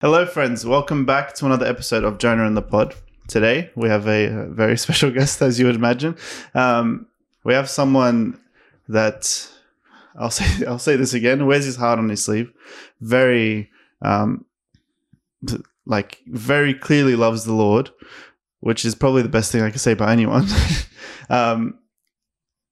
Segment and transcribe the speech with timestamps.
[0.00, 0.64] Hello, friends.
[0.64, 2.94] Welcome back to another episode of Jonah and the Pod.
[3.28, 6.16] Today, we have a, very special guest, as you would imagine.
[6.54, 7.06] Um,
[7.44, 8.40] we have someone
[8.88, 9.46] that
[10.18, 11.44] I'll say I'll say this again.
[11.44, 12.50] Wears his heart on his sleeve.
[13.02, 13.68] Very,
[14.00, 14.46] um,
[15.84, 17.90] like, very clearly loves the Lord,
[18.60, 20.46] which is probably the best thing I could say about anyone.
[21.28, 21.78] um,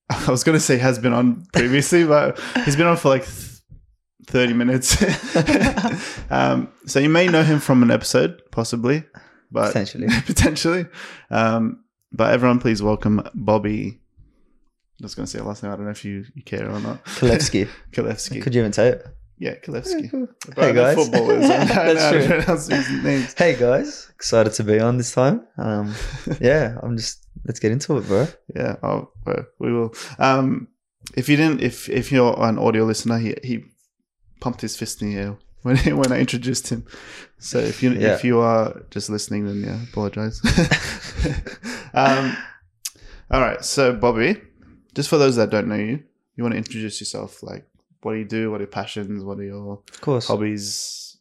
[0.08, 3.26] I was going to say has been on previously, but he's been on for like
[4.28, 5.02] 30 minutes.
[6.30, 9.04] um, so you may know him from an episode, possibly,
[9.50, 10.08] but Potentially.
[10.26, 10.86] potentially.
[11.30, 14.00] Um, but everyone, please welcome Bobby.
[15.00, 15.72] I was going to say last name.
[15.72, 17.04] I don't know if you, you care or not.
[17.04, 17.68] Kalevsky.
[17.92, 18.42] Kalevsky.
[18.42, 19.06] Could you even say it?
[19.38, 20.28] yeah, Kalevsky.
[20.56, 20.96] Hey, guys.
[20.96, 21.44] Footballers.
[21.44, 23.26] I don't know That's true.
[23.36, 25.46] Hey guys, excited to be on this time.
[25.56, 25.94] Um,
[26.40, 28.26] yeah, I'm just let's get into it, bro.
[28.54, 29.94] Yeah, oh, well, we will.
[30.18, 30.66] Um,
[31.16, 33.64] if you didn't, if if you're an audio listener, he he
[34.40, 36.84] pumped his fist in the air when when I introduced him.
[37.38, 38.14] So if you Yeah.
[38.14, 40.40] if you are just listening, then yeah, apologize.
[41.94, 42.36] um,
[43.30, 44.40] all right, so Bobby,
[44.94, 46.02] just for those that don't know you,
[46.36, 47.42] you want to introduce yourself?
[47.42, 47.66] Like,
[48.02, 48.50] what do you do?
[48.50, 49.22] What are your passions?
[49.24, 50.26] What are your Of course.
[50.28, 51.16] hobbies?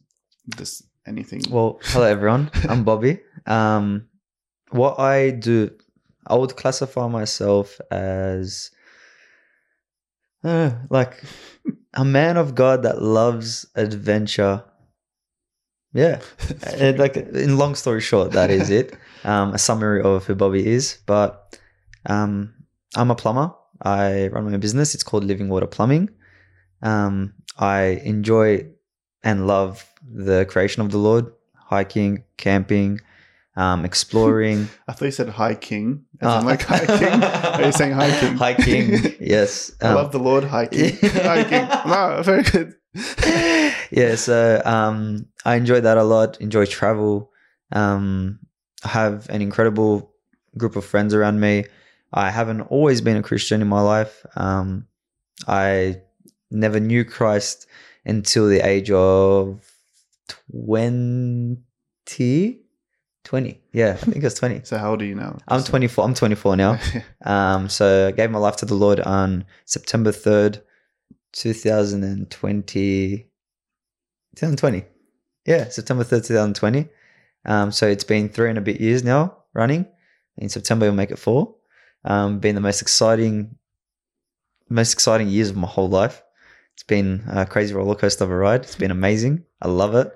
[0.56, 1.42] Just anything.
[1.50, 2.50] Well, hello everyone.
[2.68, 3.20] I'm Bobby.
[3.46, 4.08] Um,
[4.70, 5.70] what I do,
[6.26, 8.70] I would classify myself as
[10.44, 11.22] uh, like
[11.98, 14.64] a man of God that loves adventure.
[15.92, 16.20] Yeah,
[16.78, 18.96] And, like in long story short, that is it.
[19.24, 21.00] Um, a summary of who Bobby is.
[21.04, 21.58] But
[22.06, 22.54] um,
[22.94, 23.52] I'm a plumber.
[23.82, 24.94] I run my own business.
[24.94, 26.08] It's called Living Water Plumbing.
[26.82, 28.68] Um, I enjoy
[29.24, 31.26] and love the creation of the Lord,
[31.56, 33.00] hiking, camping,
[33.58, 34.68] um, exploring.
[34.88, 36.04] I thought you said hiking.
[36.20, 37.22] As Uh, in like hiking.
[37.58, 38.36] Are you saying hiking?
[38.38, 39.72] hiking, yes.
[39.82, 40.96] I Um, love the Lord hiking.
[41.02, 41.66] hiking.
[41.90, 42.74] No, very good.
[43.90, 46.40] yeah, so um, I enjoy that a lot.
[46.40, 47.30] Enjoy travel.
[47.72, 48.38] Um,
[48.84, 50.12] I have an incredible
[50.56, 51.64] group of friends around me.
[52.12, 54.24] I haven't always been a Christian in my life.
[54.36, 54.86] Um,
[55.46, 56.00] I
[56.50, 57.66] never knew Christ
[58.06, 59.60] until the age of
[60.52, 62.60] 20.
[63.28, 63.60] 20.
[63.74, 64.62] Yeah, I think it's 20.
[64.64, 65.36] So how old are you now?
[65.48, 66.02] I'm 24.
[66.02, 66.78] I'm 24 now.
[67.26, 70.62] Um, so I gave my life to the Lord on September 3rd,
[71.32, 73.16] 2020.
[74.34, 74.84] 2020.
[75.44, 76.88] Yeah, September 3rd, 2020.
[77.44, 79.84] Um, so it's been three and a bit years now running.
[80.38, 81.54] In September, we'll make it four.
[82.06, 83.56] Um, been the most exciting,
[84.70, 86.22] most exciting years of my whole life.
[86.72, 88.62] It's been a crazy roller coaster of a ride.
[88.62, 89.44] It's been amazing.
[89.60, 90.14] I love it.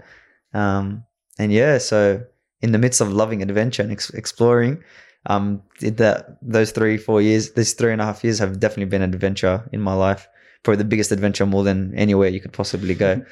[0.54, 1.04] Um,
[1.38, 2.24] and yeah, so
[2.62, 4.82] in the midst of loving adventure and ex- exploring,
[5.26, 9.02] um, that those three, four years, these three and a half years have definitely been
[9.02, 10.28] an adventure in my life.
[10.62, 13.22] Probably the biggest adventure more than anywhere you could possibly go.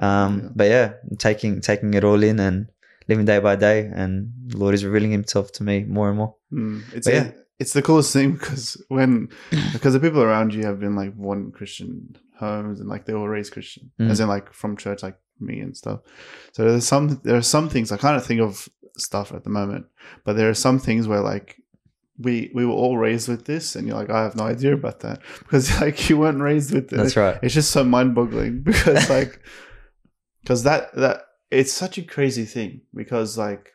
[0.00, 0.48] Um, Yeah.
[0.56, 2.66] but yeah, taking taking it all in and
[3.08, 6.34] living day by day, and the Lord is revealing Himself to me more and more.
[6.52, 7.30] Mm, it's But yeah.
[7.58, 9.28] it's the coolest thing because when
[9.72, 13.28] because the people around you have been like one Christian homes and like they were
[13.28, 14.10] raised Christian, Mm.
[14.10, 16.00] as in like from church, like me and stuff.
[16.52, 18.68] So there's some there are some things I kind of think of
[19.00, 19.86] stuff at the moment,
[20.24, 21.60] but there are some things where like
[22.18, 25.00] we we were all raised with this, and you're like I have no idea about
[25.00, 26.96] that because like you weren't raised with it.
[26.96, 27.38] That's right.
[27.42, 29.40] It's just so mind boggling because like
[30.42, 33.72] because that that it's such a crazy thing because like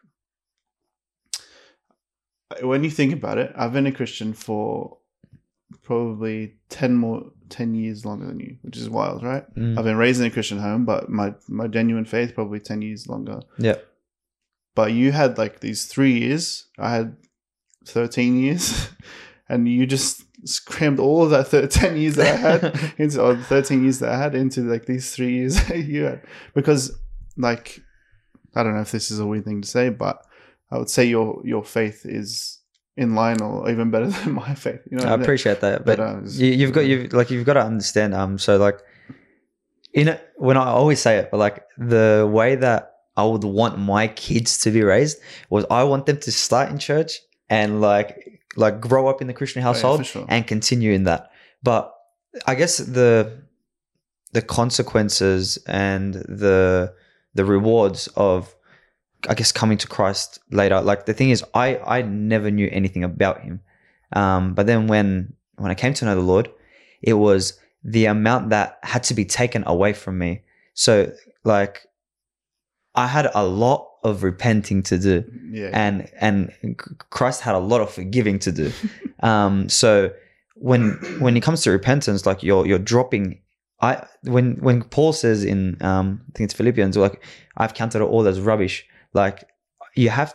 [2.61, 4.97] when you think about it, I've been a Christian for
[5.81, 9.43] probably ten more ten years longer than you, which is wild, right?
[9.55, 9.77] Mm.
[9.77, 13.07] I've been raised in a Christian home, but my my genuine faith probably ten years
[13.07, 13.41] longer.
[13.57, 13.77] Yeah.
[14.75, 16.67] But you had like these three years.
[16.77, 17.15] I had
[17.85, 18.89] thirteen years,
[19.49, 20.23] and you just
[20.65, 24.09] crammed all of that thir- ten years that I had into or thirteen years that
[24.09, 26.21] I had into like these three years that you had
[26.53, 26.97] because
[27.37, 27.81] like
[28.55, 30.25] I don't know if this is a weird thing to say, but
[30.71, 32.59] I would say your your faith is
[32.95, 34.81] in line or even better than my faith.
[34.89, 37.63] You know, I appreciate that, but uh, you, you've got you've like you've got to
[37.63, 38.13] understand.
[38.13, 38.79] Um, so like,
[39.93, 43.77] in it, when I always say it, but like the way that I would want
[43.77, 45.19] my kids to be raised
[45.49, 47.19] was I want them to start in church
[47.49, 50.25] and like like grow up in the Christian Oh, yeah, household sure.
[50.29, 51.29] and continue in that.
[51.61, 51.93] But
[52.47, 53.43] I guess the
[54.31, 56.93] the consequences and the
[57.35, 58.55] the rewards of
[59.29, 60.81] I guess coming to Christ later.
[60.81, 63.61] Like the thing is, I I never knew anything about him,
[64.13, 66.49] um, but then when when I came to know the Lord,
[67.01, 70.41] it was the amount that had to be taken away from me.
[70.73, 71.11] So
[71.43, 71.85] like,
[72.95, 76.77] I had a lot of repenting to do yeah, and and
[77.09, 78.71] Christ had a lot of forgiving to do.
[79.21, 80.11] um, so
[80.55, 83.39] when when it comes to repentance, like you're you're dropping
[83.81, 87.23] I when when Paul says in um I think it's Philippians like
[87.57, 88.85] I've counted it all as rubbish.
[89.13, 89.43] Like
[89.95, 90.33] you have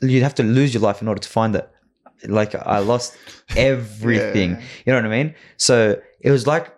[0.00, 1.68] you have to lose your life in order to find it.
[2.26, 3.16] Like I lost
[3.56, 4.52] everything.
[4.52, 4.62] Yeah.
[4.84, 5.34] You know what I mean?
[5.56, 6.72] So it was like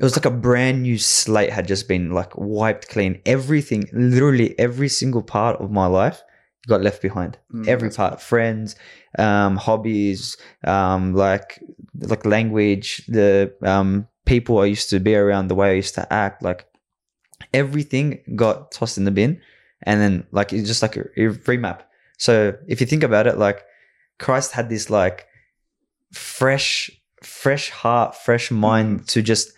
[0.00, 3.20] it was like a brand new slate had just been like wiped clean.
[3.26, 6.22] Everything, literally every single part of my life
[6.66, 7.36] got left behind.
[7.52, 8.76] Mm, every part, friends,
[9.18, 11.62] um, hobbies, um, like
[11.98, 16.10] like language, the um, people I used to be around, the way I used to
[16.10, 16.64] act, like
[17.52, 19.38] everything got tossed in the bin,
[19.82, 21.82] and then like it's just like a, a remap.
[22.16, 23.66] So if you think about it, like
[24.18, 25.26] Christ had this like
[26.10, 26.90] fresh,
[27.22, 29.52] fresh heart, fresh mind to just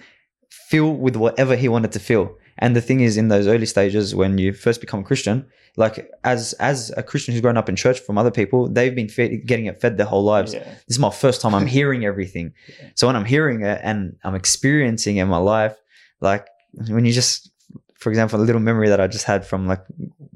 [0.72, 2.26] fill with whatever he wanted to fill.
[2.62, 5.36] And the thing is, in those early stages, when you first become a Christian,
[5.76, 9.08] like as as a Christian who's grown up in church from other people, they've been
[9.16, 10.50] fed, getting it fed their whole lives.
[10.54, 10.64] Yeah.
[10.86, 12.52] This is my first time I'm hearing everything.
[12.94, 15.76] So when I'm hearing it and I'm experiencing it in my life,
[16.20, 16.46] like
[16.94, 17.50] when you just,
[17.94, 19.84] for example, a little memory that I just had from like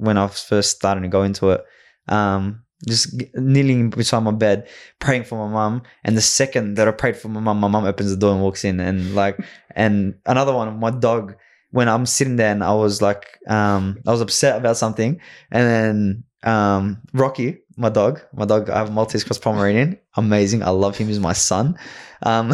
[0.06, 1.61] when I was first starting to go into it,
[2.09, 4.69] um, just kneeling beside my bed,
[4.99, 5.82] praying for my mum.
[6.05, 8.43] And the second that I prayed for my mum, my mum opens the door and
[8.43, 8.81] walks in.
[8.81, 9.38] And like,
[9.70, 11.37] and another one, my dog,
[11.70, 15.20] when I'm sitting there and I was like, um, I was upset about something.
[15.50, 19.99] And then, um, Rocky, my dog, my dog, I have a Maltese cross Pomeranian.
[20.17, 20.62] Amazing.
[20.62, 21.08] I love him.
[21.08, 21.78] He's my son.
[22.23, 22.52] Um,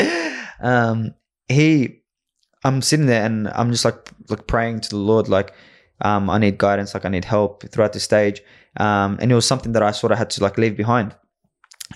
[0.60, 1.14] um,
[1.48, 2.02] he,
[2.64, 5.54] I'm sitting there and I'm just like, like praying to the Lord, like,
[6.00, 8.42] um, I need guidance, like I need help throughout the stage.
[8.76, 11.14] Um, and it was something that I sort of had to like leave behind.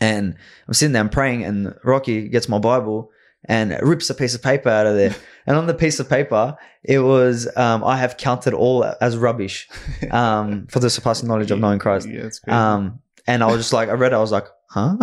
[0.00, 3.10] And I'm sitting there, I'm praying, and Rocky gets my Bible
[3.44, 5.14] and rips a piece of paper out of there.
[5.46, 9.69] and on the piece of paper, it was, um, I have counted all as rubbish
[10.10, 12.08] um, for the surpassing knowledge of knowing Christ.
[12.08, 12.56] Yeah, it's crazy.
[12.56, 14.96] Um, and I was just like, I read it, I was like, huh?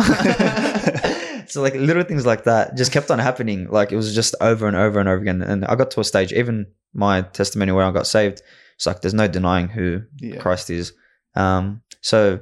[1.48, 3.70] so like little things like that just kept on happening.
[3.70, 5.42] Like it was just over and over and over again.
[5.42, 8.42] And I got to a stage, even my testimony where I got saved,
[8.80, 10.38] it's like there's no denying who yeah.
[10.38, 10.94] Christ is.
[11.36, 12.40] Um, so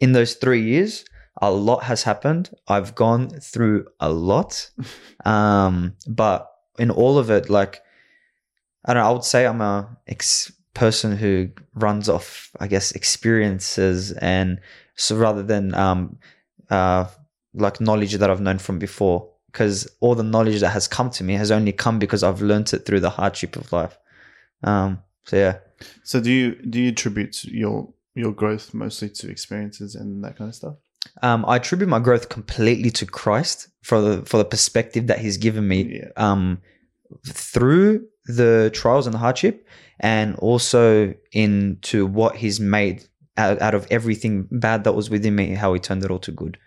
[0.00, 1.04] in those three years,
[1.42, 2.48] a lot has happened.
[2.68, 4.70] I've gone through a lot.
[5.24, 6.48] Um, but
[6.78, 7.82] in all of it, like,
[8.86, 12.92] I don't know, I would say I'm a ex- person who runs off, I guess,
[12.92, 14.60] experiences and
[14.94, 16.18] so rather than, um,
[16.70, 17.06] uh,
[17.52, 21.24] like knowledge that I've known from before, because all the knowledge that has come to
[21.24, 23.98] me has only come because I've learnt it through the hardship of life.
[24.62, 25.58] Um, so yeah.
[26.02, 30.48] So do you do you attribute your your growth mostly to experiences and that kind
[30.48, 30.74] of stuff?
[31.22, 35.36] Um, I attribute my growth completely to Christ for the for the perspective that He's
[35.36, 36.08] given me Yeah.
[36.16, 36.60] um,
[37.26, 39.66] through the trials and the hardship,
[40.00, 43.04] and also into what He's made
[43.36, 46.32] out, out of everything bad that was within me, how He turned it all to
[46.32, 46.58] good.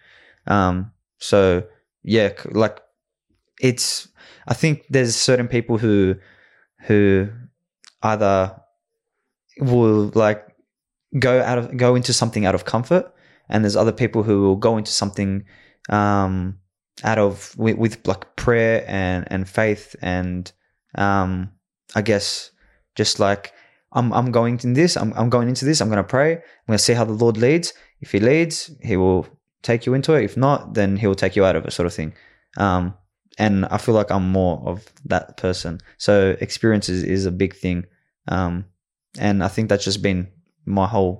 [0.48, 1.64] Um, so
[2.04, 2.80] yeah, like
[3.60, 4.08] it's.
[4.48, 6.16] I think there's certain people who
[6.88, 7.30] who
[8.04, 8.56] either
[9.60, 10.48] will like
[11.20, 13.14] go out of go into something out of comfort
[13.50, 15.44] and there's other people who will go into something
[15.90, 16.58] um
[17.04, 20.52] out of with, with like prayer and and faith and
[20.96, 21.52] um
[21.96, 22.52] i guess
[22.96, 23.54] just like
[23.94, 26.68] i'm i'm going in this i'm, I'm going into this i'm going to pray i'm
[26.68, 27.74] going to see how the lord leads.
[28.00, 29.28] If he leads he will
[29.62, 30.24] take you into it.
[30.24, 32.14] If not then he will take you out of it sort of thing.
[32.58, 32.96] Um
[33.44, 37.80] and i feel like i'm more of that person so experiences is a big thing
[38.28, 38.66] um
[39.20, 40.28] and i think that's just been
[40.66, 41.16] my whole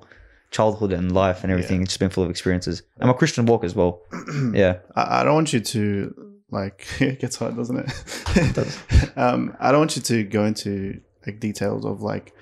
[0.52, 1.82] childhood and life and everything.
[1.82, 2.84] It's just been full of experiences.
[3.00, 4.02] I'm a Christian walk as well.
[4.54, 4.80] Yeah.
[4.98, 6.14] I, I don't want you to
[6.60, 7.90] like it gets hard, doesn't it?
[8.36, 8.74] It does.
[9.16, 12.34] um, I don't want you to go into like details of like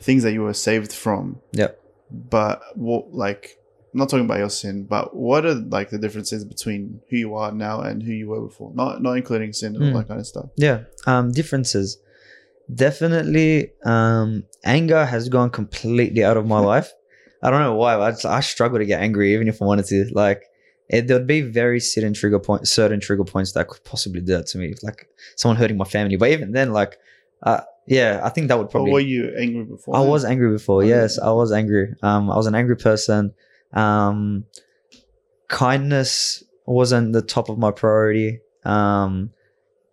[0.00, 1.72] things that you were saved from, Yeah.
[2.10, 3.58] but what like
[3.92, 7.34] I'm not talking about your sin, but what are like the differences between who you
[7.34, 8.72] are now and who you were before?
[8.74, 9.96] Not not including sin and all Hmm.
[9.98, 10.46] that kind of stuff.
[10.56, 10.84] Yeah.
[11.06, 11.98] Um, differences.
[12.72, 16.92] Definitely, um, anger has gone completely out of my life.
[17.42, 17.96] I don't know why.
[17.96, 20.08] But I, just, I struggle to get angry, even if I wanted to.
[20.12, 20.44] Like,
[20.88, 24.32] it, there would be very certain trigger points, certain trigger points that could possibly do
[24.36, 26.16] that to me, like someone hurting my family.
[26.16, 26.96] But even then, like,
[27.42, 28.92] uh, yeah, I think that would Or probably.
[28.92, 29.96] were you angry before?
[29.96, 30.08] I then?
[30.08, 30.82] was angry before.
[30.82, 31.02] Oh, yeah.
[31.02, 31.94] Yes, I was angry.
[32.02, 33.34] Um, I was an angry person.
[33.72, 34.44] Um,
[35.48, 38.40] kindness wasn't the top of my priority.
[38.64, 39.30] Um,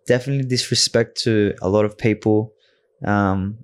[0.06, 2.52] definitely disrespect to a lot of people.
[3.04, 3.58] Um,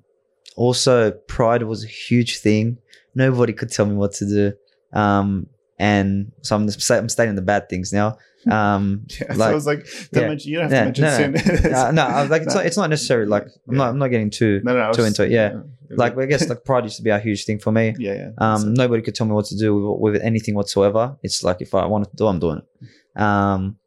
[0.56, 2.78] also, pride was a huge thing.
[3.14, 4.52] Nobody could tell me what to do.
[4.98, 8.18] Um, and so I'm, I'm stating the bad things now.
[8.48, 10.28] Um, Yeah, so like- I was like, don't yeah.
[10.28, 11.74] mention, you don't Yeah, have to mention no, sin.
[11.74, 12.60] uh, no, I was like it's No.
[12.60, 14.96] not, it's not necessarily like I'm not I'm not getting too no, no, I was
[14.96, 15.62] too into it, yeah.
[15.90, 17.96] like I guess like pride used to be a huge thing for me.
[17.98, 18.30] yeah, yeah.
[18.38, 21.16] Um, nobody could tell me what to do with, with anything whatsoever.
[21.24, 23.20] It's like if I want to do, I'm doing it.
[23.20, 23.78] Um,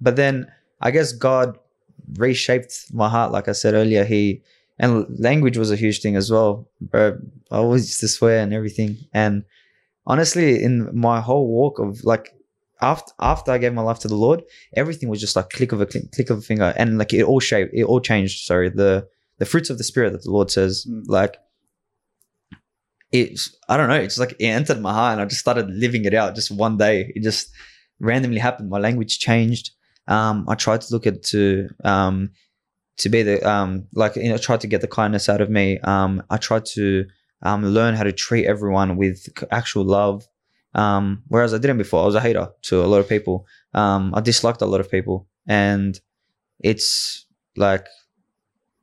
[0.00, 0.50] but then
[0.80, 1.58] I guess God
[2.16, 3.32] reshaped my heart.
[3.32, 4.40] Like I said earlier, he
[4.78, 6.66] and language was a huge thing as well.
[6.80, 7.18] Bro,
[7.50, 8.96] I always used to swear and everything.
[9.12, 9.44] And
[10.08, 12.32] honestly, in my whole walk of like
[12.80, 14.42] after after I gave my life to the Lord,
[14.74, 17.22] everything was just like click of a click, click of a finger, and like it
[17.22, 18.44] all shaped, it all changed.
[18.44, 19.06] Sorry, the
[19.38, 21.04] the fruits of the spirit that the Lord says, Mm.
[21.06, 21.36] like
[23.12, 26.04] it's I don't know, it's like it entered my heart, and I just started living
[26.04, 26.34] it out.
[26.34, 27.50] Just one day, it just
[28.00, 28.68] randomly happened.
[28.70, 29.70] My language changed.
[30.06, 32.30] Um, I tried to look at to um
[32.98, 35.78] to be the um like you know tried to get the kindness out of me.
[35.80, 37.06] Um, I tried to
[37.42, 40.26] um learn how to treat everyone with actual love.
[40.74, 42.02] Um, whereas I didn't before.
[42.02, 43.46] I was a hater to a lot of people.
[43.74, 45.98] Um, I disliked a lot of people, and
[46.60, 47.26] it's
[47.56, 47.86] like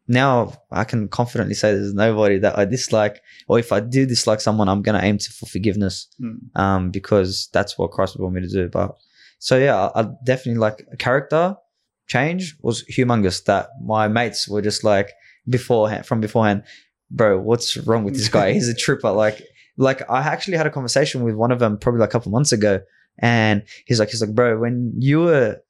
[0.08, 4.40] now I can confidently say there's nobody that I dislike, or if I do dislike
[4.42, 6.38] someone, I'm gonna aim to for forgiveness, Mm.
[6.60, 8.70] um, because that's what Christ would want me to do.
[8.70, 8.96] But
[9.40, 11.56] so yeah, I, I definitely like character
[12.08, 13.44] change was humongous.
[13.46, 15.12] That my mates were just like
[15.50, 16.64] beforehand from beforehand,
[17.12, 18.54] bro, what's wrong with this guy?
[18.58, 19.12] He's a trooper.
[19.12, 19.42] Like,
[19.78, 22.52] like I actually had a conversation with one of them probably like a couple months
[22.52, 22.82] ago,
[23.20, 25.62] and he's like, he's like, bro, when you were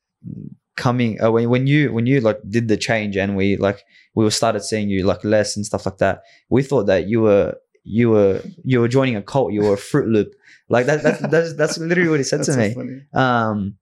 [0.77, 4.23] coming, uh, when when you when you like did the change and we like we
[4.23, 7.55] were started seeing you like less and stuff like that, we thought that you were
[7.83, 10.33] you were you were joining a cult, you were a Fruit Loop,
[10.69, 11.03] like that.
[11.03, 13.01] that that's that's literally what he said to so me funny.
[13.13, 13.75] um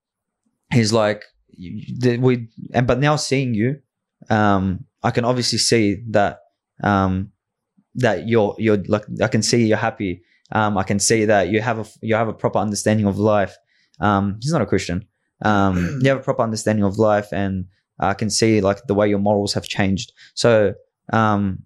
[0.72, 1.24] he's like
[1.58, 3.80] we and but now seeing you
[4.28, 6.40] um i can obviously see that
[6.82, 7.30] um
[7.96, 10.22] that you're you're like i can see you're happy.
[10.52, 13.56] Um i can see that you have a you have a proper understanding of life.
[14.00, 15.06] Um he's not a christian.
[15.42, 17.66] Um you have a proper understanding of life and
[17.98, 20.12] i can see like the way your morals have changed.
[20.34, 20.74] So
[21.12, 21.62] um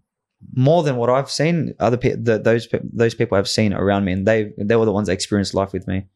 [0.54, 4.12] more than what i've seen other people those pe- those people have seen around me
[4.12, 6.06] and they they were the ones that experienced life with me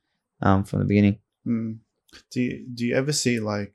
[0.42, 1.18] um from the beginning.
[1.46, 1.78] Mm.
[2.30, 3.74] Do you do you ever see like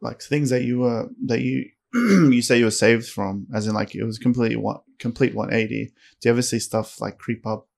[0.00, 3.74] like things that you were that you you say you were saved from, as in
[3.74, 5.92] like it was completely one complete one eighty?
[6.20, 7.68] Do you ever see stuff like creep up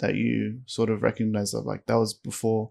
[0.00, 2.70] that you sort of recognize of like that was before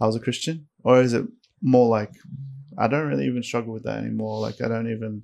[0.00, 1.26] I was a Christian, or is it
[1.62, 2.12] more like
[2.78, 4.40] I don't really even struggle with that anymore?
[4.40, 5.22] Like I don't even.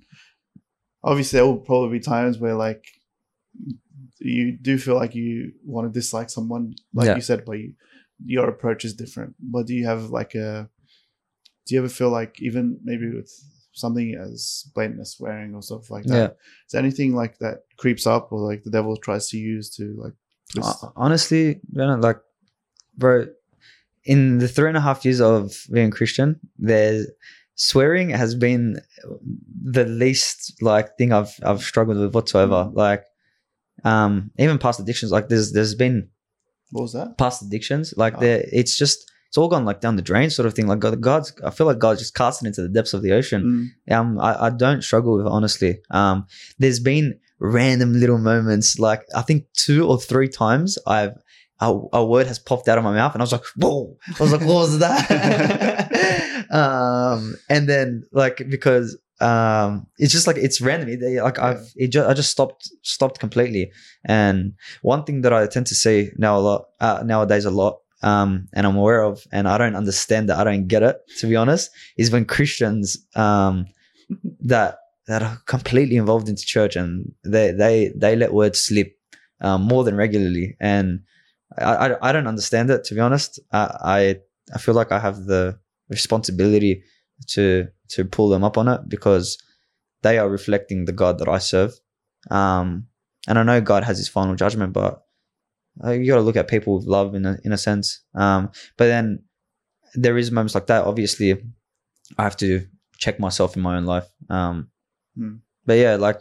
[1.02, 2.84] Obviously, there will probably be times where like
[4.18, 7.16] you do feel like you want to dislike someone, like Yeah.
[7.16, 7.74] you said, but you,
[8.24, 9.34] your approach is different.
[9.40, 10.68] But do you have like a?
[11.66, 13.30] Do you ever feel like even maybe with
[13.76, 16.14] something as blatant as swearing or stuff like that?
[16.16, 16.26] Yeah.
[16.66, 19.94] Is there anything like that creeps up or like the devil tries to use to
[19.98, 20.12] like
[20.56, 20.80] uh, twist?
[20.80, 22.18] Hon- honestly, like,
[22.96, 23.26] bro,
[24.04, 27.06] in the three and a half years of being Christian, there's
[27.54, 28.80] swearing has been
[29.62, 32.70] the least like thing I've I've struggled with whatsoever.
[32.70, 32.74] Mm.
[32.74, 33.04] Like,
[33.84, 36.08] um, even past addictions, like there's there's been
[36.70, 37.18] what was that?
[37.18, 38.20] past addictions, like Oh.
[38.20, 40.66] there, it's just it's all gone like down the drain, sort of thing.
[40.66, 43.70] Like God, God's, I feel like God's just casting into the depths of the ocean.
[43.86, 43.94] Mm.
[43.94, 45.72] um I, I don't struggle with it honestly.
[45.90, 46.26] Um
[46.58, 51.12] there's been random little moments like i think two or three times i've
[51.60, 53.94] a, a word has popped out of my mouth and i was like whoa.
[54.18, 56.46] I was like what was that?
[56.50, 60.88] Um and then like because um it's just like it's random.
[60.88, 63.70] It- like i've it just, i just stopped stopped completely.
[64.04, 67.74] And one thing that i tend to see now a lot uh, nowadays a lot
[68.06, 70.38] um and i'm aware of and i don't understand that.
[70.38, 71.70] I don't get it to be honest.
[71.96, 73.66] Is when christians um
[74.52, 78.96] that that are completely involved into church and they they they let words slip
[79.40, 80.56] um, more than regularly.
[80.60, 81.00] And
[81.58, 83.38] I, I I don't understand it to be honest.
[83.52, 83.62] I,
[83.98, 84.16] I
[84.54, 85.58] I feel like I have the
[85.88, 86.82] responsibility
[87.28, 89.38] to to pull them up on it because
[90.02, 91.72] they are reflecting the God that I serve.
[92.30, 92.86] Um
[93.28, 95.05] and I know God has his final judgment but
[95.84, 98.86] you got to look at people with love in a in a sense um but
[98.86, 99.22] then
[99.94, 101.32] there is moments like that obviously
[102.18, 102.66] I have to
[102.98, 104.08] check myself in my own life.
[104.30, 104.68] Um,
[105.16, 105.36] Hmm.
[105.64, 106.20] But yeah, like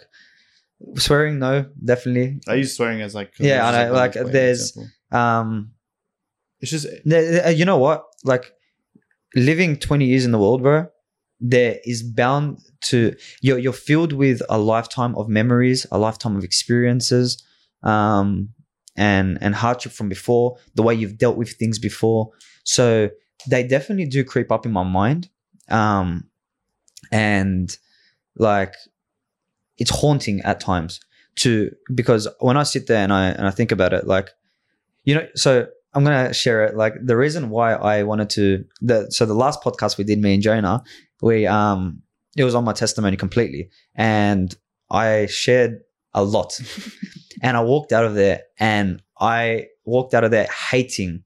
[0.97, 2.39] swearing, no, definitely.
[2.47, 4.77] I use swearing as like Yeah, I know, like, there's-
[5.12, 5.71] Um,
[6.59, 6.88] it's just
[7.59, 8.05] you know what?
[8.24, 8.53] Like
[9.35, 10.88] living 20 years in the world, bro,
[11.39, 12.59] there is bound
[12.89, 17.43] to you're you're filled with a lifetime of memories, a lifetime of experiences,
[17.83, 18.50] um,
[18.96, 22.32] and and hardship from before, the way you've dealt with things before.
[22.64, 23.10] So
[23.50, 25.30] they definitely do creep up in my mind.
[25.70, 26.30] Um,
[27.12, 27.75] and
[28.38, 28.74] like
[29.78, 31.00] it's haunting at times
[31.38, 34.32] to because when I sit there and I and I think about it, like
[35.04, 36.75] you know, so I'm gonna share it.
[36.75, 40.34] Like the reason why I wanted to the so the last podcast we did, me
[40.34, 40.84] and Jonah,
[41.22, 42.02] we um
[42.38, 44.54] it was on my testimony completely, and
[44.90, 45.82] I shared
[46.14, 46.60] a lot,
[47.46, 51.24] and I walked out of there, and I walked out of there hating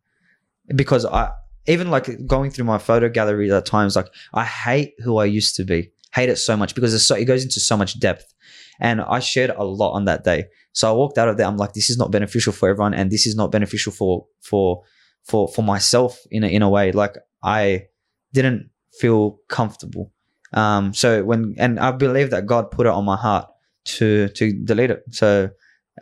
[0.75, 1.31] because I
[1.65, 5.55] even like going through my photo gallery at times, like I hate who I used
[5.55, 5.91] to be.
[6.13, 8.33] hate it so much because so it goes into so much depth.
[8.81, 10.47] And I shared a lot on that day.
[10.73, 11.47] So I walked out of there.
[11.47, 14.83] I'm like, this is not beneficial for everyone, and this is not beneficial for for
[15.23, 16.91] for for myself in a, in a way.
[16.91, 17.87] Like I
[18.33, 20.11] didn't feel comfortable.
[20.51, 23.47] Um, so when and I believe that God put it on my heart
[23.95, 25.03] to to delete it.
[25.11, 25.51] So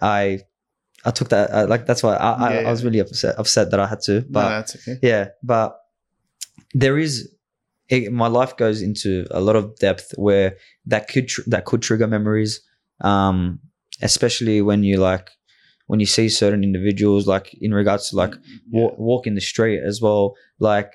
[0.01, 0.39] I
[1.05, 3.71] I took that uh, like that's why I, I, Yeah, I was really upset upset
[3.71, 4.13] that I had to.
[4.21, 4.99] no, But that's okay.
[5.01, 5.77] yeah, but
[6.73, 7.29] there is
[7.89, 11.81] it, my life goes into a lot of depth where that could tr- that could
[11.81, 12.61] trigger memories,
[13.01, 13.59] um,
[14.01, 15.29] especially when you like
[15.85, 18.83] when you see certain individuals like in regards to like Yeah.
[18.87, 20.35] wa- walk in the street as well.
[20.59, 20.91] Like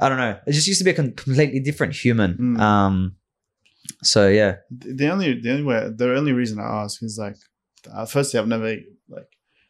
[0.00, 2.34] I don't know, it just used to be a com- completely different human.
[2.38, 2.58] Mm.
[2.60, 3.16] Um,
[4.02, 7.36] so yeah, the only the only way the only reason I ask is like,
[7.92, 8.76] uh, firstly, I've never
[9.08, 9.28] like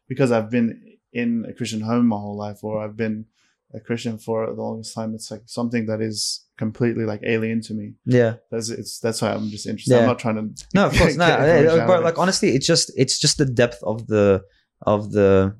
[0.08, 3.26] because I've been in a Christian home my whole life, or I've been
[3.72, 5.14] a Christian for the longest time.
[5.14, 7.94] It's like something that is completely like alien to me.
[8.04, 8.34] yeah.
[8.50, 9.94] That's it's that's why I'm just interested.
[9.94, 10.00] Yeah.
[10.00, 10.64] I'm not trying to.
[10.74, 11.94] No, of course, no, get yeah, information out bro.
[11.96, 12.04] of it.
[12.04, 14.42] Like honestly, it's just it's just the depth of the
[14.82, 15.56] of the.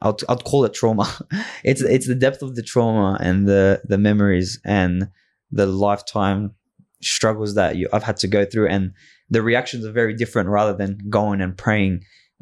[0.00, 1.08] I'll I'd call it trauma.
[1.64, 5.08] It's it's the depth of the trauma and the the memories and
[5.50, 6.54] the lifetime
[7.00, 8.92] struggles that you I've had to go through, and
[9.32, 11.94] the reactions are very different rather than going and praying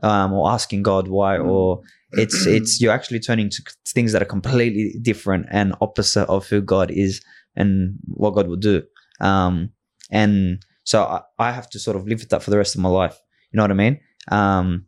[0.02, 1.49] um, or asking God why, Mm.
[1.50, 1.80] or
[2.23, 3.61] it's it's you're actually turning to
[3.97, 7.23] things that are completely different and opposite of who God is
[7.56, 7.70] and
[8.23, 8.82] what God will do.
[9.20, 9.70] Um,
[10.11, 12.80] and so I, I have to sort of live with that for the rest of
[12.80, 13.16] my life.
[13.50, 14.00] You know what I mean?
[14.30, 14.87] Um,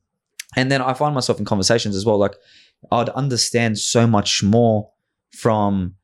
[0.56, 2.18] and then I find myself in conversations as well.
[2.18, 2.34] Like
[2.90, 4.90] I'd understand so much more
[5.36, 5.94] from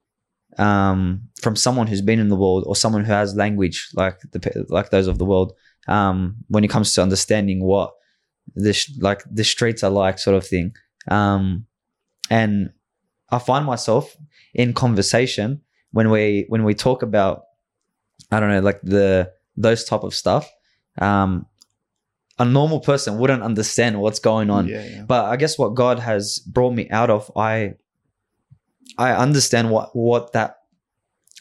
[0.59, 4.67] um, from someone who's been in the world or someone who has language like the
[4.69, 5.53] like those of the world.
[5.89, 7.95] Um, when it comes to understanding what
[8.55, 10.75] the sh- like the streets are like, sort of thing.
[11.11, 11.67] Um,
[12.31, 12.71] and
[13.31, 14.17] I find myself
[14.55, 17.45] in conversation when we when we talk about
[18.31, 20.51] I don't know like the those type of stuff.
[20.99, 21.47] Um,
[22.39, 24.69] a normal person wouldn't understand what's going on.
[24.69, 25.03] yeah, yeah.
[25.03, 27.75] But I guess what God has brought me out of, I
[28.97, 30.57] I understand what what that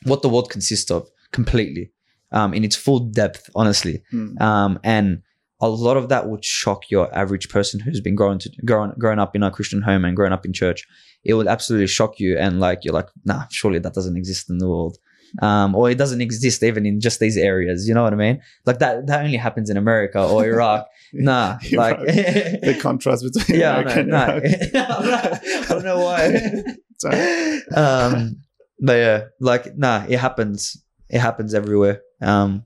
[0.03, 1.91] what the world consists of completely,
[2.31, 4.03] um, in its full depth, honestly.
[4.11, 4.37] Hmm.
[4.41, 5.21] Um, and
[5.59, 9.19] a lot of that would shock your average person who's been growing to growing growing
[9.19, 10.87] up in a Christian home and growing up in church.
[11.23, 14.59] It would absolutely shock you, and like you're like, nah, surely that doesn't exist in
[14.59, 14.97] the world.
[15.41, 17.87] Um, or it doesn't exist even in just these areas.
[17.87, 18.41] You know what I mean?
[18.65, 20.87] Like that that only happens in America or Iraq.
[21.13, 24.33] nah, like the contrast between yeah, America no, no.
[24.35, 25.41] and Iraq.
[25.43, 26.63] I don't know why.
[26.99, 27.63] Sorry.
[27.75, 28.37] um,
[28.79, 30.81] but yeah, like nah, it happens.
[31.09, 32.01] It happens everywhere.
[32.21, 32.65] Um,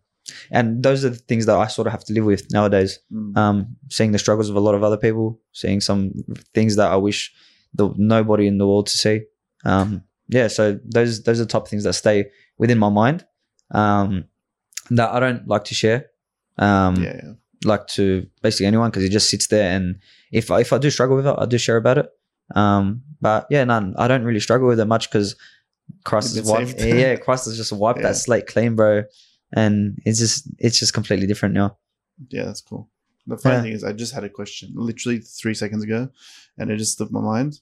[0.51, 2.99] and those are the things that I sort of have to live with nowadays.
[3.11, 3.37] Hmm.
[3.37, 6.13] Um, seeing the struggles of a lot of other people, seeing some
[6.53, 7.33] things that I wish
[7.73, 9.21] the nobody in the world to see.
[9.65, 12.25] Um, yeah, so those those are the top things that stay
[12.57, 13.25] within my mind.
[13.71, 14.25] Um,
[14.91, 16.07] that I don't like to share.
[16.57, 17.31] Um, yeah, yeah.
[17.65, 19.99] like to basically anyone because it just sits there and
[20.31, 22.09] if I, if I do struggle with it I do share about it
[22.53, 25.35] um but yeah none I don't really struggle with it much because
[26.03, 28.09] Christ has wiped yeah Christ has just wiped Yeah.
[28.09, 29.03] that slate clean bro
[29.53, 31.77] and it's just it's just completely different now
[32.29, 32.89] Yeah, that's cool.
[33.27, 33.61] The funny Yeah.
[33.63, 36.09] thing is, I just had a question literally three seconds ago,
[36.57, 37.59] and it just slipped my mind,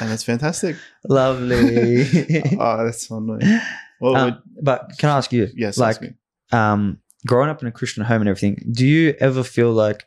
[0.00, 0.76] and it's fantastic.
[1.08, 2.02] lovely
[2.58, 3.60] oh, that's so annoying.
[4.00, 6.14] Well, Um, but can I ask you yes, like ask me.
[6.52, 10.04] um growing up in a Christian home and everything do you ever feel like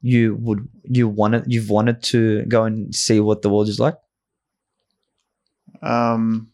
[0.00, 3.96] you would you wanted you've wanted to go and see what the world is like
[5.82, 6.51] Um,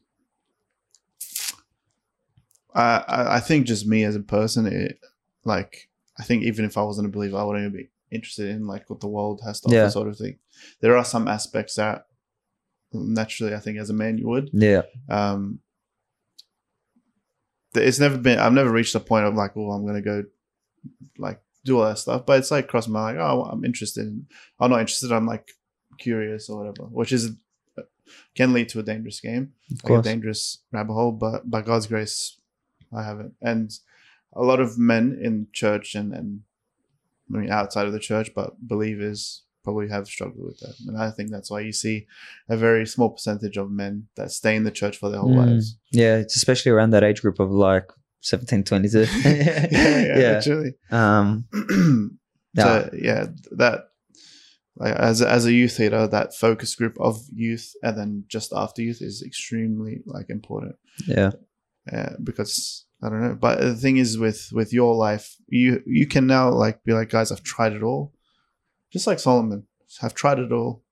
[2.75, 4.99] I, I I think just me as a person, it
[5.45, 8.67] like I think even if I wasn't a believer, I wouldn't even be interested in
[8.67, 9.89] like what the world has to offer, Yeah.
[9.89, 10.39] sort of thing.
[10.81, 12.07] There are some aspects that
[12.93, 14.51] naturally, I think, as a man, you would.
[14.53, 15.61] yeah Um,
[17.75, 18.39] it's never been.
[18.39, 20.25] I've never reached a point of like, oh, I'm gonna go,
[21.19, 22.25] like, do all that stuff.
[22.27, 24.07] But it's like crossing my like, oh, I'm interested.
[24.07, 24.27] In,
[24.59, 25.13] I'm not interested.
[25.13, 25.53] I'm like
[25.99, 27.31] curious or whatever, which is
[28.35, 31.87] can lead to a dangerous game of like a dangerous rabbit hole, but by God's
[31.87, 32.39] grace,
[32.97, 33.35] I haven't.
[33.43, 33.71] And
[34.35, 36.41] a lot of men in church and, and
[37.35, 40.75] I mean outside of the church, but believers probably have struggled with that.
[40.87, 42.07] And I think that's why you see
[42.49, 45.47] a very small percentage of men that stay in the church for their whole Mm.
[45.47, 45.77] lives.
[45.93, 48.99] Yeah, it's especially around that age group of like 17, 22.
[49.25, 50.33] yeah, yeah, yeah.
[50.37, 50.73] literally.
[50.91, 51.47] Um,
[52.55, 52.65] yeah.
[52.65, 53.85] so yeah, that
[54.77, 58.53] like as a, as a youth leader, that focus group of youth, and then just
[58.55, 60.77] after youth is extremely like important.
[61.07, 61.33] yeah.
[61.93, 63.35] Uh, because I don't know.
[63.35, 67.11] But the thing is, with with your life, you you can now like be like,
[67.11, 68.13] guys, I've tried it all,
[68.93, 69.67] just like Solomon.
[70.03, 70.83] I've tried it all.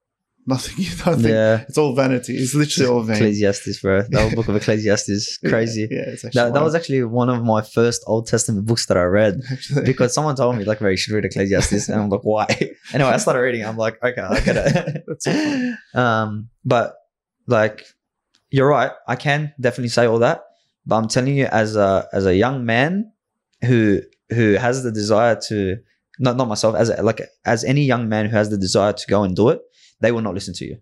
[0.47, 0.75] nothing.
[0.85, 1.65] You Yeah.
[1.69, 2.37] it's all vanity.
[2.37, 3.17] It's literally all vain.
[3.17, 4.03] Ecclesiastes, bro.
[4.03, 5.39] That whole book of Ecclesiastes.
[5.39, 5.89] Crazy.
[5.91, 8.97] Yeah, it's actually That, that was actually one of my first Old Testament books that
[8.97, 12.09] I read actually because someone told me like, "Bro, you should read Ecclesiastes," and I'm
[12.11, 12.47] like, "Why?"
[12.93, 13.65] anyway, I started reading.
[13.65, 16.95] I'm like, "Okay, I get it." That's so um, but
[17.49, 17.83] like,
[18.51, 18.93] you're right.
[19.09, 20.43] I can definitely say all that,
[20.87, 23.13] but I'm telling you, as a as a young man
[23.65, 25.79] who who has the desire to
[26.19, 29.07] not not myself as a, like as any young man who has the desire to
[29.09, 29.61] go and do it,
[30.01, 30.79] they will not listen to you.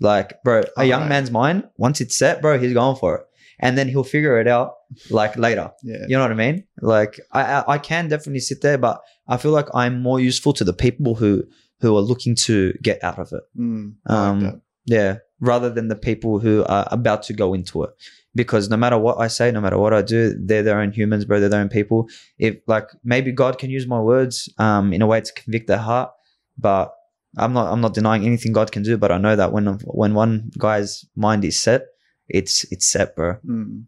[0.00, 1.08] Like, bro, a young Alright.
[1.10, 3.26] man's mind once it's set, bro, he's going for it,
[3.58, 4.74] and then he'll figure it out
[5.10, 5.72] like later.
[5.82, 6.06] Yeah.
[6.08, 6.64] You know what I mean?
[6.80, 10.52] Like I, I I can definitely sit there, but I feel like I'm more useful
[10.54, 11.44] to the people who
[11.80, 13.42] who are looking to get out of it.
[13.58, 14.62] Mm, I like Um.
[14.86, 17.90] Yeah, rather than the people who are about to go into it.
[18.34, 21.24] Because no matter what I say, no matter what I do, they're their own humans,
[21.24, 21.40] bro.
[21.40, 22.08] They're their own people.
[22.38, 25.78] If like maybe God can use my words um in a way to convict their
[25.78, 26.12] heart,
[26.56, 26.94] but
[27.36, 28.96] I'm not I'm not denying anything God can do.
[28.96, 31.86] But I know that when when one guy's mind is set,
[32.28, 33.36] it's it's set, bro.
[33.44, 33.84] Mm.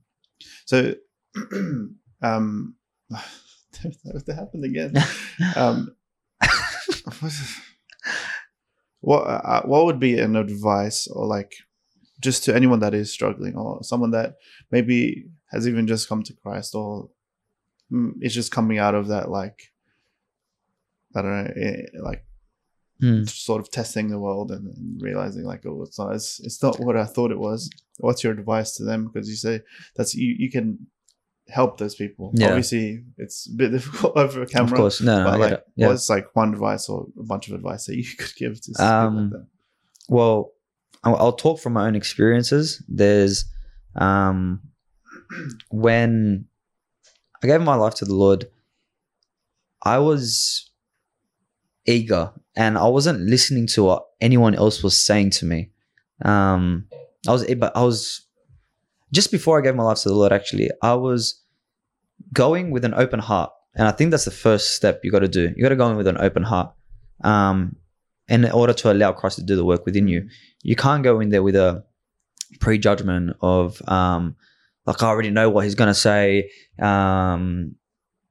[0.67, 0.95] So,
[2.23, 2.75] um,
[3.11, 4.95] that happened again.
[5.57, 5.95] um,
[9.01, 11.53] what uh, what would be an advice or like
[12.23, 14.37] just to anyone that is struggling or someone that
[14.71, 17.11] maybe has even just come to Christ or
[17.93, 19.73] mm, is just coming out of that like
[21.15, 22.25] I don't know eh, like
[23.01, 23.25] Hmm.
[23.25, 26.79] sort of testing the world and, and realizing like oh it's not it's, it's not
[26.79, 27.69] what I thought it was.
[27.99, 29.11] What's your advice to them?
[29.13, 29.63] Because you say
[29.97, 30.87] that's you you can
[31.49, 32.31] help those people.
[32.35, 32.47] Yeah.
[32.51, 34.75] Obviously, it's a bit difficult over a camera.
[34.75, 35.65] Of course, no, no, But I like.
[35.75, 35.89] Yeah.
[35.89, 39.17] what's like one advice or a bunch of advice that you could give to Um,
[39.17, 39.47] like that?
[40.09, 40.53] Well,
[41.05, 42.83] I'll, I'll talk from my own experiences.
[42.89, 43.45] There's
[43.97, 44.61] um,
[45.71, 46.47] when
[47.43, 48.47] I gave my life to the Lord,
[49.83, 50.71] I was
[51.87, 55.71] eager and I wasn't listening to what anyone else was saying to me.
[56.25, 56.87] Um,
[57.27, 58.27] I was, but I was
[59.13, 60.33] just before I gave my life to the Lord.
[60.33, 61.41] Actually, I was
[62.33, 65.29] going with an open heart, and I think that's the first step you got to
[65.29, 65.53] do.
[65.57, 66.73] You got to go in with an open heart.
[67.25, 67.77] Um,
[68.33, 70.27] in order to allow Christ to do the work within you.
[70.63, 71.85] You can't go in there with a
[72.61, 74.37] prejudgment of um
[74.87, 76.51] like I already know what he's gonna say.
[76.81, 77.75] Um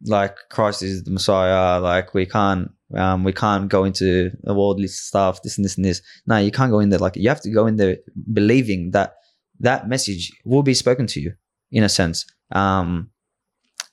[0.05, 5.43] like Christ is the Messiah, like we can't um we can't go into worldly stuff,
[5.43, 6.01] this and this and this.
[6.25, 7.97] No, you can't go in there like you have to go in there
[8.33, 9.13] believing that
[9.59, 11.33] that message will be spoken to you
[11.69, 12.25] in a sense.
[12.51, 13.11] Um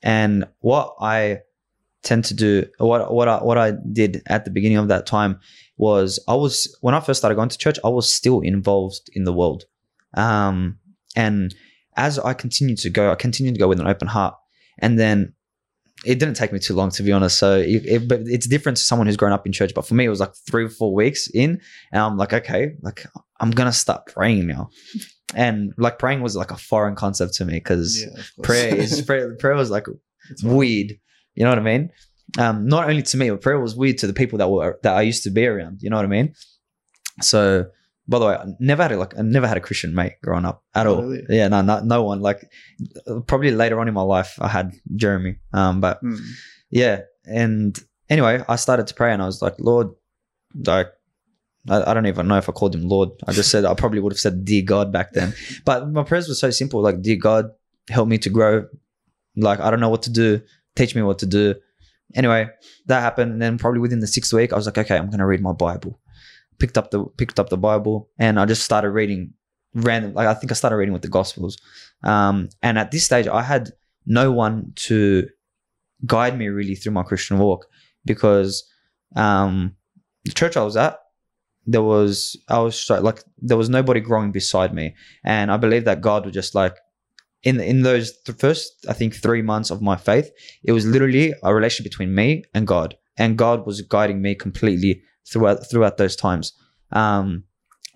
[0.01, 1.41] and what I
[2.01, 5.39] tend to do what what I what I did at the beginning of that time
[5.79, 9.23] was I was when I first started going to church, I was still involved in
[9.23, 9.63] the world.
[10.13, 10.77] Um,
[11.15, 11.55] and
[11.95, 14.35] as I continued to go, I continued to go with an open heart.
[14.77, 15.33] And then
[16.05, 17.39] it didn't take me too long to be honest.
[17.39, 19.71] So it, it, but it's different to someone who's grown up in church.
[19.73, 21.61] But for me, it was like three or four weeks in,
[21.91, 23.05] and I'm like, okay, like
[23.39, 24.69] I'm gonna start praying now.
[25.35, 29.35] And like praying was like a foreign concept to me because Yeah, prayer is prayer,
[29.35, 29.85] prayer was like
[30.31, 30.93] It's weird.
[31.35, 31.91] You know what I mean?
[32.37, 34.95] Um, not only to me, but prayer was weird to the people that were that
[34.95, 35.81] I used to be around.
[35.81, 36.33] You know what I mean?
[37.21, 37.65] So,
[38.07, 40.45] by the way, I never had a, like I never had a Christian mate growing
[40.45, 41.01] up at Oh, all.
[41.03, 41.25] really?
[41.29, 42.21] Yeah, no, no, no one.
[42.21, 42.49] Like,
[43.27, 45.37] probably later on in my life, I had Jeremy.
[45.53, 46.15] Um, but Hmm.
[46.69, 47.77] yeah, and
[48.09, 49.87] anyway, I started to pray, and I was like, Lord,
[50.65, 50.87] like.
[51.67, 53.09] I, I don't even know if I called him Lord.
[53.27, 55.33] I just said I probably would have said Dear God back then.
[55.65, 57.51] But my prayers were so simple, like Dear God,
[57.89, 58.65] help me to grow.
[59.35, 60.41] Like I don't know what to do.
[60.77, 61.55] Teach me what to do.
[62.15, 62.47] Anyway,
[62.87, 65.27] that happened, and then probably within the sixth week, I was like, okay, I'm gonna
[65.27, 65.99] read my Bible.
[66.57, 69.33] Picked up the picked up the Bible, and I just started reading
[69.73, 70.13] random.
[70.13, 71.57] Like I think I started reading with the Gospels.
[72.03, 73.71] Um, and at this stage, I had
[74.05, 75.27] no one to
[76.05, 77.67] guide me really through my Christian walk
[78.05, 78.63] because
[79.15, 79.75] um,
[80.25, 80.99] the church I was at,
[81.65, 86.01] there was I was like there was nobody growing beside me, and I believe that
[86.01, 86.75] God would just like
[87.43, 90.31] in in those the first I think three months of my faith,
[90.63, 95.01] it was literally a relationship between me and God, and God was guiding me completely
[95.31, 96.53] throughout throughout those times,
[96.91, 97.43] um,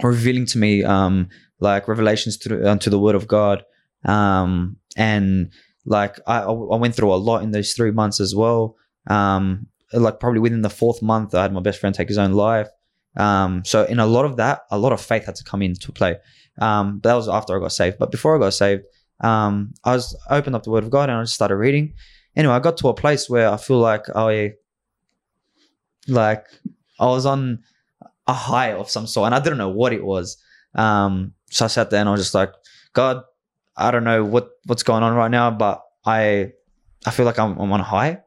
[0.01, 1.29] revealing to me um,
[1.59, 3.63] like revelations through unto the Word of God,
[4.05, 5.51] um, and
[5.85, 8.75] like I I went through a lot in those three months as well.
[9.07, 12.33] Um, like probably within the fourth month, I had my best friend take his own
[12.33, 12.67] life.
[13.15, 15.91] Um, so in a lot of that, a lot of faith had to come into
[15.91, 16.15] play.
[16.59, 17.97] Um, but that was after I got saved.
[17.99, 18.83] But before I got saved,
[19.21, 21.93] um, I was opened up the Word of God and I just started reading.
[22.35, 24.53] Anyway, I got to a place where I feel like I,
[26.07, 26.45] like,
[26.99, 27.59] I was on
[28.27, 30.37] a high of some sort, and I didn't know what it was.
[30.75, 32.53] Um, so I sat there and I was just like,
[32.93, 33.23] God,
[33.75, 36.53] I don't know what what's going on right now, but I,
[37.05, 38.21] I feel like I'm, I'm on a high.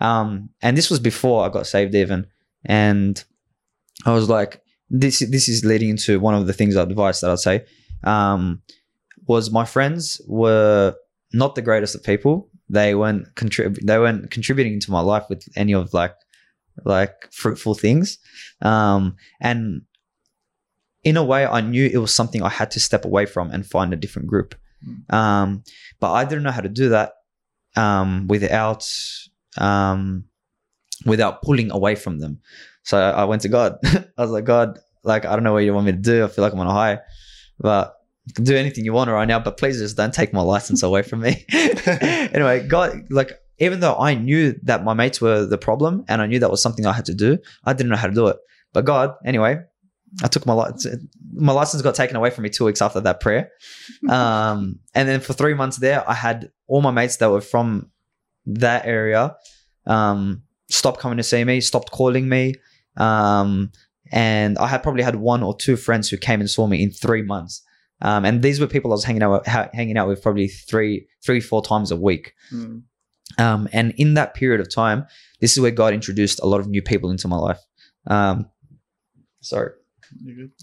[0.00, 2.26] Um, and this was before I got saved, even,
[2.64, 3.22] and
[4.04, 7.30] I was like, this this is leading into one of the things I advice that
[7.30, 7.64] I'd say.
[8.04, 8.62] Um,
[9.26, 10.94] was my friends were
[11.32, 12.48] not the greatest of people.
[12.68, 16.14] They weren't contrib- they weren't contributing to my life with any of like
[16.84, 18.18] like fruitful things.
[18.62, 19.82] Um, and
[21.04, 23.64] in a way, I knew it was something I had to step away from and
[23.64, 24.54] find a different group.
[25.10, 25.62] Um,
[26.00, 27.12] but I didn't know how to do that
[27.76, 28.88] um, without
[29.58, 30.24] um,
[31.04, 32.40] without pulling away from them.
[32.82, 33.78] So I went to God.
[33.84, 36.24] I was like, God, like I don't know what you want me to do.
[36.24, 37.00] I feel like I'm on a high,
[37.58, 37.95] but
[38.26, 39.38] you can do anything you want right now.
[39.38, 41.44] But please just don't take my license away from me.
[41.52, 46.26] anyway, God, like even though I knew that my mates were the problem and I
[46.26, 48.36] knew that was something I had to do, I didn't know how to do it.
[48.72, 49.60] But God, anyway,
[50.22, 51.04] I took my license.
[51.32, 53.50] My license got taken away from me two weeks after that prayer,
[54.08, 57.90] um, and then for three months there, I had all my mates that were from
[58.46, 59.36] that area
[59.86, 62.54] um, stopped coming to see me, stopped calling me,
[62.96, 63.72] um,
[64.12, 66.90] and I had probably had one or two friends who came and saw me in
[66.90, 67.62] three months.
[68.02, 70.48] Um, and these were people I was hanging out with, ha- hanging out with probably
[70.48, 72.34] three, three, four times a week.
[72.52, 72.82] Mm.
[73.38, 75.06] Um, and in that period of time,
[75.40, 77.60] this is where God introduced a lot of new people into my life.
[78.06, 78.50] Um,
[79.40, 79.72] sorry.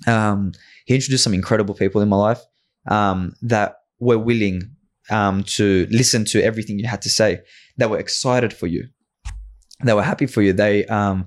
[0.08, 0.54] Um,
[0.86, 2.42] he introduced some incredible people in my life
[2.90, 4.76] um, that were willing
[5.10, 7.42] um, to listen to everything you had to say,
[7.78, 8.88] that were excited for you,
[9.84, 10.54] that were happy for you.
[10.54, 11.26] They, um,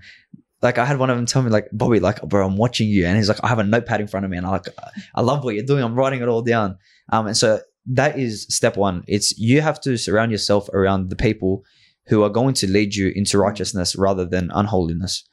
[0.62, 3.06] like, I had one of them tell me, like, Bobby, like, bro, I'm watching you.
[3.06, 4.68] And he's like, I have a notepad in front of me and I like,
[5.14, 5.84] I love what you're doing.
[5.84, 6.78] I'm writing it all down.
[7.12, 9.04] Um, and so that is step one.
[9.06, 11.64] It's you have to surround yourself around the people
[12.06, 15.24] who are going to lead you into righteousness rather than unholiness.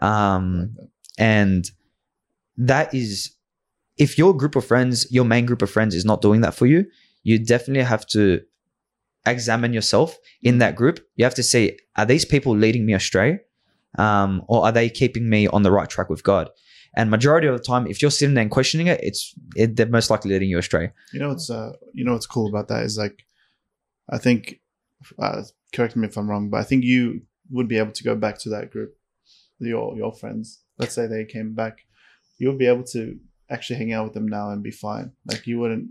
[0.00, 0.76] Um,
[1.18, 1.70] and
[2.58, 3.34] that is
[3.96, 6.66] if your group of friends your main group of friends is not doing that for
[6.66, 6.84] you
[7.22, 8.40] you definitely have to
[9.26, 13.38] examine yourself in that group you have to see are these people leading me astray
[13.96, 16.50] um, or are they keeping me on the right track with god
[16.96, 19.86] and majority of the time if you're sitting there and questioning it it's it, they're
[19.86, 22.82] most likely leading you astray You know what's uh, you know what's cool about that
[22.84, 23.24] is like,
[24.10, 24.60] I think,
[25.18, 28.14] uh, correct me if I'm wrong, but I think you would be able to go
[28.14, 28.96] back to that group,
[29.58, 30.62] your your friends.
[30.78, 31.80] Let's say they came back,
[32.38, 33.18] you would be able to
[33.50, 35.12] actually hang out with them now and be fine.
[35.26, 35.90] Like you wouldn't,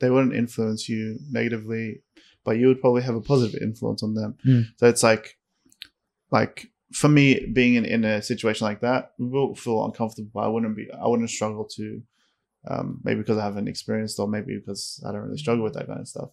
[0.00, 2.02] they wouldn't influence you negatively,
[2.44, 4.36] but you would probably have a positive influence on them.
[4.46, 4.64] Mm.
[4.78, 5.38] So it's like,
[6.30, 10.40] like for me, being in, in a situation like that, will feel uncomfortable.
[10.40, 12.02] I wouldn't be, I wouldn't struggle to
[12.68, 15.86] um, maybe because I haven't experienced or maybe because I don't really struggle with that
[15.86, 16.30] kind of stuff.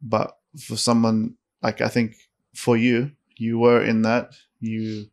[0.00, 2.14] But for someone like I think
[2.54, 5.06] for you, you were in that you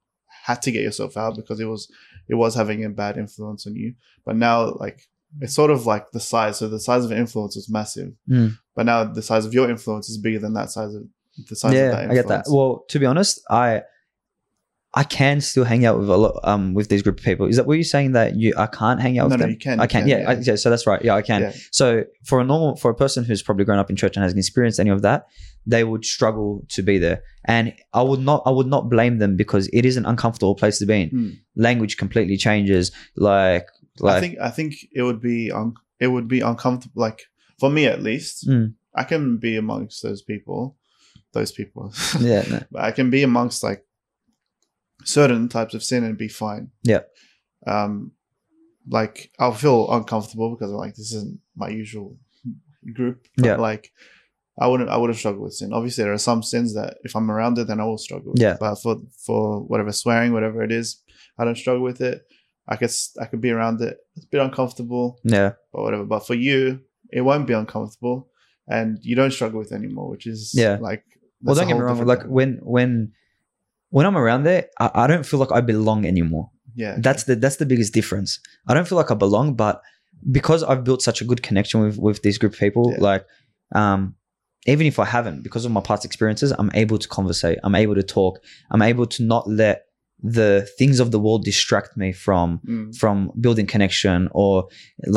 [0.45, 1.91] had to get yourself out because it was
[2.27, 3.95] it was having a bad influence on you.
[4.25, 5.01] But now like
[5.41, 6.57] it's sort of like the size.
[6.59, 8.57] So the size of influence is massive, Mm.
[8.75, 11.03] but now the size of your influence is bigger than that size of
[11.49, 12.49] the size of yeah that i get that influence.
[12.49, 13.81] well to be honest i
[14.95, 17.55] i can still hang out with a lot um with these group of people is
[17.57, 19.57] that were you're saying that you i can't hang out no, with no, them you
[19.57, 19.79] can.
[19.79, 20.55] I you can, yeah, I, yeah.
[20.55, 21.03] So that's right.
[21.03, 21.41] Yeah, I can.
[21.41, 21.53] Yeah.
[21.71, 24.39] So for a normal, for a person who's probably grown up in church and hasn't
[24.39, 25.27] experienced any of that,
[25.65, 27.21] they would struggle to be there.
[27.45, 30.79] And I would not, I would not blame them because it is an uncomfortable place
[30.79, 31.09] to be in.
[31.09, 31.29] Hmm.
[31.55, 32.91] Language completely changes.
[33.15, 33.67] Like,
[33.99, 37.01] like, I think I think it would be un- it would be uncomfortable.
[37.01, 37.21] Like
[37.59, 38.73] for me at least, Mm.
[38.95, 40.77] I can be amongst those people,
[41.33, 41.93] those people.
[42.19, 42.59] yeah, no.
[42.71, 43.83] but I can be amongst like
[45.05, 46.71] certain types of sin and be fine.
[46.83, 47.01] Yeah.
[47.65, 48.11] Um,
[48.87, 52.17] like I'll feel uncomfortable because I'm like this isn't my usual
[52.93, 53.27] group.
[53.37, 53.55] But Yeah.
[53.55, 53.91] Like
[54.59, 55.73] I wouldn't I wouldn't struggle with sin.
[55.73, 58.31] Obviously there are some sins that if I'm around it then I will struggle.
[58.31, 58.41] with.
[58.41, 58.57] Yeah.
[58.59, 61.01] But for for whatever swearing, whatever it is,
[61.37, 62.21] I don't struggle with it.
[62.67, 62.91] I could
[63.21, 63.97] I could be around it.
[64.15, 66.03] It's a bit uncomfortable yeah, or whatever.
[66.03, 68.29] But for you, it won't be uncomfortable,
[68.67, 70.77] and you don't struggle with it anymore, which is Yeah.
[70.81, 71.03] Like
[71.41, 72.03] well, don't get me wrong.
[72.05, 72.31] Like thing.
[72.31, 73.11] when, when,
[73.89, 76.49] when I'm around there, I, I don't feel like I belong anymore.
[76.75, 78.39] yeah, That's the that's the biggest difference.
[78.67, 79.81] I don't feel like I belong, but
[80.31, 83.01] because I've built such a good connection with with this group of people, Yeah.
[83.03, 83.25] like
[83.73, 84.15] um
[84.67, 87.59] even if I haven't, because of my past experiences, I'm able to conversate.
[87.63, 88.39] I'm able to talk.
[88.71, 89.84] I'm able to not let
[90.27, 92.95] the things of the world distract me from Mm.
[92.97, 94.67] from building connection or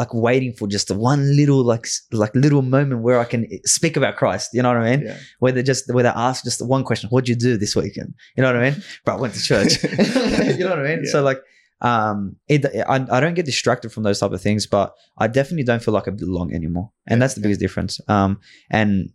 [0.01, 4.17] like waiting for just one little like like little moment where I can speak about
[4.17, 4.51] Christ.
[4.53, 5.07] You know what I mean?
[5.07, 5.17] yeah.
[5.39, 8.15] Where they just where they ask just one question: What'd you do this weekend?
[8.37, 8.83] You know what I mean?
[9.05, 9.73] But I went to church.
[10.59, 11.07] you know what I mean?
[11.07, 11.41] So like,
[11.81, 15.65] um, it, I, I don't get distracted from those type of things, but I definitely
[15.65, 18.01] don't feel like I belong anymore, and Yeah, that's the biggest difference.
[18.09, 18.41] Um,
[18.71, 19.11] and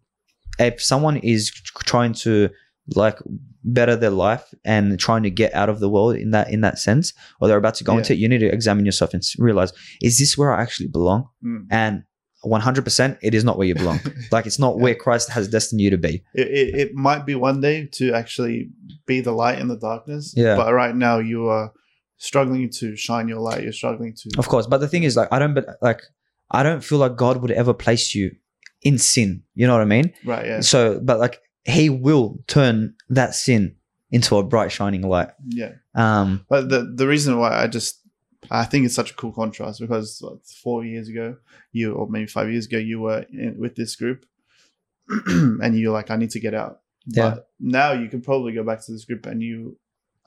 [0.60, 1.52] if someone is
[1.92, 2.50] trying to
[2.96, 3.18] like
[3.64, 6.78] better their life and trying to get out of the world in that in that
[6.80, 8.00] sense, or they're about to go Yeah.
[8.00, 9.72] into it, you need to examine yourself and realize:
[10.02, 11.30] Is this where I actually belong?
[11.44, 11.68] Mm.
[11.72, 12.04] And
[12.46, 14.00] 100%, it is not where you belong.
[14.32, 14.84] like it's not Yeah.
[14.84, 16.24] where Christ has destined you to be.
[16.34, 18.70] It, it, it might be one day to actually
[19.06, 20.34] be the light in the darkness.
[20.36, 20.56] Yeah.
[20.58, 21.72] But right now you are
[22.18, 23.64] struggling to shine your light.
[23.64, 24.32] You're struggling to.
[24.38, 26.02] Of course, but the thing is, like, I don't, but like,
[26.52, 28.32] I don't feel like God would ever place you
[28.82, 29.44] in sin.
[29.56, 30.14] You know what I mean?
[30.26, 30.46] Right.
[30.46, 30.60] Yeah.
[30.62, 33.76] So, but like, He will turn that sin
[34.12, 35.30] into a bright, shining light.
[35.48, 35.74] Yeah.
[35.96, 38.00] Um, But the the reason why I just
[38.52, 41.38] I think it's such a cool contrast because what, four years ago,
[41.72, 44.26] you or maybe five years ago, you were in, with this group,
[45.28, 46.82] and you're like, I need to get out.
[47.06, 47.30] Yeah.
[47.30, 49.78] But now you can probably go back to this group, and you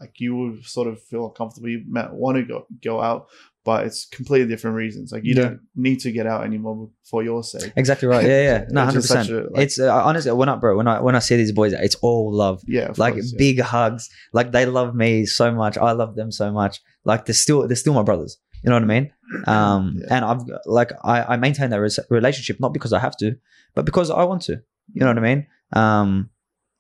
[0.01, 1.69] like you will sort of feel comfortable.
[1.69, 3.29] You might want to go go out,
[3.67, 5.07] but it's completely different reasons.
[5.13, 5.43] Like you Yeah.
[5.43, 7.73] don't need to get out anymore for your sake.
[7.83, 8.25] exactly right.
[8.25, 8.65] Yeah, yeah.
[8.77, 9.29] No, hundred percent.
[9.53, 11.97] like- It's uh, honestly when I, bro, when I when I see these boys, it's
[12.07, 12.63] all love.
[12.77, 12.87] Yeah.
[12.93, 13.39] of like course, yeah.
[13.47, 14.03] big hugs.
[14.39, 15.75] Like they love me so much.
[15.77, 16.75] I love them so much.
[17.11, 18.33] Like they're still they're still my brothers.
[18.63, 19.07] You know what I mean?
[19.55, 20.15] Um, Yeah.
[20.17, 20.43] and I've
[20.79, 23.29] like I, I maintain that res- relationship not because I have to,
[23.75, 24.55] but because I want to.
[24.95, 25.41] You know what I mean?
[25.83, 26.31] Um,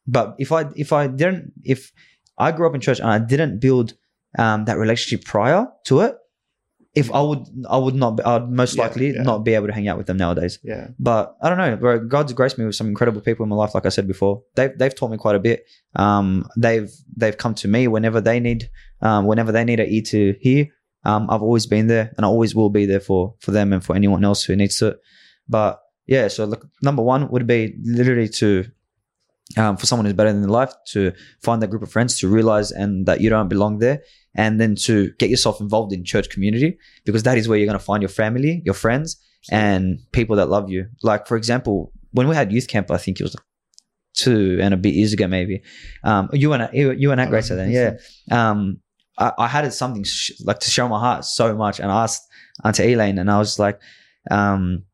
[0.06, 1.92] but if I if I didn't if
[2.38, 3.88] I grew up in church and I didn't build
[4.38, 6.14] um that relationship prior to it,
[6.96, 9.22] if I would I would not be, I'd most Yeah, likely yeah.
[9.22, 10.58] not be able to hang out with them nowadays.
[10.64, 10.88] Yeah.
[10.98, 12.00] But I don't know, bro.
[12.00, 13.74] God's graced me with some incredible people in my life.
[13.74, 15.64] Like I said before, they've they've taught me quite a bit.
[15.94, 18.70] Um, they've they've come to me whenever they need,
[19.02, 20.68] um, whenever they need an ear to hear.
[21.04, 23.84] Um, I've always been there, and I always will be there for for them and
[23.84, 24.96] for anyone else who needs it.
[25.48, 28.64] But yeah, so look, number one would be literally to.
[29.56, 32.72] Um, for someone who's better than life, to find that group of friends, to realize
[32.72, 34.02] and that you don't belong there,
[34.36, 37.78] and then to get yourself involved in church community because that is where you're going
[37.78, 39.16] to find your family, your friends,
[39.50, 40.86] and people that love you.
[41.02, 43.36] Like for example, when we had youth camp, I think it was
[44.14, 45.62] two and a bit years ago, maybe.
[46.04, 47.96] Um, you and you, and at Grace then, yeah.
[48.30, 48.80] Um,
[49.18, 52.22] I, I had something sh- like to show my heart so much, and I asked
[52.64, 53.80] Auntie Elaine, and I was like,
[54.30, 54.84] um,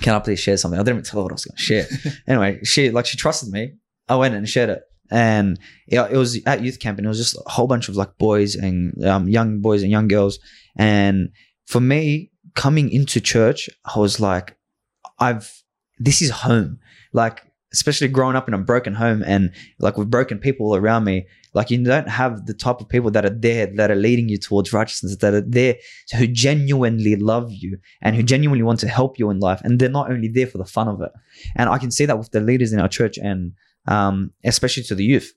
[0.00, 1.62] "Can I please share something?" I didn't even tell her what I was going to
[1.62, 1.86] share.
[2.28, 3.74] anyway, she like she trusted me.
[4.08, 4.82] I went and shared it.
[5.10, 7.96] And it, it was at youth camp, and it was just a whole bunch of
[7.96, 10.38] like boys and um, young boys and young girls.
[10.76, 11.30] And
[11.66, 14.56] for me, coming into church, I was like,
[15.18, 15.62] I've
[15.98, 16.78] this is home.
[17.12, 17.42] Like,
[17.72, 21.70] especially growing up in a broken home and like with broken people around me, like
[21.70, 24.72] you don't have the type of people that are there that are leading you towards
[24.72, 25.76] righteousness, that are there
[26.16, 29.60] who genuinely love you and who genuinely want to help you in life.
[29.64, 31.10] And they're not only there for the fun of it.
[31.56, 33.52] And I can see that with the leaders in our church and
[33.88, 35.32] um, especially to the youth.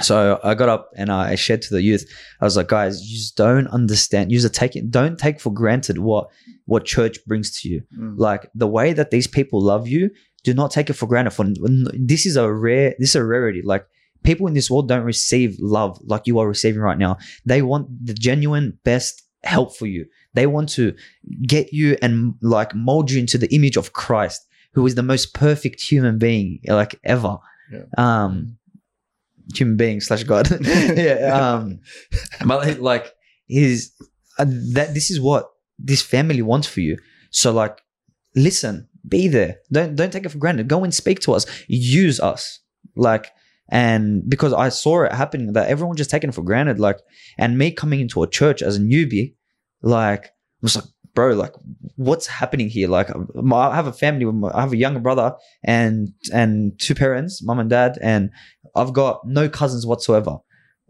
[0.00, 2.10] So I got up and I shared to the youth.
[2.40, 4.32] I was like, guys, you just don't understand.
[4.32, 4.90] You just take it.
[4.90, 6.28] Don't take for granted what
[6.64, 7.82] what church brings to you.
[7.98, 8.14] Mm.
[8.16, 10.10] Like the way that these people love you.
[10.44, 11.32] Do not take it for granted.
[11.32, 11.44] For
[11.92, 12.94] this is a rare.
[12.98, 13.60] This is a rarity.
[13.62, 13.86] Like
[14.22, 17.18] people in this world don't receive love like you are receiving right now.
[17.44, 20.06] They want the genuine best help for you.
[20.34, 20.94] They want to
[21.42, 25.34] get you and like mold you into the image of Christ, who is the most
[25.34, 27.38] perfect human being like ever.
[27.70, 27.84] Yeah.
[27.98, 28.56] Um,
[29.54, 30.48] human being slash God.
[30.64, 31.30] yeah.
[31.32, 31.80] Um,
[32.46, 33.12] but like
[33.48, 33.92] is
[34.38, 36.98] uh, that this is what this family wants for you.
[37.30, 37.80] So like,
[38.34, 39.56] listen, be there.
[39.70, 40.68] Don't don't take it for granted.
[40.68, 41.46] Go and speak to us.
[41.68, 42.60] Use us.
[42.94, 43.30] Like,
[43.70, 46.78] and because I saw it happening that everyone just taking it for granted.
[46.78, 46.98] Like,
[47.38, 49.34] and me coming into a church as a newbie,
[49.82, 51.52] like, I was like, bro, like,
[51.96, 52.88] what's happening here?
[52.88, 54.24] Like, my- I have a family.
[54.24, 58.30] With my, I have a younger brother and and two parents, mom and dad, and
[58.74, 60.38] I've got no cousins whatsoever.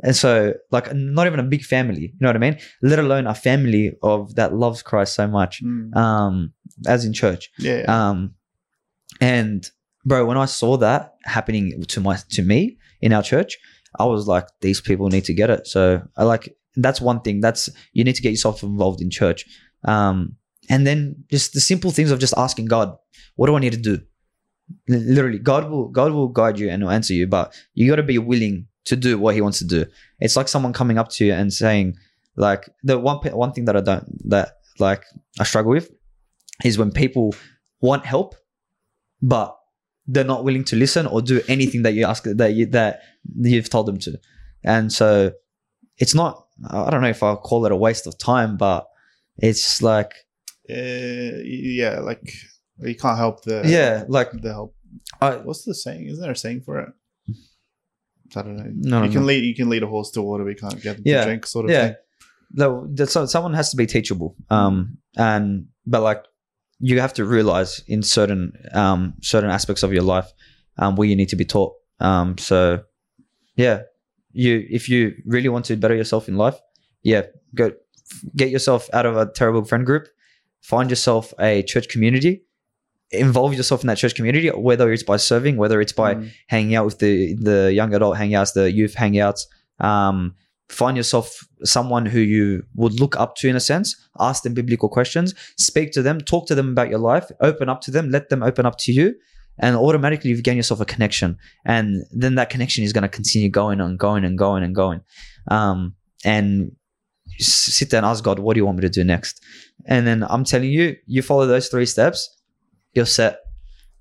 [0.05, 2.01] And so, like, not even a big family.
[2.03, 2.59] You know what I mean?
[2.83, 5.95] Let alone a family of that loves Christ so much, Mm.
[5.97, 6.53] um,
[6.87, 7.51] as in church.
[7.59, 7.83] Yeah.
[7.89, 8.35] Um,
[9.21, 9.69] and
[10.05, 13.59] bro, when I saw that happening to my to me in our church,
[13.99, 15.67] I was like, these people need to get it.
[15.67, 17.41] So I like that's one thing.
[17.41, 19.45] That's you need to get yourself involved in church.
[19.85, 20.37] Um,
[20.69, 22.97] and then just the simple things of just asking God,
[23.37, 24.01] what do I need to do?
[24.89, 28.03] Literally, God will God will guide you and will answer you, but you got to
[28.03, 29.87] be willing to do what He wants to do.
[30.21, 31.97] It's like someone coming up to you and saying,
[32.37, 35.05] like the one one thing that I don't that like
[35.39, 35.91] I struggle with
[36.65, 37.35] is when people
[37.81, 38.35] want help,
[39.21, 39.57] but
[40.07, 43.01] they're not willing to listen or do anything that you ask that you that
[43.37, 44.19] you've told them to,
[44.65, 45.33] and so
[45.99, 46.47] it's not.
[46.71, 48.87] I don't know if I'll call it a waste of time, but
[49.39, 50.13] it's like
[50.71, 52.33] Uh, yeah, like
[52.79, 54.75] you can't help the yeah, like the help.
[55.21, 56.07] I, What's the saying?
[56.09, 56.89] Isn't there a saying for it?
[58.37, 58.71] I don't know.
[58.75, 59.27] No, you no, can no.
[59.27, 61.27] lead you can lead a horse to water, but you can't get them Yeah, to
[61.27, 61.87] drink, sort of yeah.
[61.89, 61.95] thing.
[62.53, 66.25] no, so someone has to be teachable, um, and but like
[66.79, 70.31] you have to realize in certain um certain aspects of your life,
[70.79, 71.75] um, where you need to be taught.
[72.01, 72.83] Um, so
[73.57, 73.83] yeah,
[74.33, 76.59] you if you really want to better yourself in life,
[77.03, 77.23] yeah,
[77.55, 77.73] go
[78.37, 80.09] get yourself out of a terrible friend group,
[80.61, 82.43] find yourself a church community,
[83.11, 86.31] involve yourself in that church community, whether it's by serving, whether it's by Mm.
[86.49, 89.41] hanging out with the the young adult hangouts, the youth hangouts,
[89.81, 90.35] um,
[90.69, 94.89] find yourself someone who you would look up to in a sense ask them biblical
[94.89, 98.31] questions speak to them talk to them about your life open up to them let
[98.31, 99.15] them open up to you
[99.59, 101.37] and automatically you've gained yourself a connection
[101.67, 105.01] and then that connection is going to continue going and going and going and going
[105.51, 105.95] um,
[106.25, 106.73] and
[107.43, 109.43] sit there and ask god what do you want me to do next?
[109.87, 112.29] And then i'm telling you you follow those three steps
[112.95, 113.39] you're set.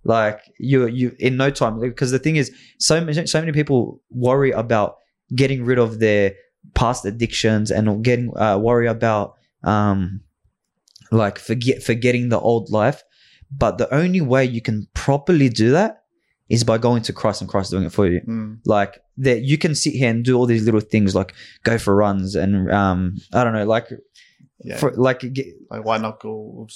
[0.04, 1.80] Like you you in no time.
[1.80, 4.98] Because the thing is so many so many people worry about
[5.36, 6.34] getting rid of their
[6.74, 10.22] past addictions and getting uh, worry about um
[11.12, 13.04] like forget forgetting the old life.
[13.52, 16.01] But the only way you can properly do that
[16.54, 18.60] is by going to Christ and Christ doing it for you Mm.
[18.66, 21.34] like that you can sit here and do all these little things like
[21.64, 23.00] go for runs and um
[23.34, 23.88] I don't know like
[24.64, 24.78] Yeah.
[24.82, 26.68] for like get, like white knuckle,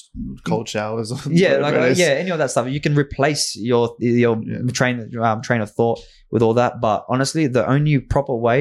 [0.50, 1.08] cold showers.
[1.30, 4.72] yeah like uh, yeah any of that stuff you can replace your your Yeah.
[4.80, 4.96] train
[5.28, 6.00] um, train of thought
[6.32, 8.60] with all that but honestly the only proper way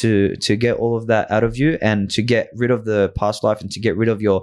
[0.00, 0.10] to
[0.46, 3.38] to get all of that out of you and to get rid of the past
[3.46, 4.38] life and to get rid of your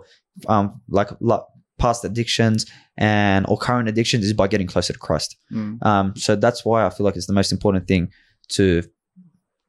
[0.54, 1.42] um like, like
[1.84, 2.60] past addictions
[2.98, 5.72] and or current addictions is by getting closer to Christ Mm.
[5.92, 8.04] um so that's why I feel like it's the most important thing
[8.58, 8.66] to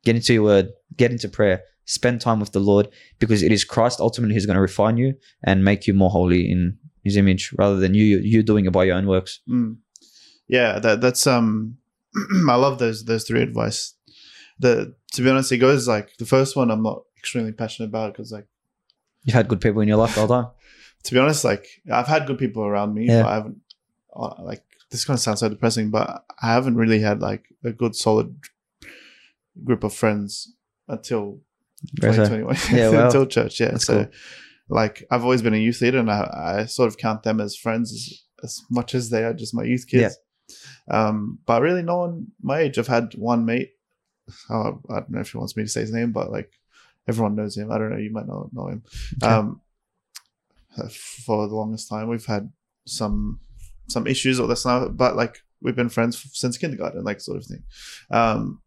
[0.06, 0.66] get into your word
[1.02, 1.56] get into prayer
[1.98, 2.86] spend time with the Lord
[3.22, 5.10] because it is Christ ultimately who's going to refine you
[5.48, 6.60] and make you more holy in
[7.06, 9.32] his image rather than you you doing it by your own works.
[9.56, 9.76] Mm.
[10.56, 11.76] Yeah, that that's um
[12.54, 13.80] I love those those three advice.
[14.64, 18.12] The to be honest, it goes like the first one I'm not extremely passionate about
[18.12, 18.46] because like
[19.24, 20.50] You've had good people in your life all the time.
[21.04, 23.22] To be honest, like I've had good people around me, Yeah.
[23.22, 23.60] but I haven't
[24.16, 27.72] uh, like this kind of sounds so depressing, but I haven't really had like a
[27.72, 28.34] good solid
[29.64, 30.52] group of friends
[30.88, 31.40] until
[31.94, 33.60] Very 2021 Yeah, well, until church.
[33.60, 34.12] Yeah, so cool.
[34.68, 37.56] like I've always been a youth leader, and I, I sort of count them as
[37.56, 40.16] friends as, as much as they are just my youth kids.
[40.90, 42.78] Um, but really, no one my age.
[42.78, 43.70] I've had one mate.
[44.50, 46.50] Oh, I don't know if he wants me to say his name, but like
[47.08, 47.70] everyone knows him.
[47.72, 47.98] I don't know.
[47.98, 48.82] You might not know him.
[49.22, 49.32] Okay.
[49.32, 49.60] Um,
[51.26, 52.50] for the longest time, we've had
[52.86, 53.40] some
[53.88, 57.44] some issues or that's not, but like we've been friends since kindergarten, like sort of
[57.46, 57.62] thing.
[58.10, 58.60] Um,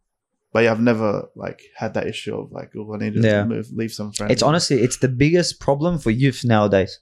[0.53, 3.43] but yeah, I've never like had that issue of like, oh, I need to Yeah.
[3.45, 4.31] move, leave some friends.
[4.31, 6.99] It's honestly it's the biggest problem for youth nowadays.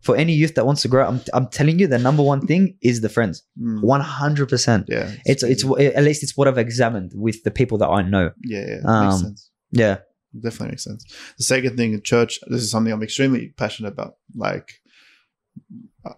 [0.00, 2.76] For any youth that wants to grow, I'm I'm telling you the number one thing
[2.80, 3.42] is the friends.
[3.60, 4.86] Mm, One hundred percent.
[4.88, 8.30] yeah, It's it's at least it's what I've examined with the people that I know.
[8.44, 9.50] yeah, yeah, um, makes sense.
[9.72, 9.98] Yeah.
[10.38, 11.04] Definitely makes sense.
[11.36, 14.16] The second thing in church, this is something I'm extremely passionate about.
[14.34, 14.80] Like,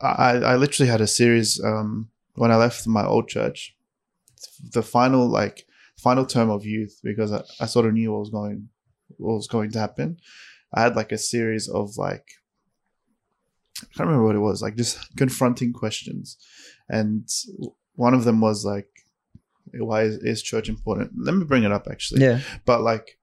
[0.00, 3.76] I, I literally had a series um, when I left my old church.
[4.72, 8.30] The final, like, final term of youth, because I, I sort of knew what was
[8.30, 8.68] going,
[9.18, 10.18] what was going to happen.
[10.72, 12.26] I had like a series of like,
[13.82, 16.36] I can't remember what it was, like just confronting questions,
[16.88, 17.28] and
[17.94, 18.88] one of them was like,
[19.72, 21.12] why is, is church important?
[21.16, 22.40] Let me bring it up actually Yeah.
[22.64, 23.18] but like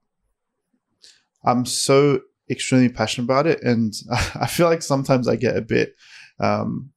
[1.48, 3.93] i'm so extremely passionate about it and
[4.36, 5.95] i feel like sometimes i get a bit
[6.39, 6.91] um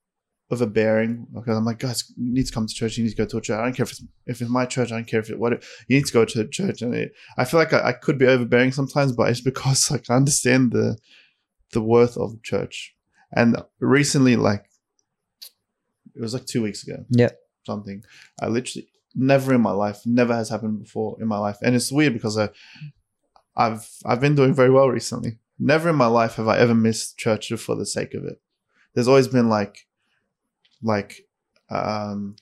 [0.51, 2.99] overbearing because i'm like guys you need to come to church.
[2.99, 3.59] You need to go to a church.
[3.59, 4.91] I don't care if it's if it's my church.
[4.91, 6.83] I don't care if it what it, you need to go to a church.
[6.83, 10.11] And it, i feel like I, I could be overbearing sometimes but it's because like
[10.11, 10.99] i understand the
[11.73, 12.95] the worth of church.
[13.33, 14.65] And recently like
[16.17, 17.05] it was like two weeks ago.
[17.11, 17.31] Yeah.
[17.65, 18.03] something.
[18.41, 21.59] I literally never in my life never has happened before in my life.
[21.63, 22.49] And it's weird because i
[23.61, 25.39] I've I've been doing very well recently.
[25.59, 28.41] Never in my life have I ever missed church for the sake of it.
[28.95, 29.87] There's always been like,
[30.83, 31.27] like,
[31.69, 32.37] um,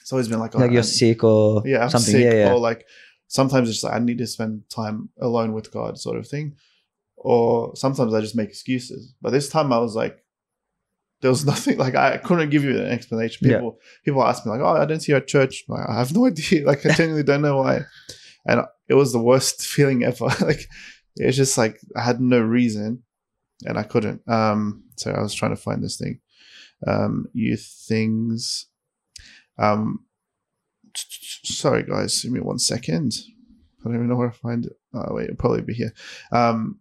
[0.00, 2.12] it's always been like, Like oh, you're sick or yeah, I'm something.
[2.12, 2.52] sick, yeah, yeah.
[2.52, 2.86] or like
[3.28, 6.56] sometimes it's like I need to spend time alone with God, sort of thing.
[7.16, 9.14] Or sometimes I just make excuses.
[9.20, 10.24] But this time I was like,
[11.20, 13.48] there was nothing like I couldn't give you an explanation.
[13.48, 13.56] Yeah.
[13.58, 15.64] People people ask me like, oh, I didn't see you at church.
[15.68, 16.66] Like, I have no idea.
[16.66, 17.82] Like I genuinely don't know why.
[18.46, 20.26] And it was the worst feeling ever.
[20.40, 20.66] like
[21.16, 23.02] it's just like I had no reason,
[23.64, 24.26] and I couldn't.
[24.28, 26.20] Um, so I was trying to find this thing.
[26.86, 28.66] Um, youth things.
[29.58, 30.06] Um,
[30.94, 33.12] sorry guys, give me one second.
[33.80, 34.72] I don't even know where to find it.
[34.94, 35.92] Oh wait, it'll probably be here.
[36.30, 36.80] Um,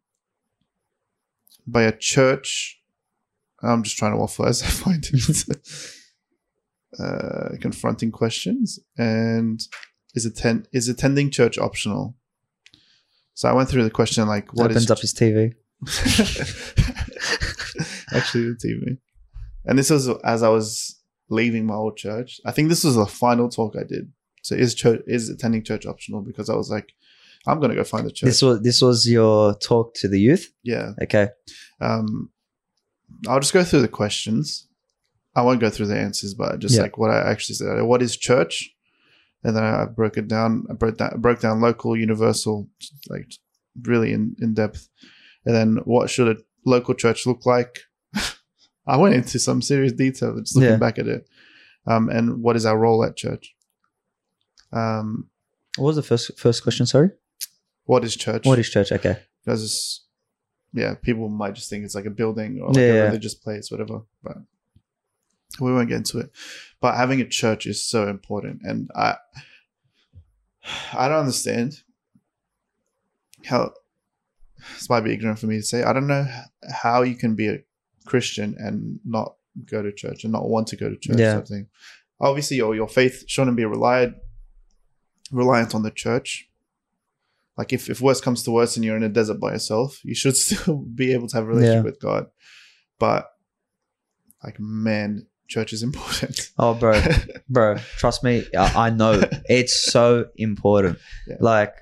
[1.68, 2.80] by a church.
[3.64, 5.96] I'm just trying to waffle as I find it.
[7.00, 9.62] uh, confronting questions and
[10.16, 12.16] is attend is attending church optional?
[13.34, 15.54] So I went through the question like, what Opens up his TV.
[18.14, 18.98] actually the TV.
[19.66, 21.00] And this was as I was
[21.30, 22.40] leaving my old church.
[22.46, 24.12] I think this was the final talk I did.
[24.44, 26.92] So is church is attending church optional because I was like,
[27.48, 28.28] I'm gonna go find a church.
[28.28, 30.52] This was this was your talk to the youth.
[30.64, 30.92] yeah.
[31.02, 31.30] Okay.
[31.80, 32.30] Um,
[33.28, 34.68] I'll just go through the questions.
[35.36, 36.82] I won't go through the answers, but just Yeah.
[36.82, 37.82] like what I actually said.
[37.84, 38.72] What is church?
[39.44, 40.66] And then I broke it down.
[40.70, 42.68] I broke down, broke down local, universal,
[43.10, 43.32] like
[43.84, 44.88] really in, in depth.
[45.46, 47.80] And then what should a local church look like?
[48.88, 50.78] I went into some serious detail just looking Yeah.
[50.78, 51.28] back at it.
[51.88, 53.56] Um, and what is our role at church?
[54.72, 55.30] Um,
[55.78, 56.86] What was the first first question?
[56.86, 57.10] Sorry.
[57.86, 58.46] what is church?
[58.46, 58.92] What is church?
[58.92, 59.18] Okay.
[59.44, 60.06] because
[60.74, 63.70] yeah, people might just think it's like a building or like Yeah, a religious place,
[63.72, 64.02] whatever.
[64.24, 64.38] But
[65.60, 66.32] we won't get into it.
[66.80, 69.16] But having a church is so important, and I,
[70.94, 71.82] I don't understand
[73.46, 73.74] how.
[74.76, 75.82] This might be ignorant for me to say.
[75.84, 76.28] I don't know
[76.72, 77.58] how you can be a
[78.06, 79.34] Christian and not
[79.66, 81.18] go to church and not want to go to church.
[81.18, 81.38] Yeah.
[81.38, 81.50] Of.
[82.20, 84.14] Obviously, your your faith shouldn't be relied
[85.32, 86.50] reliant on the church
[87.58, 90.14] like if, if worse comes to worse and you're in a desert by yourself you
[90.14, 91.82] should still be able to have a relationship Yeah.
[91.84, 92.26] with god
[93.00, 93.32] but
[94.44, 96.94] like man church is important Oh, bro,
[97.56, 98.34] bro, trust me,
[98.64, 99.14] I, I know
[99.58, 100.06] it's so
[100.48, 100.96] important.
[101.28, 101.36] Yeah.
[101.52, 101.74] Like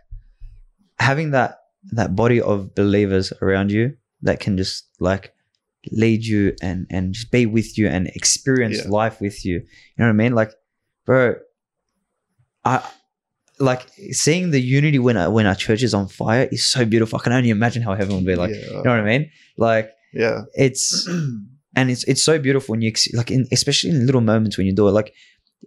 [1.00, 1.52] having that
[2.00, 3.86] that body of believers around you
[4.28, 5.26] that can just like
[6.04, 8.92] lead you and and just be with you and experience Yeah.
[9.02, 9.56] life with you.
[9.94, 10.34] You know what I mean?
[10.42, 10.52] Like,
[11.06, 11.36] bro,
[12.66, 12.76] I
[13.60, 17.20] like seeing the unity when our, when our church is on fire is so beautiful.
[17.20, 18.52] I can only imagine how heaven would be like.
[18.52, 19.32] yeah, You know what I mean?
[19.58, 21.08] Like yeah it's
[21.76, 24.74] and it's it's so beautiful when you like in, especially in little moments when you
[24.74, 25.14] do it like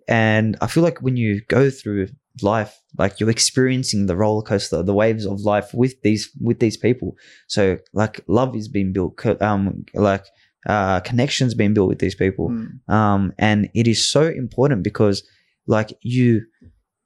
[0.09, 2.09] and i feel like when you go through
[2.41, 6.77] life like you're experiencing the roller coaster the waves of life with these with these
[6.77, 7.17] people.
[7.49, 10.27] So like love is being built um like
[10.67, 12.49] uh connections being built with these people.
[12.51, 15.23] Mm, um and it is so important because
[15.67, 16.43] like you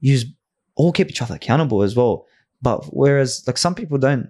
[0.01, 0.21] you
[0.77, 2.27] all keep each other accountable as well.
[2.63, 4.29] But whereas like some people don't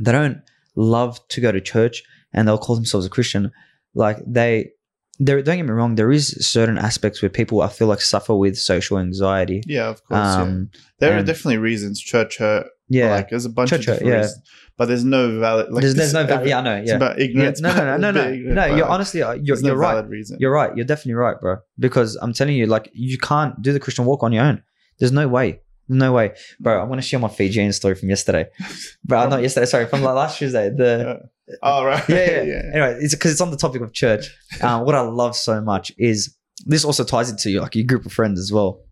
[0.00, 0.38] they don't
[0.74, 2.02] love to go to church
[2.32, 3.52] and they'll call themselves a christian
[3.94, 4.70] like they
[5.18, 8.34] there don't get me wrong there is certain aspects where people i feel like suffer
[8.34, 10.42] with social anxiety yeah of course yeah.
[10.42, 14.06] um there are definitely reasons church hurt yeah like there's a bunch Church of hurt,
[14.06, 14.16] yeah.
[14.16, 14.42] reasons
[14.78, 17.18] but there's no valid like there's, there's no val- yeah i know it's yeah about
[17.18, 18.76] Yeah, ignorance no, no, no, no, no, it's ignorant, no.
[18.76, 19.94] You're honestly, uh, you're, there's you're right.
[19.94, 20.74] valid reason You're right.
[20.74, 21.58] You're definitely right, bro.
[21.78, 24.62] Because I'm telling you, like, you can't do the Christian walk on your own.
[24.98, 25.60] There's no way.
[25.88, 26.80] No way, bro.
[26.80, 28.48] I want to share my Fijian story from yesterday,
[29.04, 29.28] bro.
[29.28, 29.66] Not yesterday.
[29.66, 30.70] Sorry, from last Tuesday.
[30.70, 31.28] The
[31.62, 32.62] oh right yeah, yeah.
[32.72, 34.26] Anyway, it's because it's on the topic of church.
[34.60, 36.36] Um, what I love so much is
[36.66, 38.82] this also ties into like your group of friends as well.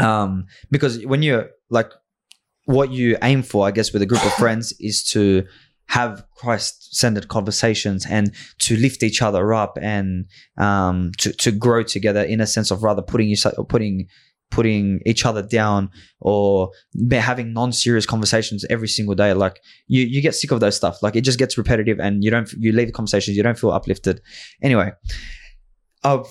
[0.00, 1.90] Um, because when you're like,
[2.64, 5.44] what you aim for, I guess, with a group of friends is to
[5.86, 10.26] have Christ-centered conversations and to lift each other up and
[10.56, 13.36] um, to to grow together in a sense of rather putting you
[13.68, 14.06] putting
[14.52, 15.90] putting each other down
[16.20, 16.70] or
[17.10, 21.02] having non-serious conversations every single day like you you get sick of those stuff.
[21.02, 23.72] Like it just gets repetitive and you don't you leave the conversations you don't feel
[23.72, 24.20] uplifted.
[24.62, 24.92] Anyway
[26.04, 26.22] uh,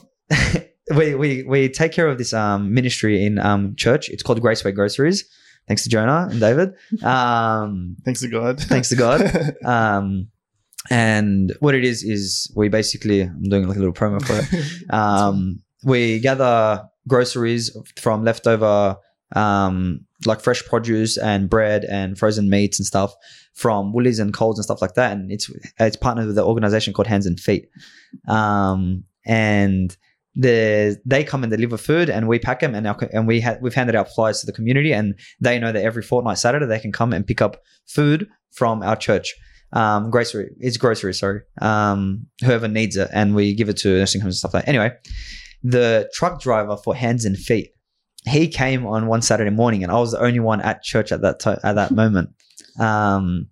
[0.96, 4.10] we, we we take care of this um ministry in um church.
[4.10, 5.26] It's called graceway groceries.
[5.68, 6.74] Thanks to jonah and david.
[7.04, 8.60] Um thanks to god.
[8.60, 9.22] Thanks to God.
[9.66, 10.30] um
[10.90, 14.92] and what it is is we basically i'm doing like a little promo for it.
[14.92, 18.98] Um, we gather groceries from leftover
[19.36, 23.14] um, like fresh produce and bread and frozen meats and stuff
[23.54, 25.12] from Woolies and Coles and stuff like that.
[25.12, 25.50] And it's
[25.80, 27.70] it's partnered with an organization called Hands and Feet.
[28.28, 29.96] Um, and
[30.36, 33.58] the they come and deliver food and we pack them and our, and we ha-
[33.62, 36.80] we've handed out flyers to the community and they know that every fortnight Saturday they
[36.80, 39.36] can come and pick up food from our church
[39.74, 44.22] um, grocery it's grocery sorry um, whoever needs it and we give it to nursing
[44.22, 44.90] homes and stuff like that anyway
[45.64, 47.74] the truck driver for hands and feet
[48.28, 51.22] he came on one saturday morning and i was the only one at church at
[51.22, 52.30] that time at that moment
[52.80, 53.48] um,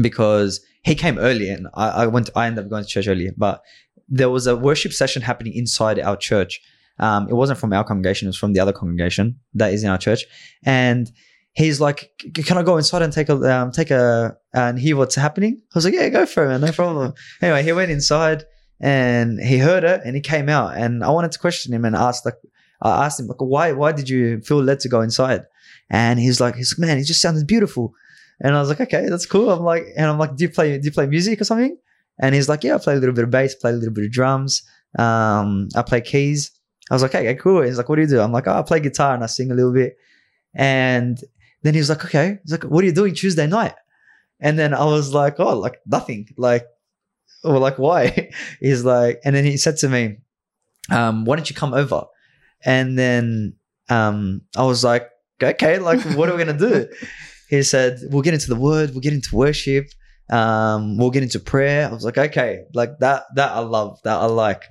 [0.00, 3.30] because he came early and I, I went i ended up going to church early,
[3.36, 3.62] but
[4.08, 6.60] there was a worship session happening inside our church
[6.98, 9.90] um, it wasn't from our congregation it was from the other congregation that is in
[9.90, 10.24] our church
[10.64, 11.10] and
[11.54, 15.14] he's like, "Can I go inside and take a um, take a and hear what's
[15.14, 18.44] happening?" I was like, "Yeah, go for it, man, no problem." anyway, he went inside
[18.84, 21.96] and he heard it and he came out and I wanted to question him and
[21.96, 22.36] asked like
[22.82, 25.42] I asked him like, "Why why did you feel led to go inside?"
[25.90, 27.94] And he's like, "He's like, man, it just sounded beautiful."
[28.40, 30.78] And I was like, "Okay, that's cool." I'm like, and I'm like, "Do you play
[30.78, 31.76] do you play music or something?"
[32.20, 34.04] And he's like, "Yeah, I play a little bit of bass, play a little bit
[34.04, 34.62] of drums,
[34.98, 36.50] um, I play keys."
[36.90, 38.62] I was like, "Okay, cool." He's like, "What do you do?" I'm like, "Oh, I
[38.62, 39.96] play guitar and I sing a little bit."
[40.54, 41.18] And
[41.64, 42.38] then he was like, okay.
[42.42, 43.74] He's like, what are you doing Tuesday night?
[44.38, 46.28] And then I was like, oh, like nothing.
[46.36, 46.66] Like,
[47.44, 48.30] well, like why?
[48.60, 50.16] He's like, and then he said to me,
[50.90, 52.04] um, why don't you come over?
[52.64, 53.56] And then
[53.88, 55.08] um, I was like,
[55.42, 56.88] okay, like what are we gonna do?
[57.48, 59.86] he said, we'll get into the word, we'll get into worship,
[60.30, 61.88] um, we'll get into prayer.
[61.88, 64.64] I was like, okay, like that, that I love, that I like.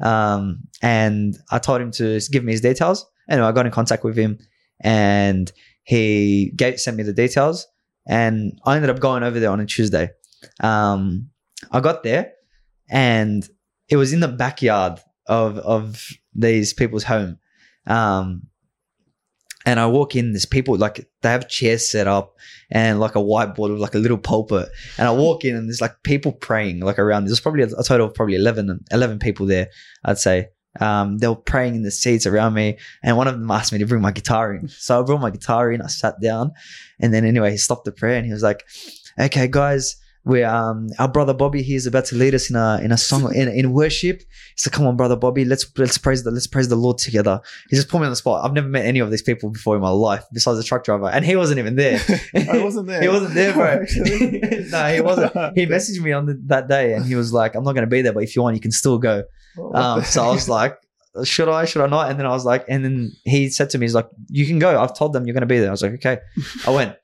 [0.00, 3.06] Um, and I told him to give me his details.
[3.28, 4.38] anyway, I got in contact with him,
[4.82, 5.50] and
[5.82, 7.66] he gave, sent me the details,
[8.06, 10.10] and I ended up going over there on a Tuesday.
[10.60, 11.29] Um,
[11.70, 12.32] I got there,
[12.88, 13.48] and
[13.88, 17.38] it was in the backyard of of these people's home.
[17.86, 18.42] Um,
[19.66, 22.34] and I walk in, there's people like they have chairs set up
[22.70, 24.70] and like a whiteboard with like a little pulpit.
[24.96, 27.26] And I walk in and there's like people praying like around.
[27.26, 29.68] There's probably a, a total of probably 11, 11 people there,
[30.04, 30.48] I'd say.
[30.78, 33.80] Um, they were praying in the seats around me, and one of them asked me
[33.80, 34.68] to bring my guitar in.
[34.68, 35.82] So I brought my guitar in.
[35.82, 36.52] I sat down,
[37.00, 38.64] and then anyway, he stopped the prayer and he was like,
[39.18, 42.78] "Okay, guys, we um our brother Bobby he is about to lead us in a
[42.82, 44.22] in a song in, in worship.
[44.56, 47.40] So come on, brother Bobby, let's let's praise the let's praise the Lord together.
[47.70, 48.44] He just put me on the spot.
[48.44, 51.08] I've never met any of these people before in my life besides the truck driver,
[51.08, 52.00] and he wasn't even there.
[52.34, 53.00] I wasn't there.
[53.02, 53.64] he wasn't there, bro.
[53.82, 54.66] Actually.
[54.70, 55.32] no, he wasn't.
[55.56, 57.90] He messaged me on the, that day, and he was like, "I'm not going to
[57.90, 59.24] be there, but if you want, you can still go."
[59.56, 60.76] What Um, so I was like,
[61.24, 62.10] should I, should I not?
[62.10, 64.58] And then I was like, and then he said to me, he's like, you can
[64.58, 64.80] go.
[64.80, 65.68] I've told them you're going to be there.
[65.68, 66.18] I was like, okay.
[66.66, 66.96] I went.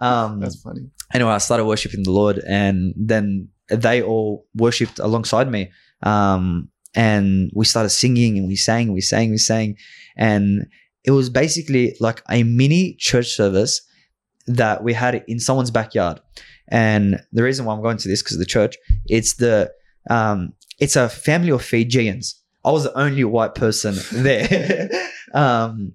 [0.00, 0.90] um, that's funny.
[1.12, 5.70] Anyway, I started worshiping the Lord and then they all worshipped alongside me.
[6.02, 9.76] Um, and we started singing and we sang, we sang, we sang.
[10.16, 10.66] And
[11.04, 13.82] it was basically like a mini church service
[14.46, 16.20] that we had in someone's backyard.
[16.68, 18.76] And the reason why I'm going to this because of the church,
[19.06, 19.70] it's the
[20.10, 22.40] um, it's a family of Fijians.
[22.64, 24.88] I was the only white person there.
[25.34, 25.92] um,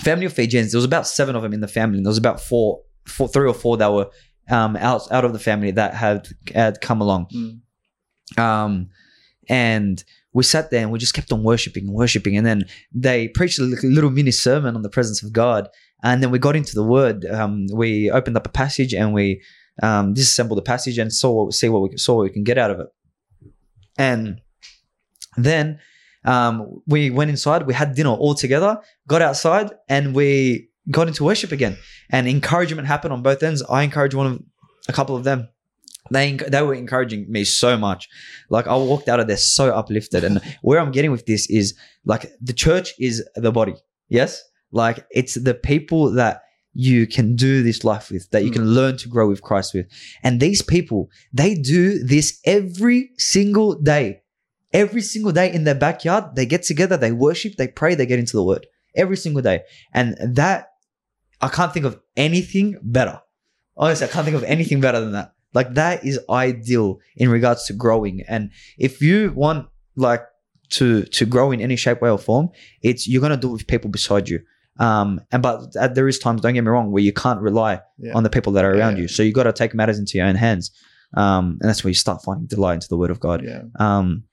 [0.00, 0.72] family of Fijians.
[0.72, 1.98] There was about seven of them in the family.
[1.98, 4.08] And there was about four, four, three or four that were
[4.50, 7.26] um, out out of the family that had had come along.
[7.34, 8.38] Mm.
[8.38, 8.88] Um,
[9.48, 12.36] and we sat there and we just kept on worshiping and worshiping.
[12.36, 15.68] And then they preached a little, mini sermon on the presence of God.
[16.02, 17.24] And then we got into the Word.
[17.24, 19.42] Um, we opened up a passage and we
[19.82, 22.58] um, disassembled the passage and saw what, see what we saw what we can get
[22.58, 22.88] out of it.
[23.96, 24.40] And
[25.38, 25.78] then
[26.24, 27.66] um, we went inside.
[27.66, 28.78] We had dinner all together.
[29.08, 31.78] Got outside and we got into worship again.
[32.10, 33.62] And encouragement happened on both ends.
[33.62, 34.42] I encouraged one of
[34.88, 35.48] a couple of them.
[36.10, 38.08] They they were encouraging me so much.
[38.48, 40.22] Like I walked out of there so uplifted.
[40.22, 41.74] And where I'm getting with this is
[42.04, 43.74] like the church is the body.
[44.08, 46.42] Yes, like it's the people that
[46.78, 48.74] you can do this life with, that you can mm.
[48.74, 49.86] learn to grow with Christ with.
[50.22, 54.20] And these people, they do this every single day.
[54.74, 58.18] Every single day in their backyard, they get together, they worship, they pray, they get
[58.18, 59.62] into the word every single day.
[59.94, 60.72] And that,
[61.40, 63.20] I can't think of anything better.
[63.76, 65.34] Honestly, I can't think of anything better than that.
[65.54, 68.22] Like, that is ideal in regards to growing.
[68.28, 70.22] And if you want, like,
[70.70, 72.50] to to grow in any shape, way, or form,
[72.82, 74.40] it's you're gonna do it with people beside you.
[74.78, 77.80] Um, and but uh, there is times, don't get me wrong, where you can't rely
[77.98, 78.12] Yeah.
[78.14, 79.02] on the people that are around Yeah.
[79.02, 79.08] you.
[79.08, 80.70] So you got to take matters into your own hands.
[81.14, 83.42] Um, and that's where you start finding delight into the word of God.
[83.44, 83.62] yeah.
[83.78, 84.24] Um,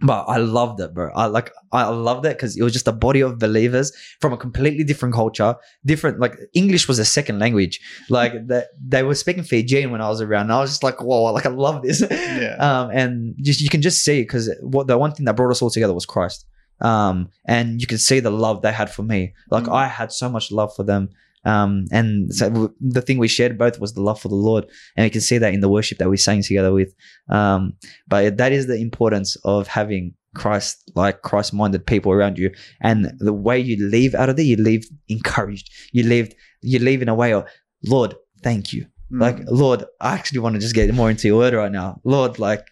[0.00, 1.10] but I loved it, bro.
[1.14, 4.36] I like I loved it because it was just a body of believers from a
[4.36, 6.20] completely different culture, different.
[6.20, 7.80] Like English was a second language.
[8.08, 10.42] Like that they were speaking Fijian when I was around.
[10.42, 12.02] And I was just like, whoa, like I love this.
[12.10, 12.56] Yeah.
[12.60, 15.62] Um, and just you can just see because what the one thing that brought us
[15.62, 16.46] all together was Christ.
[16.80, 19.32] Um, and you can see the love they had for me.
[19.50, 19.74] Like Mm.
[19.74, 21.08] I had so much love for them.
[21.44, 24.64] Um, and so the thing we shared both was the love for the Lord,
[24.96, 26.94] and we can see that in the worship that we sang together with.
[27.28, 27.74] Um,
[28.08, 33.32] but that is the importance of having Christ, like Christ-minded people around you, and the
[33.32, 35.70] way you leave out of there, you leave encouraged.
[35.92, 37.46] You leave, you leave in a way of,
[37.86, 38.86] Lord, thank you.
[39.12, 39.20] Mm.
[39.20, 42.00] Like, Lord, I actually want to just get more into your word right now.
[42.04, 42.66] Lord, like,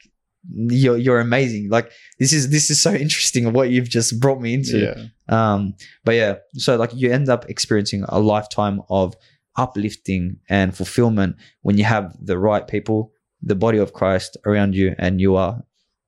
[0.51, 1.69] you're you're amazing.
[1.71, 4.79] Like, this is this is so interesting what you've just brought me into.
[4.79, 5.05] yeah.
[5.29, 5.75] Um,
[6.05, 9.15] but yeah, so like you end up experiencing a lifetime of
[9.57, 13.13] uplifting and fulfillment when you have the right people,
[13.43, 15.63] the body of Christ around you, and you are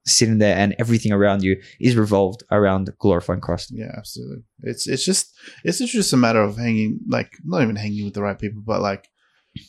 [0.07, 3.71] sitting there and everything around you is revolved around glorifying Christ.
[3.73, 4.45] Yeah, absolutely.
[4.63, 8.23] It's it's just it's just a matter of hanging like not even hanging with the
[8.23, 9.09] right people, but like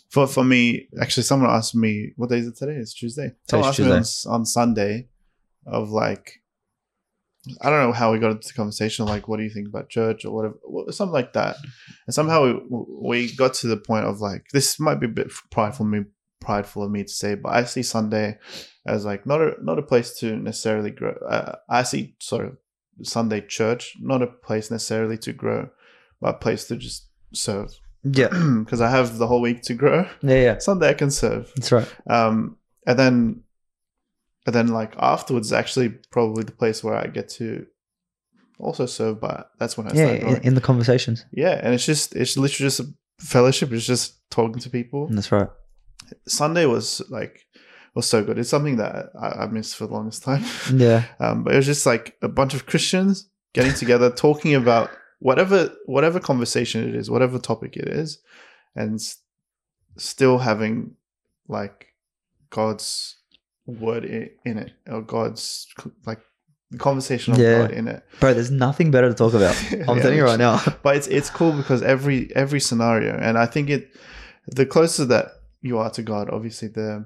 [0.10, 2.74] for for me, actually, someone asked me what day is it today?
[2.74, 3.34] It's Tuesday.
[3.50, 5.08] Someone asked me on, on Sunday
[5.66, 6.42] of like
[7.62, 9.06] I don't know how we got into the conversation.
[9.06, 11.58] Like, what do you think about church or whatever, something like that.
[12.08, 15.32] And somehow we we got to the point of like this might be a bit
[15.52, 16.06] prideful me
[16.42, 18.38] prideful of me to say, but I see Sunday
[18.86, 21.16] as like not a not a place to necessarily grow.
[21.28, 22.58] Uh, I see sort of
[23.04, 25.70] Sunday church not a place necessarily to grow,
[26.22, 27.72] but a place to just serve.
[28.06, 28.28] Yeah,
[28.64, 30.08] Because I have the whole week to grow.
[30.22, 30.58] yeah, yeah.
[30.60, 31.52] Sunday I can serve.
[31.56, 31.88] That's right.
[32.08, 33.42] Um, and then,
[34.46, 37.66] and then like afterwards, is actually probably the place where I get to
[38.60, 39.20] also serve.
[39.20, 41.26] But that's when I Yeah, in, in the conversations.
[41.32, 42.88] yeah, and it's just it's literally just a
[43.20, 43.72] fellowship.
[43.72, 45.08] It's just talking to people.
[45.10, 45.50] That's right.
[46.28, 47.42] Sunday was like
[47.96, 48.38] was so good.
[48.38, 50.44] It's something that I, I missed for the longest time.
[50.74, 54.92] Yeah, Um, but it was just like a bunch of Christians getting together, talking about
[55.30, 55.60] whatever
[55.96, 58.20] whatever conversation it is, whatever topic it is,
[58.76, 59.18] and s-
[59.98, 60.96] still having
[61.48, 61.78] like
[62.52, 63.18] God's
[63.66, 65.68] word in, in it or God's
[66.06, 66.22] like
[66.72, 67.62] the conversation of Yeah.
[67.62, 68.04] God in it.
[68.20, 69.56] Bro, there's nothing better to talk about.
[69.90, 70.56] I'm Yeah, telling you right now.
[70.84, 73.84] But it's it's cool because every every scenario, and I think it
[74.60, 75.26] the closer that
[75.62, 77.06] you are to God, obviously the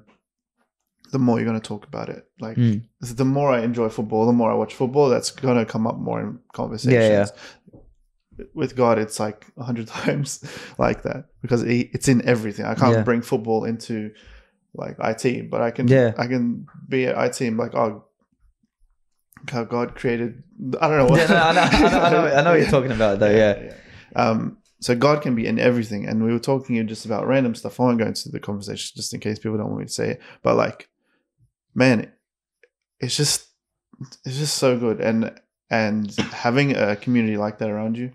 [1.12, 2.22] the more you're going to talk about it.
[2.46, 2.82] Like Mm.
[3.00, 5.98] the more I enjoy football, the more I watch football, that's going to come up
[5.98, 7.30] more in conversations.
[7.32, 7.80] Yeah,
[8.54, 10.44] With God, it's like a hundred times
[10.78, 12.64] like that because it's in everything.
[12.66, 13.02] I can't Yeah.
[13.02, 14.12] bring football into
[14.74, 15.88] like IT, but I can.
[15.88, 16.12] Yeah.
[16.18, 18.04] I can be at IT and be like, oh,
[19.50, 20.42] how God created.
[20.80, 21.06] I don't know.
[21.06, 23.18] What, Yeah, no, I know, I know, I know, I know what you're talking about,
[23.18, 23.30] though.
[23.30, 23.74] Yeah,
[24.14, 27.78] Um, so God can be in everything, and we were talking just about random stuff.
[27.80, 30.10] I won't go into the conversation just in case people don't want me to say
[30.10, 30.20] it.
[30.42, 30.88] But like,
[31.74, 32.10] man,
[32.98, 33.46] it's just
[34.24, 35.38] it's just so good, and
[35.70, 38.12] and having a community like that around you,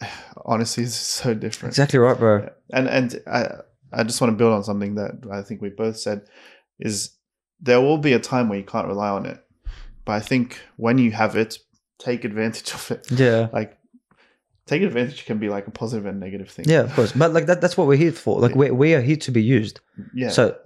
[0.44, 1.72] honestly, is so different.
[1.72, 2.48] exactly right, bro.
[2.72, 3.48] And and I
[3.92, 6.28] I just want to build on something that I think we both said
[6.78, 7.16] is
[7.60, 9.42] there will be a time where you can't rely on it,
[10.04, 11.58] but I think when you have it,
[11.98, 13.78] take advantage of it Yeah, like
[14.66, 16.66] take advantage can be like a positive and negative thing.
[16.68, 17.12] yeah, of course.
[17.12, 18.40] But like that, that's what we're here for.
[18.40, 19.80] Like we we are here to be used.
[20.14, 20.28] yeah.
[20.30, 20.56] So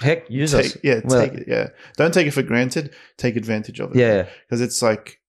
[0.00, 0.76] heck, use take, us.
[0.82, 1.48] yeah, Well, take it.
[1.48, 2.92] Yeah, don't take it for granted.
[3.16, 3.98] Take advantage of it.
[3.98, 5.20] Yeah, because it's like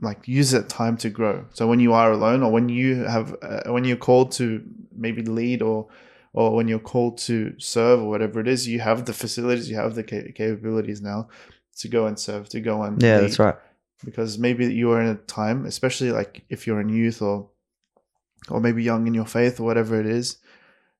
[0.00, 1.44] like use that time to grow.
[1.52, 4.62] So when you are alone, or when you have uh, when you're called to
[4.96, 5.88] maybe lead or
[6.32, 9.76] or when you're called to serve or whatever it is, you have the facilities, you
[9.76, 11.28] have the ca- capabilities now
[11.76, 13.24] to go and serve, to go and yeah, lead.
[13.24, 13.56] that's right.
[14.04, 17.48] Because maybe you are in a time, especially like if you're in youth or
[18.48, 20.38] or maybe young in your faith or whatever it is,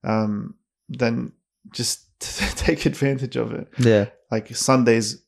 [0.05, 0.55] um,
[0.89, 1.33] then
[1.71, 2.07] just
[2.57, 3.69] take advantage of it.
[3.79, 5.23] Yeah, Like Sundays,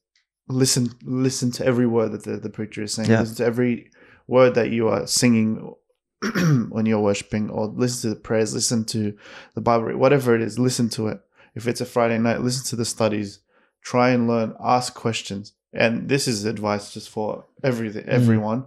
[0.48, 3.10] listen listen to every word that the, the preacher is saying.
[3.10, 3.20] Yeah.
[3.20, 3.90] Listen to every
[4.26, 5.74] word that you are singing
[6.70, 9.16] when you're worshiping, or listen to the prayers, listen to
[9.54, 11.20] the Bible, whatever it is, listen to it.
[11.54, 13.40] If it's a Friday night, listen to the studies.
[13.82, 15.52] Try and learn, ask questions.
[15.74, 18.66] And this is advice just for everything, everyone.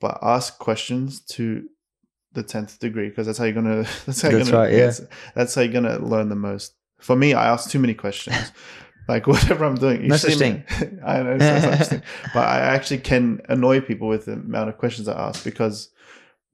[0.00, 1.68] But ask questions to
[2.32, 3.82] the tenth degree because that's how you're gonna.
[4.06, 4.56] That's how That's you're gonna.
[4.56, 4.78] right, yeah.
[4.86, 5.02] that's-
[5.34, 6.74] That's how you're gonna learn the most.
[6.98, 8.52] For me, I ask too many questions.
[9.08, 10.64] like whatever I'm doing, No such me-
[11.04, 11.90] I know, it's
[12.34, 15.90] but I actually can annoy people with the amount of questions I ask because,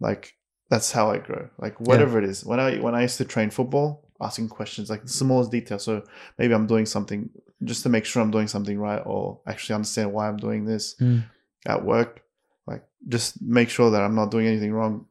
[0.01, 0.34] like,
[0.70, 1.49] that's how I grow.
[1.59, 2.45] Like whatever it is.
[2.45, 5.78] When I when I used to train football, asking questions like the smallest detail.
[5.78, 6.03] So
[6.39, 7.30] maybe I'm doing something
[7.65, 10.95] just to make sure I'm doing something right, or actually understand why I'm doing this
[11.01, 11.25] Mm.
[11.67, 12.23] at work.
[12.67, 15.07] Like just make sure that I'm not doing anything wrong.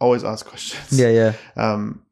[0.00, 0.98] Always ask questions.
[0.98, 2.00] yeah, yeah, Um.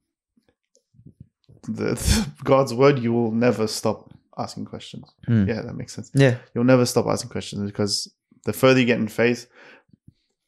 [1.68, 5.04] The, God's word, you will never stop asking questions.
[5.28, 5.46] Mm.
[5.46, 6.38] Yeah, that makes sense yeah.
[6.54, 8.12] you'll never stop asking questions because
[8.44, 9.46] the further you get in faith,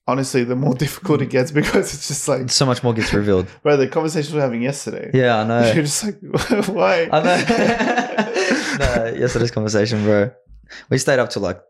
[0.08, 3.46] honestly, the more difficult it gets because it's just like, So much more gets revealed.
[3.62, 5.12] bro, the conversation we were having yesterday.
[5.14, 5.72] Yeah, I know.
[5.72, 6.18] You're just like,
[6.66, 7.08] why?
[7.12, 8.03] I know.
[8.78, 10.30] No, yesterday's conversation, bro.
[10.90, 11.60] We stayed up till like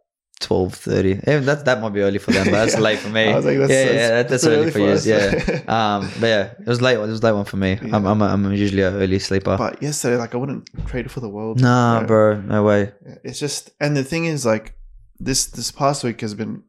[0.40, 1.12] twelve thirty.
[1.12, 2.80] Even that that might be early for them, but that's Yeah.
[2.80, 3.24] late for me.
[3.28, 5.12] I was like, that's, yeah, that's, yeah, that- that's pretty early for you.
[5.12, 5.60] Yeah.
[5.74, 6.94] Um, but yeah, it was late.
[6.94, 7.78] It was late one for me.
[7.80, 9.56] I'm, I'm, a, I'm usually an early sleeper.
[9.56, 11.60] but yesterday, like, I wouldn't trade it for the world.
[11.60, 12.06] nah, Yeah.
[12.06, 12.92] bro, no way.
[13.24, 14.74] It's just, and the thing is, like,
[15.18, 16.62] this this past week has been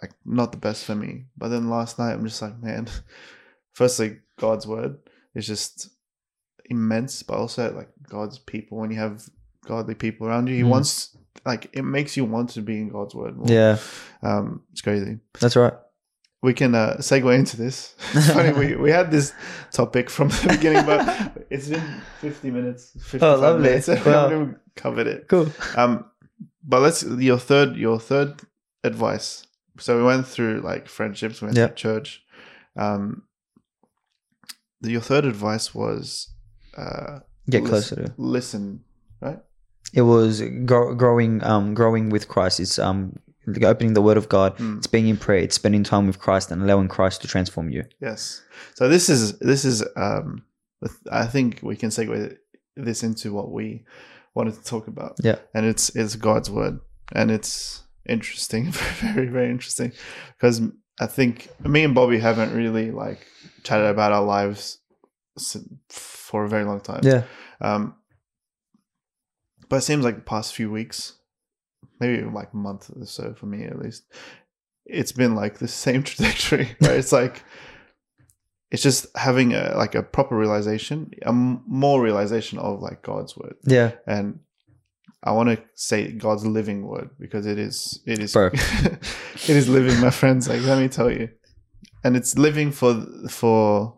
[0.00, 1.24] like not the best for me.
[1.36, 2.86] But then last night, I'm just like, man.
[3.74, 4.98] Firstly, God's word
[5.34, 5.90] is just
[6.66, 8.78] immense, but also like God's people.
[8.78, 9.22] When you have
[9.68, 10.70] godly people around you, He Mm.
[10.74, 11.16] wants
[11.46, 13.36] like it makes you want to be in God's word.
[13.36, 13.46] More.
[13.48, 13.78] Yeah,
[14.22, 15.18] um, it's crazy.
[15.40, 15.74] that's right.
[16.42, 17.94] We can uh, segue into this.
[18.14, 19.32] It's funny we, we had this
[19.72, 21.00] topic from the beginning, but
[21.50, 22.92] it's been fifty minutes.
[22.94, 23.62] 55 Oh, lovely.
[23.68, 24.20] Minutes, and we Wow.
[24.22, 25.28] haven't even covered it.
[25.28, 25.48] Cool.
[25.76, 26.04] Um,
[26.62, 28.40] but let's your third your third
[28.84, 29.44] advice.
[29.78, 31.66] So we went through like friendships, we went Yeah.
[31.68, 32.22] through church.
[32.76, 33.22] Um,
[34.80, 36.28] the- your third advice was
[36.76, 38.14] uh, Get listen- closer to.
[38.16, 38.84] Listen?
[39.94, 42.60] It was grow, growing, um, growing with Christ.
[42.60, 43.18] It's um,
[43.62, 44.56] opening the Word of God.
[44.58, 44.78] Mm.
[44.78, 45.40] It's being in prayer.
[45.40, 47.84] It's spending time with Christ and allowing Christ to transform you.
[48.00, 48.42] Yes.
[48.74, 50.44] So this is this is um,
[51.10, 52.36] I think we can segue
[52.76, 53.84] this into what we
[54.34, 55.16] wanted to talk about.
[55.22, 55.36] Yeah.
[55.54, 56.80] and it's it's God's word,
[57.12, 59.92] and it's interesting, very very interesting,
[60.36, 60.60] because
[61.00, 63.26] I think me and Bobby haven't really like
[63.62, 64.78] chatted about our lives
[65.88, 67.00] for a very long time.
[67.02, 67.22] Yeah,
[67.60, 67.94] Um,
[69.68, 71.14] but it seems like the past few weeks,
[72.00, 74.04] maybe like a month or so for me at least,
[74.86, 76.92] it's been like the same trajectory Right?
[76.92, 77.42] it's like
[78.70, 83.36] it's just having a like a proper realization, a m- more realization of like God's
[83.36, 84.40] word, yeah, and
[85.22, 89.98] I want to say God's living word because it is it is it is living,
[90.00, 90.48] my friends.
[90.48, 91.30] Like let me tell you,
[92.04, 93.97] and it's living for for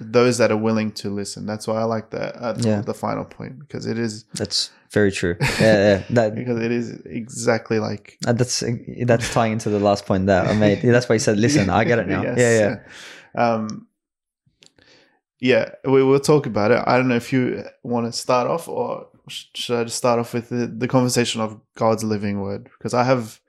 [0.00, 1.46] those that are willing to listen.
[1.46, 2.80] That's why I like that uh, Yeah.
[2.80, 5.36] the final point because it is That's very true.
[5.40, 6.02] Yeah, yeah.
[6.10, 8.62] That because it is exactly like uh, that's
[9.06, 10.82] that's tying into the last point that I made.
[10.82, 12.38] That's why he said, "Listen, I get it now." Yes.
[12.38, 12.76] Yeah, yeah.
[13.36, 13.88] Um,
[15.40, 16.80] yeah, we will talk about it.
[16.86, 20.32] I don't know if you want to start off, or should I just start off
[20.32, 22.64] with the, the conversation of God's living word?
[22.78, 23.40] Because I have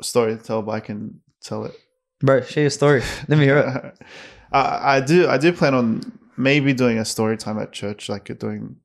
[0.00, 1.72] a story to tell, but I can tell it.
[2.20, 3.02] Bro, share your story.
[3.28, 4.06] Let me hear it.
[4.52, 5.28] I, I do.
[5.28, 8.76] I do plan on maybe doing a story time at church, like doing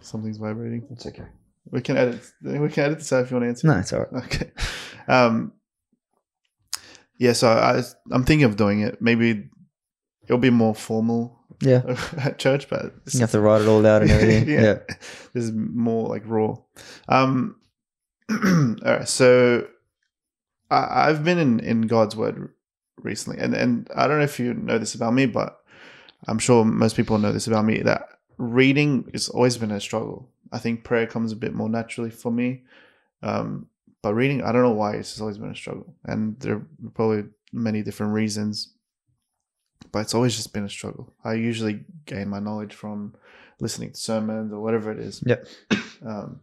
[0.00, 0.86] something's vibrating.
[0.90, 1.26] It's okay.
[1.70, 2.20] We can edit.
[2.42, 3.66] We can edit this out if you want to answer.
[3.66, 4.24] No, it's all right.
[4.24, 4.50] Okay.
[5.06, 5.52] Um,
[7.18, 9.02] yeah, so I, I'm thinking of doing it.
[9.02, 9.48] Maybe
[10.24, 11.82] it'll be more formal Yeah,
[12.18, 14.48] at church, but you have to write it all out and everything.
[14.48, 14.62] Yeah.
[14.62, 14.78] yeah.
[15.32, 16.56] this is more like raw.
[17.08, 17.56] Um,
[18.30, 19.66] all right, so
[20.70, 22.52] I, I've been in, in God's word
[23.02, 25.60] recently, and, and I don't know if you know this about me, but
[26.26, 30.28] I'm sure most people know this about me that reading has always been a struggle.
[30.52, 32.62] I think prayer comes a bit more naturally for me.
[33.22, 33.66] Um,
[34.02, 37.24] but reading, I don't know why it's always been a struggle, and there are probably
[37.52, 38.74] many different reasons.
[39.92, 41.12] But it's always just been a struggle.
[41.24, 43.14] I usually gain my knowledge from
[43.60, 45.22] listening to sermons or whatever it is.
[45.24, 45.46] Yep.
[46.04, 46.40] Um,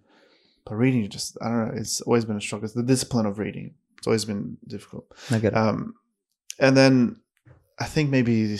[0.65, 1.73] but reading, just I don't know.
[1.79, 2.65] It's always been a struggle.
[2.65, 3.73] It's the discipline of reading.
[3.97, 5.05] It's always been difficult.
[5.31, 5.57] I get it.
[5.57, 5.95] Um,
[6.59, 7.17] and then
[7.79, 8.57] I think maybe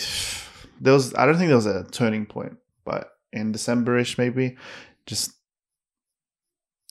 [0.82, 1.14] there was.
[1.16, 4.58] I don't think there was a turning point, but in Decemberish maybe,
[5.06, 5.32] just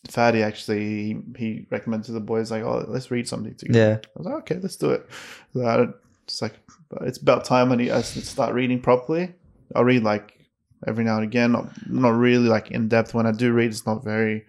[0.08, 3.78] Fatty actually he, he recommended to the boys like, oh, let's read something together.
[3.78, 5.08] yeah, I was like, okay, let's do it.
[5.54, 5.86] So I
[6.24, 6.54] it's like
[7.02, 9.34] it's about time I need I start reading properly.
[9.74, 10.38] I'll read like
[10.86, 13.14] every now and again, not not really like in depth.
[13.14, 14.44] When I do read, it's not very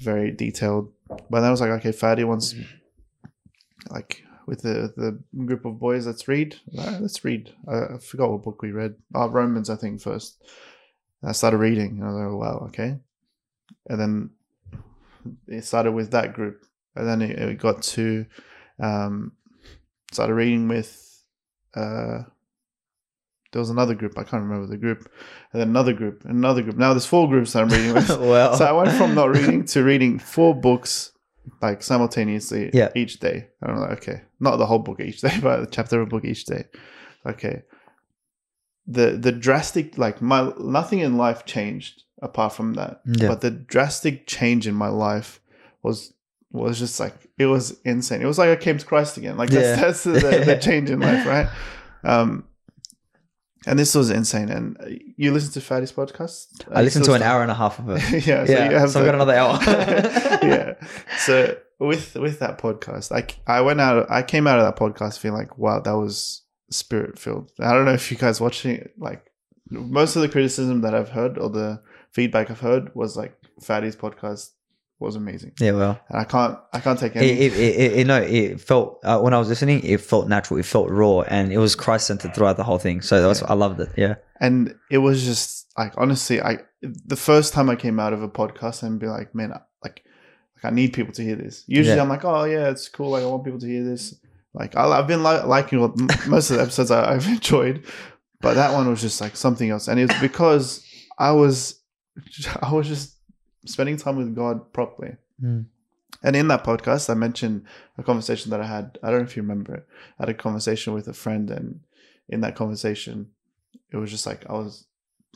[0.00, 0.92] very detailed.
[1.08, 2.54] But then I was like, okay, Fatty wants
[3.90, 6.56] like with the the group of boys, let's read.
[6.72, 7.52] Let's read.
[7.68, 8.94] I, I forgot what book we read.
[9.14, 10.42] Oh, Romans, I think first.
[11.20, 12.98] And I started reading, and I was like, oh, wow, okay.
[13.88, 14.30] And then
[15.46, 16.66] it started with that group,
[16.96, 18.26] and then it, it got to
[18.80, 19.32] um,
[20.10, 21.22] started reading with
[21.74, 22.22] uh,
[23.52, 25.10] there was another group I can't remember the group,
[25.52, 26.76] and then another group, another group.
[26.76, 28.08] Now there's four groups I'm reading with.
[28.18, 31.12] well, so I went from not reading to reading four books
[31.60, 32.90] like simultaneously Yeah.
[32.94, 33.48] each day.
[33.60, 36.10] And I'm like, okay, not the whole book each day, but a chapter of a
[36.10, 36.64] book each day.
[37.26, 37.62] Okay.
[38.86, 43.00] The the drastic like my nothing in life changed apart from that.
[43.06, 43.28] Yeah.
[43.28, 45.40] But the drastic change in my life
[45.82, 46.12] was
[46.50, 48.22] was just like it was insane.
[48.22, 49.36] It was like I came to Christ again.
[49.36, 49.84] Like that's Yeah.
[49.86, 51.48] that's the, the, the change in life, right?
[52.04, 52.44] Um
[53.66, 54.48] and this was insane.
[54.48, 54.86] And uh,
[55.16, 56.46] you listen to Fatty's podcast?
[56.72, 58.26] I listened to an hour and a half of it.
[58.26, 59.58] yeah, so yeah, so I've got another hour.
[60.42, 60.74] yeah.
[61.18, 65.18] So with with that podcast, like I went out, I came out of that podcast
[65.18, 67.50] feeling like, wow, that was spirit filled.
[67.60, 69.30] I don't know if you guys watching it, like
[69.70, 71.82] most of the criticism that I've heard or the
[72.12, 74.50] feedback I've heard was like Fatty's podcast
[75.02, 77.28] was amazing, yeah, well, and I can't I can't take it, any.
[77.30, 80.58] it, it, it, you know, it felt uh, when I was listening, it felt natural,
[80.60, 83.00] it felt raw, and it was Christ centered throughout the whole thing.
[83.02, 83.90] So that's I loved it.
[83.96, 88.22] Yeah, and it was just like honestly i the first time i came out of
[88.22, 90.04] a podcast and be like man I- like
[90.54, 92.02] like i need people to hear this usually Yeah.
[92.02, 94.14] i'm like oh yeah it's cool like i want people to hear this
[94.52, 95.96] like I, i've been li- liking what
[96.26, 97.86] most of the episodes I, i've enjoyed
[98.42, 100.84] but that one was just like something else and it was because
[101.18, 101.80] i was
[102.62, 103.16] i was just
[103.64, 105.66] spending time with god properly Mm.
[106.22, 107.64] and in that podcast i mentioned
[107.98, 109.86] a conversation that i had i don't know if you remember it
[110.18, 111.80] i had a conversation with a friend and
[112.28, 113.28] in that conversation
[113.90, 114.86] it was just like I was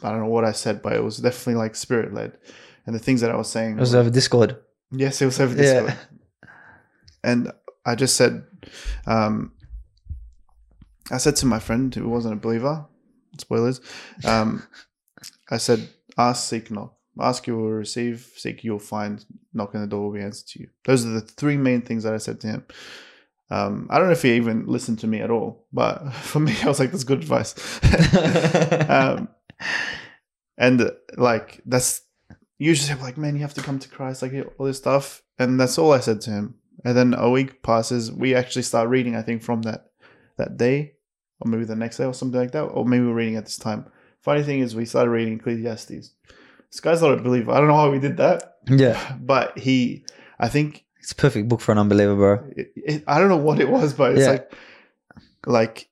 [0.02, 2.32] I don't know what I said, but it was definitely like spirit led.
[2.84, 4.56] And the things that I was saying it was were- over Discord.
[4.90, 5.62] yes, it was over Yeah.
[5.80, 5.98] Discord.
[7.24, 7.52] And
[7.84, 8.44] I just said
[9.06, 9.52] um
[11.10, 12.86] I said to my friend who wasn't a believer,
[13.38, 13.80] spoilers,
[14.24, 14.62] um,
[15.50, 16.95] I said, ask, seek, knock.
[17.20, 20.60] Ask, you will receive, seek, you'll find, knock on the door will be answered to
[20.60, 20.68] you.
[20.84, 22.64] Those are the three main things that I said to him.
[23.48, 26.54] Um, I don't know if he even listened to me at all, but for me,
[26.62, 27.54] I was like, that's good advice.
[28.88, 29.28] um,
[30.58, 32.02] and like that's
[32.58, 35.60] usually I'm like, man, you have to come to Christ, like all this stuff, and
[35.60, 36.54] that's all I said to him.
[36.84, 39.16] And then a week passes, we actually start reading.
[39.16, 39.90] I think from that
[40.38, 40.94] that day,
[41.40, 43.58] or maybe the next day, or something like that, or maybe we're reading at this
[43.58, 43.86] time.
[44.22, 46.10] Funny thing is, we started reading Ecclesiastes.
[46.70, 47.52] This guy's not a believer.
[47.52, 50.04] I don't know why we did that, yeah, but he,
[50.38, 52.50] I think it's a perfect book for an unbeliever, bro.
[52.56, 54.30] it, it, I don't know what it was, but it's Yeah.
[54.32, 54.52] like,
[55.46, 55.88] like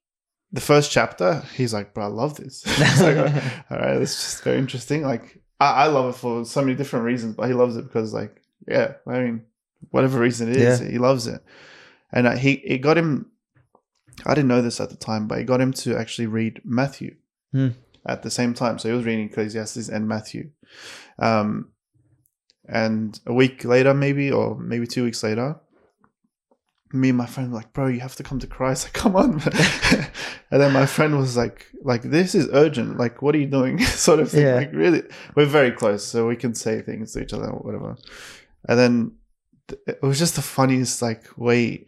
[0.53, 2.67] the first chapter, he's like, bro, I love this.
[3.01, 3.17] like,
[3.71, 5.03] all right, it's just very interesting.
[5.03, 8.13] Like, I, I love it for so many different reasons, but he loves it because,
[8.13, 9.43] like, yeah, I mean,
[9.91, 10.89] whatever reason it is, Yeah.
[10.89, 11.43] he loves it.
[12.13, 13.31] And uh, he, it got him,
[14.27, 17.17] I didn't know this at the time, but it got him to actually read Matthew
[17.53, 17.69] Hmm.
[18.07, 18.79] At the same time.
[18.79, 20.51] So he was reading Ecclesiastes and Matthew.
[21.19, 21.71] Um,
[22.67, 25.61] and a week later, maybe, or maybe two weeks later,
[26.93, 28.85] me and my friend were like, bro, you have to come to Christ.
[28.87, 29.41] Like, come on.
[30.51, 32.99] and then my friend was like, like, this is urgent.
[32.99, 33.79] Like, what are you doing?
[33.85, 34.43] sort of thing.
[34.43, 34.55] Yeah.
[34.55, 35.03] Like, really,
[35.35, 37.97] we're very close, so we can say things to each other or whatever.
[38.69, 39.13] And then
[39.87, 41.85] it was just the funniest, like, way.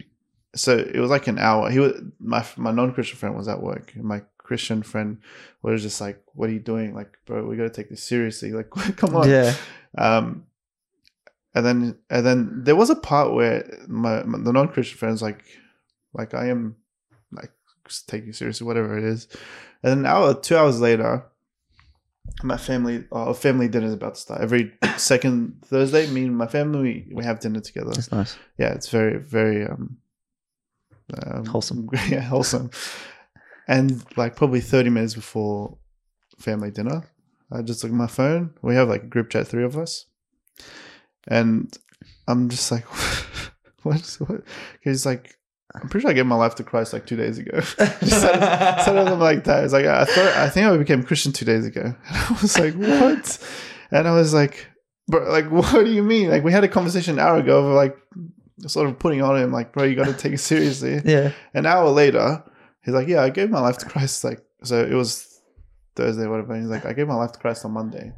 [0.55, 1.69] So it was like an hour.
[1.69, 3.95] He was my my non Christian friend was at work.
[3.95, 5.17] My Christian friend
[5.61, 6.95] was just like, "What are you doing?
[6.95, 8.51] Like, bro, we got to take this seriously.
[8.57, 9.53] Like, come on." Yeah.
[9.97, 10.45] Um,
[11.53, 15.21] and then and then there was a part where my, my the non Christian friends
[15.21, 15.43] like,
[16.13, 16.75] like I am,
[17.31, 17.51] like
[18.07, 19.27] taking seriously whatever it is.
[19.83, 21.25] And then an hour, two hours later,
[22.43, 24.41] my family, our family dinner is about to start.
[24.41, 27.91] Every second Thursday, me and my family we, we have dinner together.
[27.91, 28.37] That's nice.
[28.57, 29.97] Yeah, it's very very um,
[31.25, 31.89] um Wholesome.
[32.09, 32.71] Yeah, wholesome.
[33.67, 35.77] And like probably thirty minutes before
[36.39, 37.03] family dinner,
[37.51, 38.53] I just look at my phone.
[38.61, 40.05] We have like a group chat, three of us,
[41.27, 41.75] and
[42.27, 42.85] I'm just like,
[43.83, 44.43] what's what?
[44.81, 45.37] He's like,
[45.75, 47.59] I'm pretty sure I gave my life to Christ like two days ago.
[47.59, 49.63] Just said, said them like that.
[49.63, 51.93] It's like I thought I think I became Christian two days ago.
[52.09, 53.47] And I was like, what?
[53.91, 54.67] And I was like,
[55.07, 56.29] bro, like what do you mean?
[56.29, 57.97] Like we had a conversation an hour ago of like
[58.67, 61.01] sort of putting on him like, bro, you got to take it seriously.
[61.05, 61.31] yeah.
[61.53, 62.43] An hour later,
[62.87, 64.23] he's like, yeah, I gave my life to Christ.
[64.23, 65.41] Like so, it was
[65.95, 66.53] Thursday, whatever.
[66.53, 68.13] And he's like, I gave my life to Christ on Monday.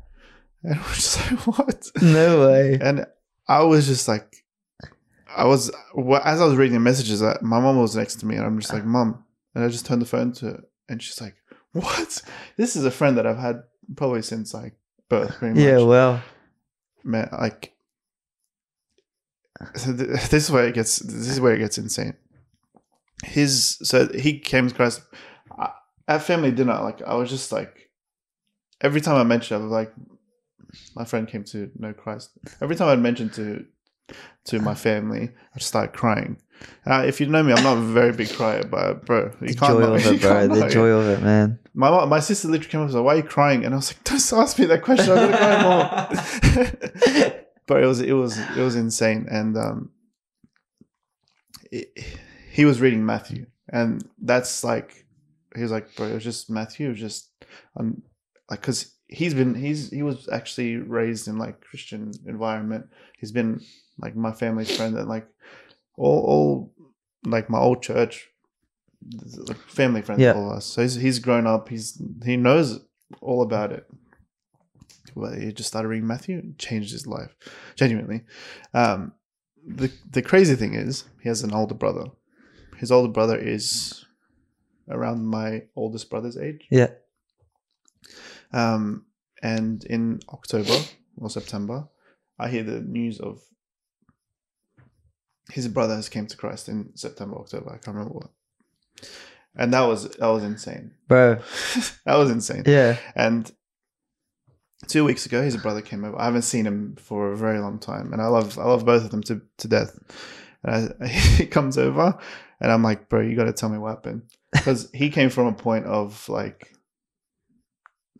[0.64, 1.88] And we're just like, what?
[2.02, 2.78] No way.
[2.80, 3.08] And
[3.48, 4.46] I was just like,
[5.36, 7.24] I was as I was reading the messages.
[7.24, 9.86] I, my mom was next to me, and I'm just like, "Mom," and I just
[9.86, 11.36] turned the phone to, her, and she's like,
[11.74, 12.22] "What?
[12.58, 13.62] This is a friend that I've had
[13.96, 14.74] probably since like
[15.08, 15.84] birth, pretty much." Yeah.
[15.84, 16.24] Well.
[17.04, 17.74] man, like
[19.76, 20.98] so th- this is where it gets.
[20.98, 22.16] This is where it gets insane.
[23.24, 25.02] His so he came to Christ
[25.58, 25.74] I-
[26.08, 26.80] at family dinner.
[26.82, 27.90] Like I was just like,
[28.82, 29.94] every time I mentioned, I was like,
[30.96, 32.32] my friend came to know Christ.
[32.62, 33.66] Every time I'd mention to
[34.46, 36.38] to my family, I'd start crying.
[36.86, 39.54] Uh, if you know me, I'm not a very big crier, but bro, you The
[39.54, 39.72] can't.
[39.74, 40.48] joy not- of it, bro.
[40.48, 41.60] The joy of it, man.
[41.74, 43.92] my my sister literally came up and like, "Why are you crying?" And I was
[43.94, 45.12] like, "Don't ask me that question.
[45.12, 47.34] I'm gonna cry more."
[47.68, 49.92] but it was it was it was insane, and um,
[51.72, 51.88] it,
[52.52, 55.06] he was reading Matthew, and that's like
[55.56, 56.88] he was like, "Bro, it was just Matthew.
[56.88, 57.32] It was just
[57.78, 58.02] um,
[58.50, 62.86] like because he's been he's he was actually raised in like Christian environment.
[63.20, 63.62] He's been
[63.98, 65.28] like my family's friend, and like
[65.98, 66.74] all all
[67.26, 68.28] like my old church."
[69.48, 70.34] like family friends Yeah.
[70.34, 72.82] all of us so he's, he's grown up he's he knows
[73.22, 73.88] all about it
[75.16, 77.34] well he just started reading matthew and changed his life
[77.76, 78.24] genuinely
[78.74, 79.14] um
[79.66, 82.08] the the crazy thing is he has an older brother
[82.80, 84.06] his older brother is
[84.90, 86.90] around my oldest brother's age Yeah.
[88.54, 89.06] um
[89.42, 90.76] and in october
[91.18, 91.88] or september
[92.40, 93.42] i hear the news of
[95.52, 98.30] his brother has came to christ in september october i can't remember what
[99.56, 101.40] and that was that was insane Bro.
[102.06, 102.98] that was insane Yeah.
[103.16, 103.52] and
[104.88, 106.18] two weeks ago, his brother came over.
[106.20, 109.04] I haven't seen him for a very long time, and I love I love both
[109.04, 109.92] of them to to death.
[110.64, 111.08] And I,
[111.38, 112.18] he comes over,
[112.62, 115.48] and I'm like, bro, you got to tell me what happened because he came from
[115.48, 116.74] a point of like,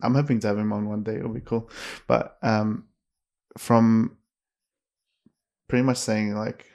[0.02, 1.16] I'm hoping to have him on one day.
[1.16, 1.70] It'll be cool,
[2.06, 2.86] but um,
[3.58, 4.16] from
[5.68, 6.66] pretty much saying like,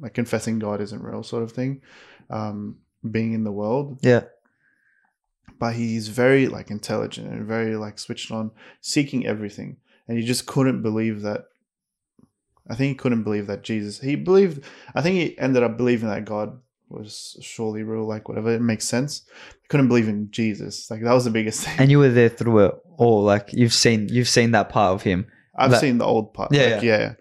[0.00, 1.80] like confessing God isn't real, sort of thing.
[2.30, 4.22] Um, being in the world, Yeah.
[5.60, 8.50] but he's very like intelligent and very like switched on,
[8.80, 9.76] seeking everything.
[10.08, 11.44] And he just couldn't believe that.
[12.70, 14.00] I think he couldn't believe that Jesus.
[14.00, 14.64] He believed.
[14.94, 16.58] I think he ended up believing that God
[16.88, 18.52] was surely real, like whatever.
[18.52, 19.22] It makes sense.
[19.62, 20.90] He couldn't believe in Jesus.
[20.90, 21.74] Like that was the biggest thing.
[21.78, 23.22] And you were there through it all.
[23.22, 25.26] Like you've seen you've seen that part of him.
[25.56, 26.52] I've that- seen the old part.
[26.52, 27.14] Yeah, like, yeah.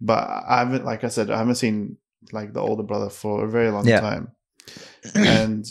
[0.00, 1.96] But I haven't, like I said, I haven't seen
[2.32, 4.00] like the older brother for a very long Yeah.
[4.00, 4.32] time.
[5.14, 5.66] And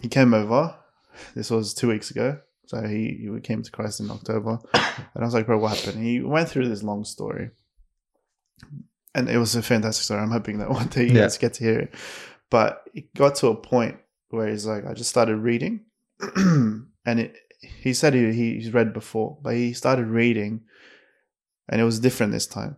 [0.00, 0.74] he came over.
[1.34, 2.38] This was two weeks ago.
[2.66, 4.58] So he, he came to Christ in October.
[4.74, 6.04] And I was like, bro, what happened?
[6.04, 7.50] He went through this long story.
[9.14, 10.20] And it was a fantastic story.
[10.20, 11.22] I'm hoping that one day you Yeah.
[11.22, 11.94] guys get to hear it.
[12.50, 13.96] But it got to a point
[14.30, 15.84] where he's like, I just started reading.
[16.36, 20.62] and it, he said he, he, he's read before, but he started reading
[21.68, 22.76] and it was different this time.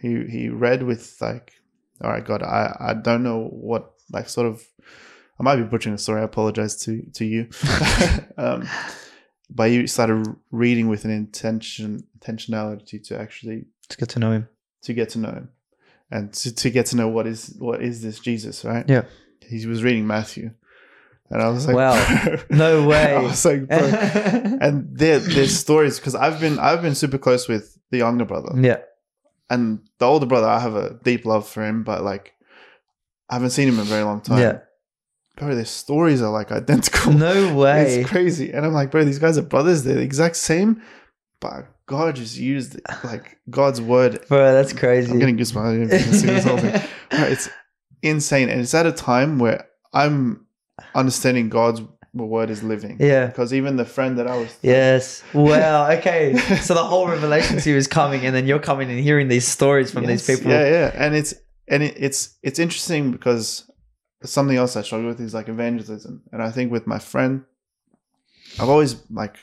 [0.00, 1.52] He he read with like,
[2.02, 4.62] all right, God, I I don't know what like sort of,
[5.38, 6.20] I might be butchering the story.
[6.20, 7.48] I apologize to to you,
[8.36, 8.68] um,
[9.48, 14.48] but he started reading with an intention intentionality to actually It's good to know him.
[14.82, 15.48] To get to know him
[16.12, 18.88] and to, to get to know what is what is this Jesus, right?
[18.88, 19.04] Yeah.
[19.40, 20.50] he was reading Matthew,
[21.30, 22.36] and I was like, Wow.
[22.50, 23.16] No way.
[23.16, 23.78] I was like, bro.
[23.78, 28.52] and there, there's stories because I've been I've been super close with the younger brother,
[28.60, 28.78] yeah.
[29.48, 30.46] and the older brother.
[30.46, 32.34] I have a deep love for him, but like,
[33.30, 34.38] I haven't seen him in a very long time.
[34.38, 34.58] Yeah.
[35.36, 37.14] bro, their stories are like identical.
[37.14, 38.00] No way.
[38.00, 38.52] It's crazy.
[38.52, 39.84] And I'm like, bro, these guys are brothers.
[39.84, 40.82] They're the exact same.
[41.42, 44.24] But God just used like God's word.
[44.28, 45.10] Bro, that's crazy.
[45.10, 45.88] I'm getting goosebumps.
[45.90, 46.80] This whole thing.
[47.10, 47.50] It's
[48.00, 48.48] insane.
[48.48, 50.46] And it's at a time where I'm
[50.94, 51.82] understanding God's
[52.14, 52.96] word is living.
[53.00, 53.26] yeah.
[53.26, 55.22] Because even the friend that I was Yes.
[55.34, 55.90] Wow.
[55.98, 56.36] Okay.
[56.60, 59.46] so the whole revelation to you is coming, and then you're coming and hearing these
[59.48, 60.52] stories from Yes, these people.
[60.52, 60.90] Yeah, yeah.
[60.94, 61.34] And it's
[61.68, 63.68] and it, it's it's interesting because
[64.22, 66.22] something else I struggle with is like evangelism.
[66.32, 67.44] And I think with my friend,
[68.60, 69.36] I've always like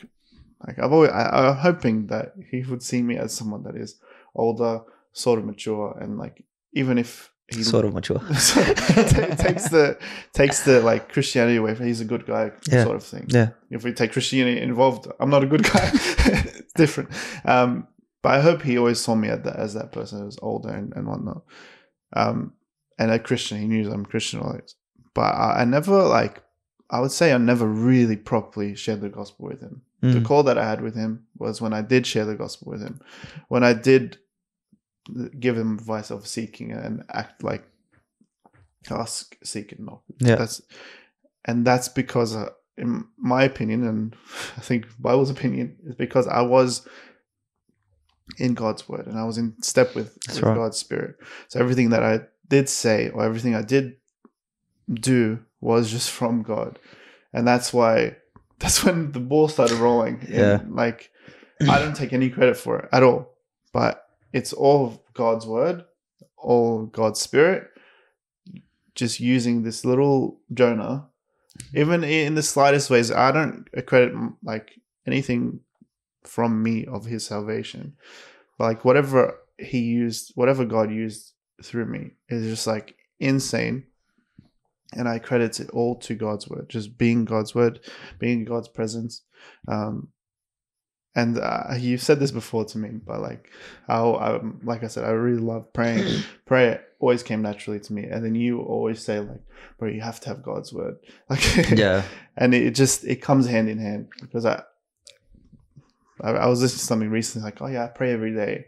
[0.65, 3.99] like I've always I, I'm hoping that he would see me as someone that is
[4.35, 4.81] older,
[5.13, 6.43] sort of mature, and like
[6.73, 8.19] even if he Sort of mature.
[8.19, 9.97] ta- takes the
[10.33, 12.83] takes the like Christianity away from he's a good guy Yeah.
[12.83, 13.25] sort of thing.
[13.29, 13.49] Yeah.
[13.71, 15.89] If we take Christianity involved, I'm not a good guy.
[15.93, 17.09] it's different.
[17.45, 17.87] Um,
[18.21, 20.93] but I hope he always saw me as that, as that person who's older and,
[20.95, 21.41] and whatnot.
[22.15, 22.53] Um,
[22.99, 24.75] and a Christian, he knew I'm Christian always.
[25.15, 26.43] But I, I never like
[26.89, 29.81] I would say I never really properly shared the gospel with him.
[30.01, 30.25] The Mm.
[30.25, 32.99] call that I had with him was when I did share the gospel with him,
[33.49, 34.17] when I did
[35.39, 37.65] give him advice of seeking and act like
[38.89, 40.03] ask, seek, and knock.
[40.19, 40.35] Yeah.
[40.35, 40.61] That's
[41.45, 44.15] and that's because, uh, in my opinion, and
[44.57, 46.87] I think Bible's opinion is because I was
[48.37, 50.55] in God's word and I was in step with, with right.
[50.55, 51.15] God's spirit.
[51.49, 53.97] So everything that I did say or everything I did
[54.91, 56.79] do was just from God,
[57.33, 58.15] and that's why
[58.59, 60.19] that's when the ball started rolling.
[60.21, 60.59] And, Yeah.
[60.69, 61.11] like
[61.61, 63.35] I don't take any credit for it at all,
[63.73, 65.83] but it's all God's word,
[66.37, 67.67] all God's spirit,
[68.95, 71.07] just using this little Jonah,
[71.73, 73.11] even in the slightest ways.
[73.11, 74.71] I don't credit like
[75.07, 75.59] anything
[76.23, 77.95] from me of his salvation,
[78.57, 81.33] like whatever he used, whatever God used
[81.63, 83.83] through me is just like insane.
[84.93, 87.79] And I credit it all to God's word, just being God's word,
[88.17, 89.21] being in God's presence.
[89.67, 90.09] Um,
[91.15, 93.51] and uh, you've said this before to me, but like
[93.87, 96.23] how, um, like I said, I really love praying.
[96.45, 99.41] Prayer always came naturally to me, and then you always say like,
[99.77, 100.97] "Bro, you have to have God's word."
[101.29, 102.03] Like, Yeah.
[102.37, 104.63] and it just it comes hand in hand because I,
[106.21, 108.65] I I was listening to something recently like, "Oh yeah, I pray every day,"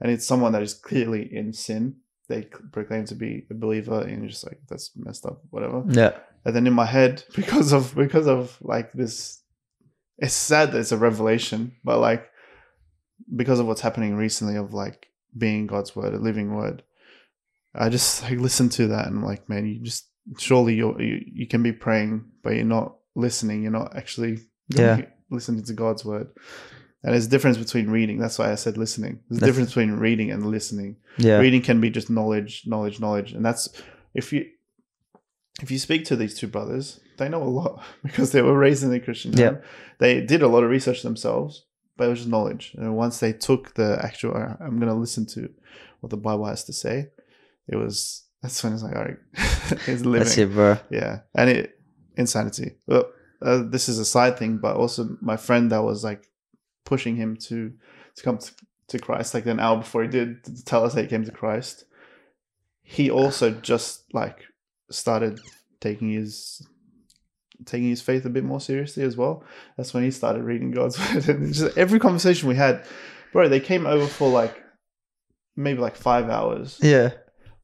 [0.00, 1.96] and it's someone that is clearly in sin.
[2.28, 6.12] They proclaim to be a believer, and you're just like, "That's messed up," whatever Yeah.
[6.44, 9.40] and then in my head because of because of like this
[10.18, 12.28] it's sad that it's a revelation but like
[13.36, 16.82] because of what's happening recently of like being god's word a living word
[17.74, 20.06] i just like listen to that and I'm like man you just
[20.38, 25.02] surely you're, you you can be praying but you're not listening you're not actually Yeah.
[25.30, 26.28] listening to god's word
[27.02, 28.18] and there's a difference between reading.
[28.18, 29.20] That's why i said listening.
[29.28, 30.96] There's a difference between reading and listening.
[31.16, 31.38] Yeah.
[31.38, 33.32] reading can be just knowledge knowledge knowledge.
[33.32, 33.68] And that's
[34.14, 34.46] if you
[35.62, 38.82] if you speak to these two brothers they know a lot because they were raised
[38.84, 39.56] in the christian Yeah.
[39.98, 41.64] they did a lot of research themselves
[41.96, 42.74] but it was just knowledge.
[42.78, 45.48] And once they took the actual "Uh, i'm going to listen to
[46.00, 47.08] what the bible has to say
[47.66, 49.18] it was that's when it's like all right
[49.88, 50.20] it's living.
[50.20, 50.78] That's it, bro.
[50.90, 51.20] yeah.
[51.34, 51.78] And it
[52.16, 52.76] insanity.
[52.86, 53.04] Well
[53.42, 56.22] uh, this is a side thing but also my friend that was like
[56.88, 57.72] pushing him to
[58.16, 58.50] to come to,
[58.88, 61.30] to christ like an hour before he did to tell us that he came to
[61.40, 61.84] christ
[62.82, 64.38] he also just like
[64.90, 65.38] started
[65.80, 66.66] taking his
[67.66, 69.44] taking his faith a bit more seriously as well
[69.76, 72.84] that's when he started reading god's word and just every conversation we had
[73.32, 74.54] bro they came over for like
[75.56, 77.10] maybe like five hours Yeah.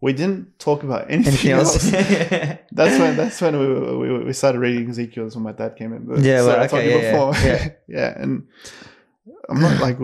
[0.01, 1.93] we didn't talk about anything, Anything else.
[1.95, 2.59] else?
[2.81, 3.67] That's when that's when we,
[4.03, 5.25] we, we started reading Ezekiel.
[5.25, 6.03] That's when my dad came in.
[6.07, 7.33] But- Yeah, so well, I told okay, you yeah, yeah, before.
[7.49, 7.69] yeah.
[7.99, 8.33] yeah, and
[9.49, 9.99] I'm not like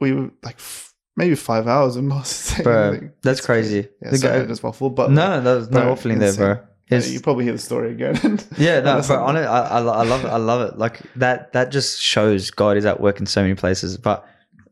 [0.00, 3.88] we were like f- maybe five hours not saying Bro, that's crazy.
[4.02, 6.48] Yeah, The sorry, guy- just waffled, but no, no, there's no waffling there, bro.
[6.90, 8.14] Yeah, It's- you probably hear the story again.
[8.58, 10.28] Yeah, no, but on it, I, I, I love it.
[10.28, 10.78] I love it.
[10.78, 13.96] Like that, that just shows God is at work in so many places.
[13.98, 14.24] But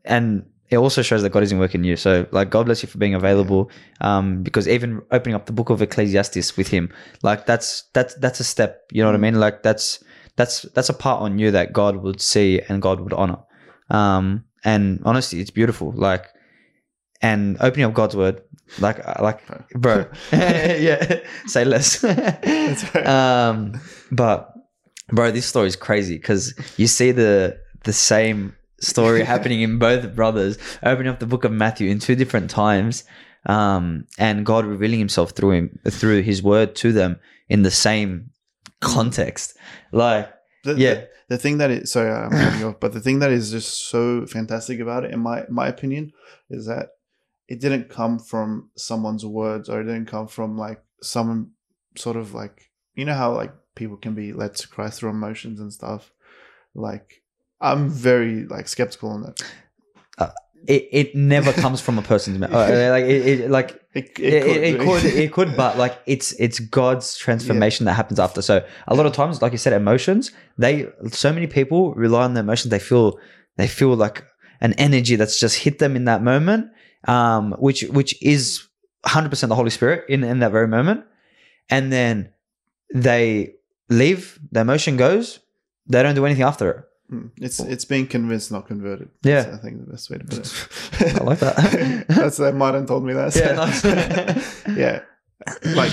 [0.05, 1.95] and it also shows that God is in work in you.
[1.97, 3.69] So like, God bless you for being available.
[4.01, 6.89] Um, because even opening up the book of Ecclesiastes with Him,
[7.21, 8.83] like that's that's that's a step.
[8.91, 9.35] You know what I mean?
[9.39, 10.01] Like that's
[10.37, 13.39] that's that's a part on you that God would see and God would honor.
[13.89, 15.91] Um, and honestly, it's beautiful.
[15.95, 16.25] Like,
[17.21, 18.41] and opening up God's word,
[18.79, 19.41] like uh, like
[19.73, 22.03] bro, yeah, say less.
[22.95, 23.79] Um,
[24.11, 24.53] but
[25.09, 30.15] bro, this story is crazy because you see the the same story happening in both
[30.15, 33.03] brothers, opening up the book of Matthew in two different times.
[33.47, 38.31] um, and God revealing Himself through him through His Word to them in the same
[38.81, 39.55] context.
[39.91, 40.33] Like,
[40.63, 41.01] The, Yeah.
[41.27, 44.25] The, thing that is sorry, I'm cutting off, but the thing that is just so
[44.25, 46.13] fantastic about it, in my my opinion,
[46.49, 46.89] is that
[47.47, 51.51] it didn't come from someone's words or it didn't come from like some
[51.95, 55.59] sort of like you know how like people can be led to cry through emotions
[55.59, 56.11] and stuff.
[56.73, 57.23] Like
[57.61, 59.41] I'm very like skeptical on that.
[60.17, 60.31] Uh,
[60.67, 62.51] it, it never comes from a person's mouth.
[62.51, 66.33] Uh, like, it, it, like It, it, it, it could it could but like it's
[66.33, 68.41] it's god's transformation that happens after.
[68.41, 72.33] So a lot of times like you said emotions they so many people rely on
[72.33, 72.71] their emotions.
[72.71, 73.19] They feel
[73.57, 74.25] they feel like
[74.61, 76.71] an energy that's just hit them in that moment
[77.07, 78.67] um which which is
[79.05, 81.05] 100% the holy spirit in in that very moment.
[81.69, 82.29] And then
[82.93, 83.55] they
[83.89, 85.39] leave the emotion goes
[85.87, 87.27] they don't do anything after it Hmm.
[87.37, 89.09] It's it's being convinced, not converted.
[89.23, 89.43] Yeah.
[89.43, 91.15] That's, I think the best way to put it.
[91.21, 92.05] I like that.
[92.09, 93.33] That's that Martin told me that.
[93.33, 93.53] so- Yeah,
[94.75, 94.77] nice.
[94.77, 95.01] yeah,
[95.75, 95.91] like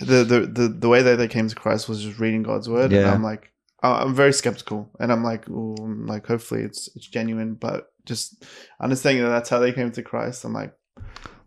[0.00, 2.84] the, the the the way that they came to Christ was just reading God's word.
[2.92, 3.12] And Yeah.
[3.12, 3.52] I'm like,
[3.82, 5.76] I'm very skeptical, and I'm like, ooh,
[6.06, 8.42] like hopefully it's it's genuine, but just
[8.80, 10.74] understanding that that's how they came to Christ, I'm like,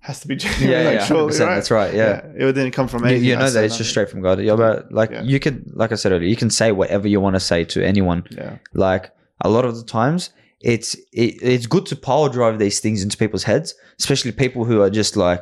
[0.04, 0.70] has to be genuine.
[0.70, 1.56] yeah like, yeah surely, right?
[1.56, 3.28] that's right yeah it didn't come from you, anything.
[3.30, 4.40] you I know that it's just straight from God.
[4.40, 5.24] You're about like Yeah.
[5.24, 7.84] you could, like I said earlier, you can say whatever you want to say to
[7.86, 8.24] anyone.
[8.30, 9.12] Yeah, Like
[9.42, 13.18] a lot of the times, it's it, it's good to power drive these things into
[13.18, 15.42] people's heads, especially people who are just like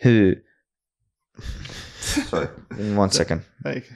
[0.00, 0.34] who.
[2.00, 2.46] Sorry,
[2.94, 3.90] one second, like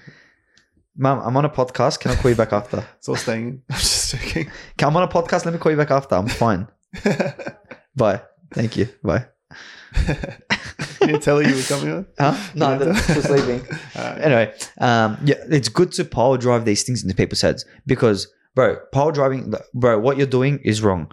[0.97, 1.21] Mum.
[1.25, 2.01] I'm on a podcast.
[2.01, 2.83] Can I call you back after?
[2.99, 3.49] it's all staying.
[3.49, 3.63] in.
[3.71, 4.51] I'm just joking.
[4.83, 5.45] I'm on a podcast.
[5.45, 6.15] Let me call you back after.
[6.15, 6.69] I'm fine.
[7.95, 8.23] Bye.
[8.55, 8.89] Thank you.
[9.03, 9.27] Bye.
[10.99, 12.07] Can you tell her you were coming on?
[12.19, 12.51] Huh?
[12.55, 13.61] No, just leaving.
[13.97, 14.21] Alright.
[14.21, 18.79] anyway, um, yeah, it's good to power drive these things into people's heads because, bro,
[18.93, 21.11] power driving, bro, what you're doing is wrong.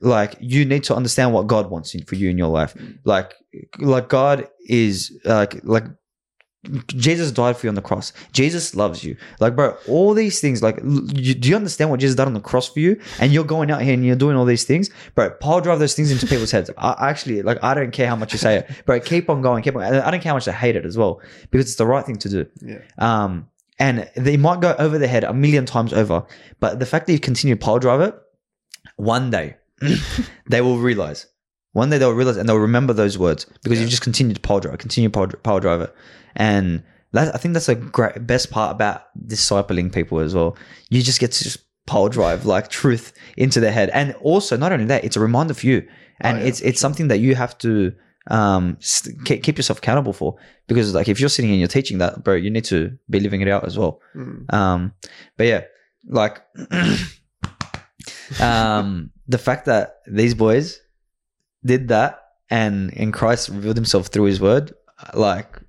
[0.00, 2.74] Like, you need to understand what God wants in, for you in your life.
[3.04, 3.34] Like,
[3.78, 5.84] like God is like, like
[6.88, 8.12] Jesus died for you on the cross.
[8.32, 9.16] Jesus loves you.
[9.40, 10.62] Like, bro, all these things.
[10.62, 13.00] Like, you, do you understand what Jesus done on the cross for you?
[13.20, 15.30] And you're going out here and you're doing all these things, bro.
[15.30, 16.70] Power drive those things into people's heads.
[16.78, 17.62] I actually like.
[17.62, 19.00] I don't care how much you say it, bro.
[19.00, 19.62] Keep on going.
[19.62, 19.82] Keep on.
[19.82, 21.20] I don't care how much they hate it as well
[21.50, 22.46] because it's the right thing to do.
[22.60, 22.78] Yeah.
[22.98, 23.48] Um,
[23.78, 26.24] and they might go over their head a million times over,
[26.60, 28.14] but the fact that you continue to pile drive it,
[28.96, 29.56] one day
[30.48, 31.26] they will realize.
[31.72, 33.90] One day they'll realize and they'll remember those words because you Yeah.
[33.90, 35.94] just continue to pile drive, continue to pile, pile drive it,
[36.36, 36.82] and
[37.12, 40.56] that, I think that's a great best part about discipling people as well.
[40.90, 44.72] You just get to just pile drive like truth into their head, and also not
[44.72, 45.88] only that, it's a reminder for you,
[46.20, 47.92] and Oh, yeah, it's it's something that you have to
[48.28, 50.36] um st- keep keep yourself accountable for
[50.66, 53.40] because like if you're sitting and you're teaching that, bro, you need to be living
[53.40, 54.00] it out as well.
[54.14, 54.52] Mm.
[54.52, 54.92] Um,
[55.36, 55.62] but yeah,
[56.08, 56.42] like
[58.40, 60.80] um, the fact that these boys
[61.64, 64.74] did that and and Christ revealed Himself through His Word,
[65.14, 65.60] like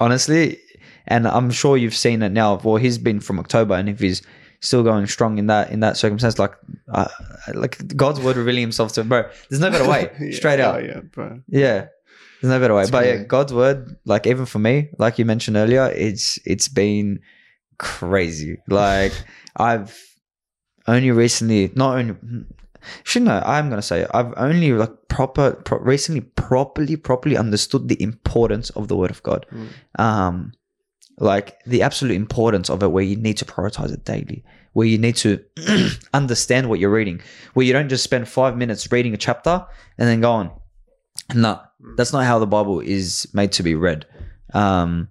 [0.00, 0.58] honestly,
[1.06, 2.56] and I'm sure you've seen it now.
[2.62, 4.22] Well, he's been from October, and if he's
[4.60, 6.52] still going strong in that in that circumstance, like
[6.92, 7.08] uh,
[7.54, 9.28] like God's Word revealing Himself to him, bro.
[9.48, 10.36] There's no better way, Yeah.
[10.36, 10.76] straight out.
[10.76, 11.40] Oh, yeah, bro.
[11.48, 11.86] Yeah.
[12.40, 12.82] There's no better way.
[12.82, 13.16] It's but yeah.
[13.24, 17.20] God's word, like even for me, like you mentioned earlier, it's it's been
[17.78, 18.58] crazy.
[18.68, 19.12] Like
[19.56, 19.96] I've
[20.86, 22.14] only recently not only
[23.04, 28.00] should know, I'm gonna say I've only like proper pro- recently properly properly understood the
[28.02, 29.46] importance of the word of God.
[29.52, 30.00] Mm.
[30.00, 30.52] Um
[31.20, 34.98] like the absolute importance of it where you need to prioritize it daily where you
[34.98, 35.42] need to
[36.14, 37.20] understand what you're reading
[37.54, 39.66] where you don't just spend five minutes reading a chapter
[39.98, 40.50] and then go on.
[41.34, 41.60] No
[41.96, 44.06] that's not how the bible is made to be read.
[44.54, 45.08] Um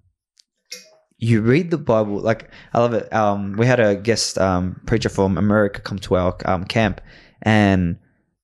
[1.19, 3.11] you read the bible like i love it.
[3.11, 7.01] Um we had a guest um preacher from america come to our um, camp
[7.41, 7.97] and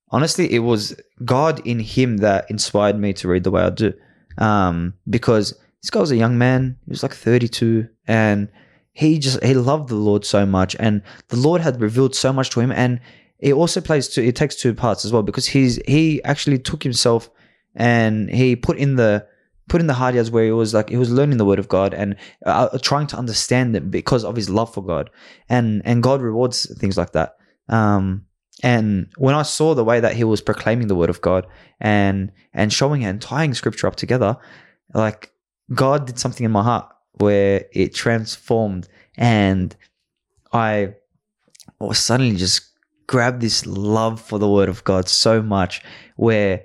[0.10, 0.96] honestly it was
[1.26, 3.94] god in him that inspired me to read the way i do.
[4.38, 6.78] Um because this guy was a young man.
[6.86, 8.48] He was like 32 and
[8.94, 10.76] he just he loved the lord so much.
[10.80, 12.72] And the lord had revealed so much to him.
[12.72, 13.00] And
[13.40, 16.84] it also plays to it takes two parts as well because he's he actually took
[16.84, 17.30] himself
[17.76, 19.28] and he put in the
[19.68, 21.68] put in the hard yards where he was like he was learning the word of
[21.68, 22.16] god and
[22.46, 25.10] uh, trying to understand it because of his love for god.
[25.50, 27.36] And and god rewards things like that.
[27.68, 28.26] Um
[28.64, 31.46] and when i saw the way that he was proclaiming the word of god
[31.80, 34.36] and and showing it and tying scripture up together
[34.94, 35.32] like
[35.74, 36.88] god did something in my heart
[37.20, 38.88] where it transformed
[39.18, 39.76] and
[40.52, 40.92] i
[41.80, 42.72] was suddenly just
[43.06, 45.84] grabbed this love for the word of god so much
[46.16, 46.64] where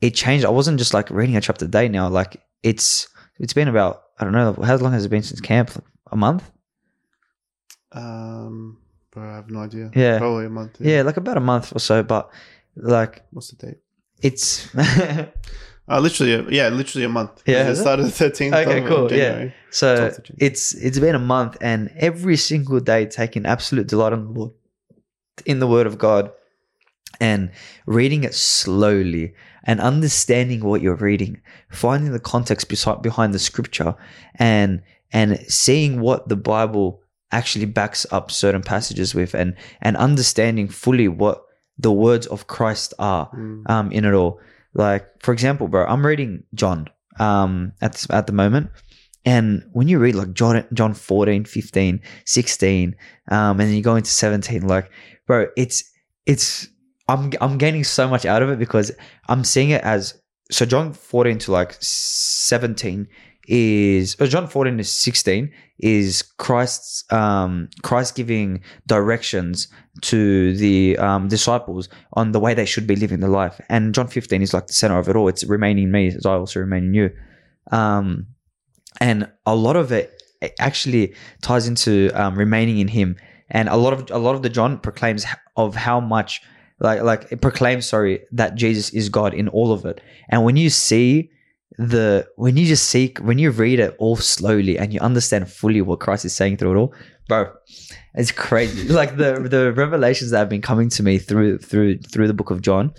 [0.00, 0.44] it changed.
[0.44, 2.08] I wasn't just like reading a chapter a day now.
[2.08, 3.08] Like it's
[3.38, 5.70] it's been about I don't know how long has it been since camp?
[6.12, 6.50] A month?
[7.92, 8.79] Um,
[9.10, 9.90] bro, I have no idea.
[9.94, 10.18] Yeah.
[10.18, 10.76] Probably a month.
[10.80, 12.02] Yeah, like about a month or so.
[12.02, 12.30] But
[12.76, 13.78] like What's the date?
[14.22, 14.68] it's
[15.90, 17.42] Uh, literally, yeah, literally a month.
[17.46, 18.54] Yeah, it started the thirteenth.
[18.54, 19.50] Okay, cool, yeah.
[19.70, 20.36] So 12th of June.
[20.38, 24.52] it's it's been a month, and every single day taking absolute delight in the Lord,
[25.46, 26.30] in the Word of God,
[27.20, 27.50] and
[27.86, 29.34] reading it slowly
[29.64, 33.96] and understanding what you're reading, finding the context beside, behind the Scripture,
[34.36, 34.82] and
[35.12, 37.02] and seeing what the Bible
[37.32, 41.42] actually backs up certain passages with, and and understanding fully what
[41.78, 43.70] the words of Christ are Mm.
[43.70, 44.40] um, in it all.
[44.74, 46.88] Like, for example, bro, I'm reading John
[47.18, 48.70] um, at, this, at the moment.
[49.24, 52.96] And when you read like John, John 14, 15, 16,
[53.30, 54.90] um, and then you go into 17, like,
[55.26, 55.84] bro, it's,
[56.24, 56.68] it's,
[57.08, 58.92] I'm, I'm gaining so much out of it because
[59.28, 60.14] I'm seeing it as,
[60.50, 63.08] so John 14 to like 17
[63.48, 69.68] is, or John 14 to 16 is Christ's, um, Christ giving directions
[70.02, 73.60] to the um, disciples on the way they should be living their life.
[73.68, 75.28] And John 15 is like the center of it all.
[75.28, 77.10] It's remaining me as I also remain in you.
[77.72, 78.26] Um,
[79.00, 80.22] and a lot of it
[80.58, 83.16] actually ties into um, remaining in Him.
[83.50, 85.26] And a lot of a lot of the John proclaims
[85.56, 86.40] of how much
[86.78, 90.00] like like it proclaims sorry that Jesus is God in all of it.
[90.28, 91.30] And when you see
[91.78, 95.80] the when you just seek when you read it all slowly and you understand fully
[95.80, 96.94] what Christ is saying through it all,
[97.28, 97.52] bro,
[98.14, 98.88] it's crazy.
[98.92, 102.50] like the the revelations that have been coming to me through through through the book
[102.50, 102.92] of John,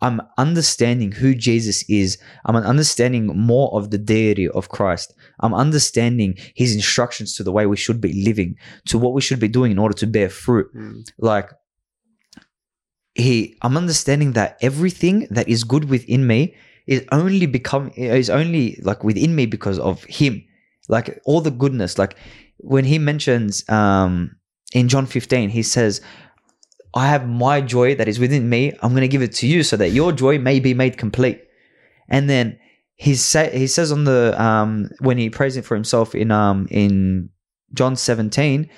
[0.00, 2.18] I'm understanding who Jesus is.
[2.44, 5.14] I'm understanding more of the deity of Christ.
[5.40, 8.56] I'm understanding his instructions to the way we should be living,
[8.86, 10.74] to what we should be doing in order to bear fruit.
[10.74, 11.08] Mm.
[11.18, 11.50] Like
[13.14, 16.54] he I'm understanding that everything that is good within me
[16.86, 20.44] is only become is only like within me because of him.
[20.88, 21.98] Like all the goodness.
[21.98, 22.16] Like
[22.58, 24.36] when he mentions um
[24.72, 26.00] in John 15, he says,
[26.94, 28.72] I have my joy that is within me.
[28.82, 31.42] I'm going to give it to you so that your joy may be made complete.
[32.08, 32.58] And then
[32.96, 36.66] he say, he says on the um when he prays it for himself in um
[36.70, 37.30] in
[37.74, 38.68] John 17,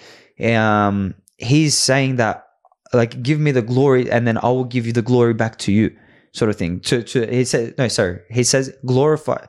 [0.45, 2.47] um he's saying that
[2.93, 5.73] like give me the glory and then I will give you the glory back to
[5.73, 5.97] you
[6.35, 6.81] sort of thing.
[6.81, 9.47] To to he said no sorry he says glorify.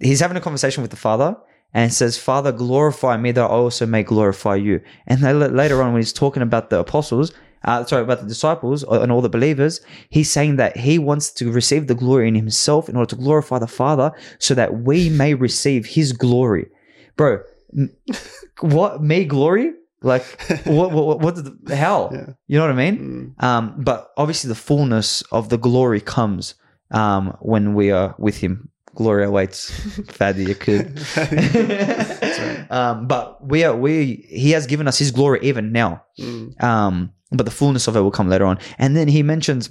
[0.00, 1.36] He's having a conversation with the Father
[1.74, 4.80] and says, Father, glorify me that I also may glorify you.
[5.06, 7.32] And then later on, when he's talking about the apostles,
[7.64, 11.50] uh, sorry, about the disciples and all the believers, he's saying that he wants to
[11.50, 15.34] receive the glory in himself in order to glorify the Father so that we may
[15.34, 16.68] receive his glory.
[17.16, 17.42] Bro,
[18.60, 19.02] what?
[19.02, 19.72] Me glory?
[20.02, 20.24] Like,
[20.64, 22.10] what, what, what, the, hell?
[22.12, 22.26] Yeah.
[22.46, 23.34] You know what I mean?
[23.38, 23.44] Mm.
[23.44, 26.54] Um, but obviously, the fullness of the glory comes
[26.90, 28.70] um, when we are with Him.
[28.94, 29.70] Glory awaits.
[30.08, 30.96] Fadi, you could.
[30.96, 32.70] That's right.
[32.70, 34.26] um, but we are we.
[34.28, 36.04] He has given us His glory even now.
[36.18, 36.62] Mm.
[36.62, 38.58] Um, but the fullness of it will come later on.
[38.78, 39.70] And then He mentions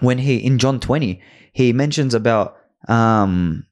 [0.00, 1.22] when He in John twenty,
[1.52, 2.56] He mentions about
[2.88, 3.66] um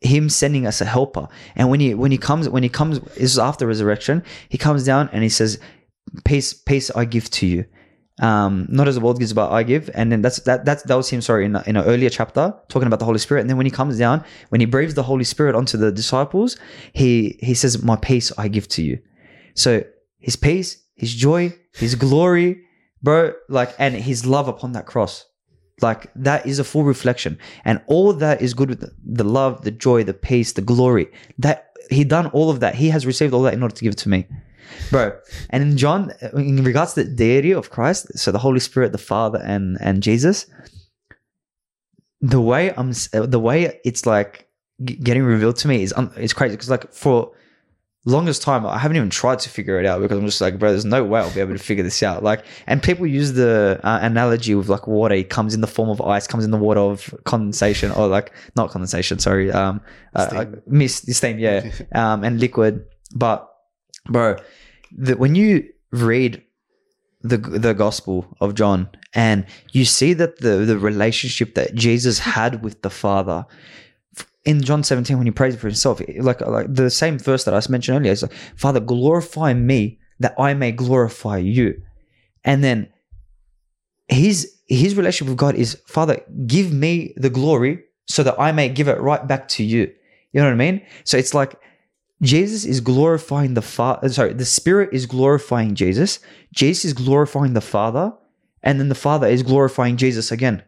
[0.00, 1.28] him sending us a helper.
[1.56, 4.84] And when he when he comes when he comes this is after resurrection he comes
[4.84, 5.58] down and he says
[6.24, 7.64] peace peace i give to you.
[8.20, 9.90] Um not as the world gives but i give.
[9.94, 12.86] And then that's that that's that was him sorry in, in an earlier chapter talking
[12.86, 13.40] about the holy spirit.
[13.40, 16.56] And then when he comes down when he breathes the holy spirit onto the disciples
[16.92, 19.00] he he says my peace i give to you.
[19.54, 19.82] So
[20.18, 22.62] his peace his joy his glory
[23.02, 25.24] bro like and his love upon that cross
[25.82, 27.38] like that is a full reflection.
[27.64, 31.10] And all that is good with the, love the joy the peace the glory.
[31.38, 32.74] That he done all of that.
[32.74, 34.26] He has received all that in order to give it to me.
[34.90, 35.18] Bro
[35.48, 38.98] and in john in regards to the deity of christ so the holy spirit the
[38.98, 40.44] father and and jesus
[42.20, 44.48] the way i'm the way it's like
[44.84, 46.54] getting revealed to me is um, un- is crazy.
[46.54, 47.32] Because like for
[48.08, 50.70] longest time i haven't even tried to figure it out because i'm just like bro
[50.70, 52.22] there's no way i'll be able to figure this out.
[52.22, 55.14] Like and people use the uh, analogy with like water.
[55.14, 58.32] It comes in the form of ice comes in the water of condensation or like
[58.56, 59.80] not condensation sorry um
[60.14, 60.38] uh, Steam.
[60.40, 62.84] uh, mist steam yeah um and liquid.
[63.14, 63.48] But
[64.06, 64.36] bro
[64.96, 66.42] the, when you read
[67.22, 72.62] the the gospel of john and you see that the the relationship that jesus had
[72.62, 73.44] with the father
[74.48, 77.60] in John 17, when he prays for himself, like like the same verse that I
[77.70, 81.82] mentioned earlier, it's like, Father, glorify me that I may glorify you.
[82.44, 82.90] And then
[84.08, 88.70] his his relationship with God is, Father, give me the glory so that I may
[88.70, 89.92] give it right back to you.
[90.32, 90.80] You know what I mean?
[91.04, 91.60] So it's like
[92.22, 94.08] Jesus is glorifying the Father.
[94.08, 96.20] Sorry, the Spirit is glorifying Jesus.
[96.54, 98.14] Jesus is glorifying the Father,
[98.62, 100.62] and then the Father is glorifying Jesus again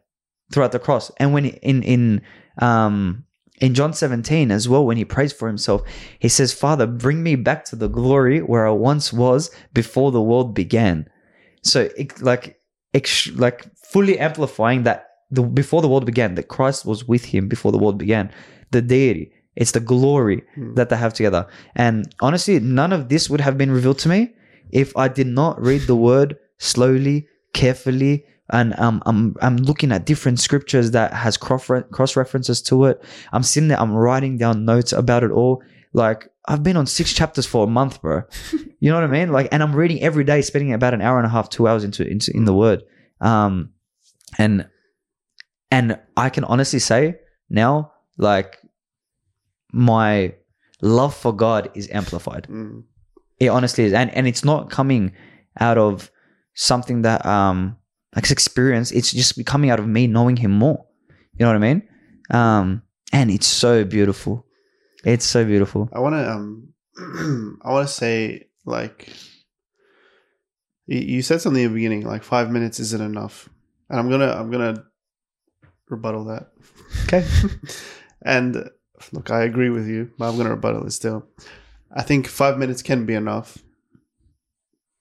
[0.52, 1.11] throughout the cross.
[1.16, 2.20] And when in in
[2.59, 3.24] um
[3.61, 5.82] in John 17 as well, when he prays for himself,
[6.19, 10.23] he says, Father, bring me back to the glory where I once was before the
[10.23, 11.07] world began.
[11.62, 12.59] So, it, like,
[13.37, 17.70] like fully amplifying that the before the world began, that Christ was with him before
[17.70, 18.32] the world began.
[18.73, 20.74] The deity, it's the glory Hmm.
[20.74, 21.47] that they have together.
[21.77, 24.32] And honestly, none of this would have been revealed to me
[24.70, 30.06] if I did not read the word slowly, carefully, and um, I'm I'm looking at
[30.06, 33.02] different scriptures that has cross references to it.
[33.32, 35.62] I'm sitting there, I'm writing down notes about it all.
[35.93, 38.22] Like I've been on six chapters for a month, bro.
[38.82, 39.31] You know what I mean?
[39.31, 41.85] Like, and I'm reading every day, spending about an hour and a half, two hours
[41.85, 42.82] into into in the word.
[43.20, 43.74] Um,
[44.39, 44.66] and
[45.70, 47.16] and I can honestly say
[47.51, 48.56] now, like,
[49.70, 50.35] my
[50.81, 52.47] love for God is amplified.
[52.48, 52.85] Mm.
[53.39, 55.12] It honestly is, and and it's not coming
[55.59, 56.10] out of
[56.55, 57.77] something that um
[58.15, 58.91] like it's experience.
[58.93, 60.85] It's just coming out of me knowing Him more.
[61.39, 61.89] You know what I mean?
[62.31, 62.82] Um,
[63.12, 64.47] and it's so beautiful.
[65.05, 65.89] It's so beautiful.
[65.93, 66.69] I want to um
[67.65, 69.09] I want to say like
[70.87, 73.49] you, said something in the beginning like 5 minutes isn't enough.
[73.89, 74.85] And I'm going to I'm to
[75.89, 76.49] rebuttal that.
[77.05, 77.24] Okay.
[78.23, 78.69] and
[79.12, 81.27] look, I agree with you, but I'm going to rebuttal it still.
[81.93, 83.59] I think 5 minutes can be enough.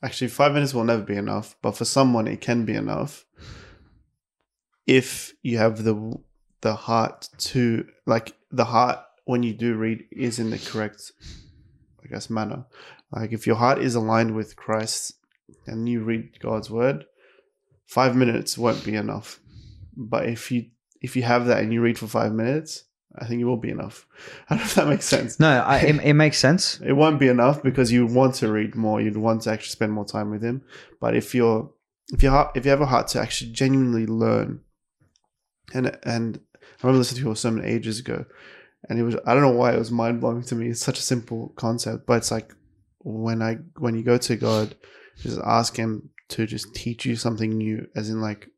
[0.01, 3.25] Actually, 5 minutes will never be enough, but for someone it can be enough.
[4.87, 6.19] If you have the
[6.61, 11.11] the heart to like the heart when you do read is in the correct
[12.03, 12.65] i guess manner.
[13.11, 15.13] Like if your heart is aligned with christ
[15.67, 17.05] and you read god's word
[17.89, 19.39] five minutes won't be enough.
[19.97, 20.67] But if you
[21.01, 22.83] if you have that and you read for five minutes
[23.17, 24.05] i think it will be enough.
[24.49, 25.39] I don't know if that makes sense.
[25.39, 26.79] No, I, it, it makes sense.
[26.85, 29.01] it won't be enough because you want to read more.
[29.01, 30.63] You'd want to actually spend more time with him.
[30.99, 31.71] But if you're
[32.11, 34.61] if you if you have a heart to actually genuinely learn
[35.73, 38.25] and and i remember listening to a sermon ages ago
[38.89, 40.69] and it was i don't know why it was mind-blowing to me.
[40.69, 42.53] It's such a simple concept but it's like
[42.99, 44.75] when i when you go to god
[45.17, 48.49] just ask him to just teach you something new as in like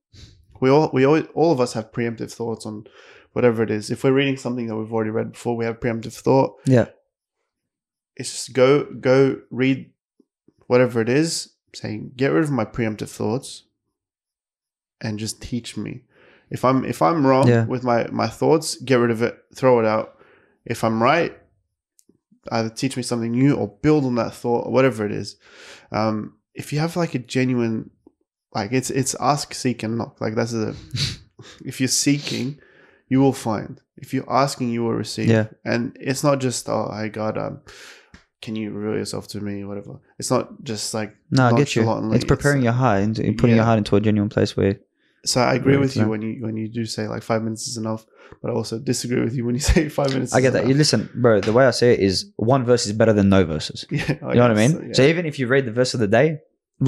[0.60, 2.86] we all we all, all of us have preemptive thoughts on
[3.34, 3.90] whatever it is.
[3.90, 6.60] If we're reading something that we've already read before we have preemptive thought.
[6.66, 6.88] Yeah.
[8.16, 9.90] it's just go go read
[10.68, 13.64] whatever it is saying get rid of my preemptive thoughts
[15.02, 16.04] and just teach me.
[16.50, 17.66] If i'm if i'm wrong Yeah.
[17.66, 20.18] with my my thoughts get rid of it throw it out.
[20.66, 21.38] If i'm right
[22.52, 25.38] either teach me something new or build on that thought or whatever it is.
[25.92, 27.90] Um if you have like a genuine
[28.54, 30.20] like it's it's ask seek and knock.
[30.20, 30.76] Like that's the
[31.66, 32.60] if you're seeking
[33.12, 33.74] you will find
[34.04, 35.48] if you're asking you will receive Yeah.
[35.72, 37.56] and it's not just oh hey god um
[38.46, 41.84] can you reveal yourself to me whatever it's not just like No, I get you.
[42.16, 43.56] It's preparing your heart and putting Yeah.
[43.62, 44.76] your heart into a genuine place where
[45.32, 47.78] so i agree with you when you when you do say like five minutes is
[47.84, 48.02] enough
[48.42, 50.66] but i also disagree with you when you say five minutes I get that.
[50.70, 51.34] You listen, bro.
[51.50, 52.16] The way I say it is
[52.56, 53.80] one verse is better than no verses.
[53.92, 54.72] yeah You know what I mean?
[54.88, 54.94] yeah.
[54.98, 56.28] So even if you read the verse of the day,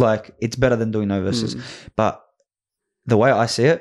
[0.08, 1.52] like it's better than doing no verses.
[1.56, 1.62] Mm,
[2.02, 2.14] But
[3.12, 3.80] the way I see it,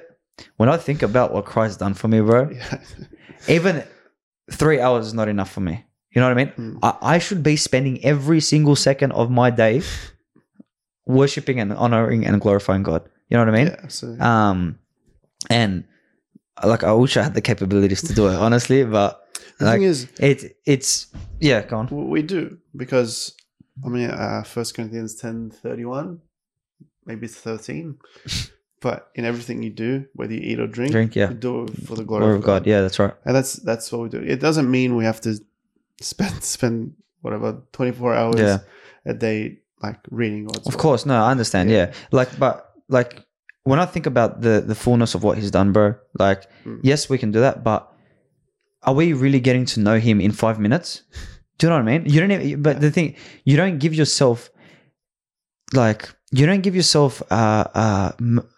[0.56, 2.78] when I think about what Christ done for me, bro, yeah.
[3.48, 3.84] even
[4.50, 5.84] three hours is not enough for me.
[6.14, 6.52] You know what I mean?
[6.58, 6.78] Mm.
[6.82, 9.82] I, I should be spending every single second of my day
[11.06, 13.08] worshiping and honoring and glorifying God.
[13.28, 13.76] You know what I mean?
[14.20, 14.78] yeah Um,
[15.48, 15.84] and
[16.62, 19.26] like I wish I had the capabilities to do it, honestly, but
[19.58, 21.06] the like thing is it, it's
[21.40, 21.88] yeah, go on.
[22.10, 23.34] we do because
[23.84, 26.20] i mean uh first corinthians 10 31
[27.06, 27.96] maybe 13
[28.82, 31.32] but in everything you do whether you eat or drink, Drink, yeah.
[31.32, 32.66] do it for the glory, Glory of God.
[32.66, 33.14] Yeah, that's right.
[33.24, 34.18] and that's that's what we do.
[34.34, 35.32] It doesn't mean we have to
[36.00, 38.58] spend spend whatever twenty four hours Yeah.
[39.06, 41.70] a day like reading God's Of course, no, I understand.
[41.70, 41.86] Yeah.
[41.86, 41.92] Yeah.
[42.12, 42.54] like, but
[42.88, 43.24] like
[43.64, 45.94] when I think about the the fullness of what He's done, bro.
[46.18, 46.80] Like, Mm.
[46.82, 47.88] yes, we can do that, but
[48.82, 51.02] are we really getting to know Him in five minutes?
[51.58, 52.06] Do you know what I mean?
[52.12, 52.32] You don't.
[52.32, 53.14] Even, but the thing,
[53.44, 54.50] you don't give yourself
[55.72, 58.48] like you don't give yourself uh uh m-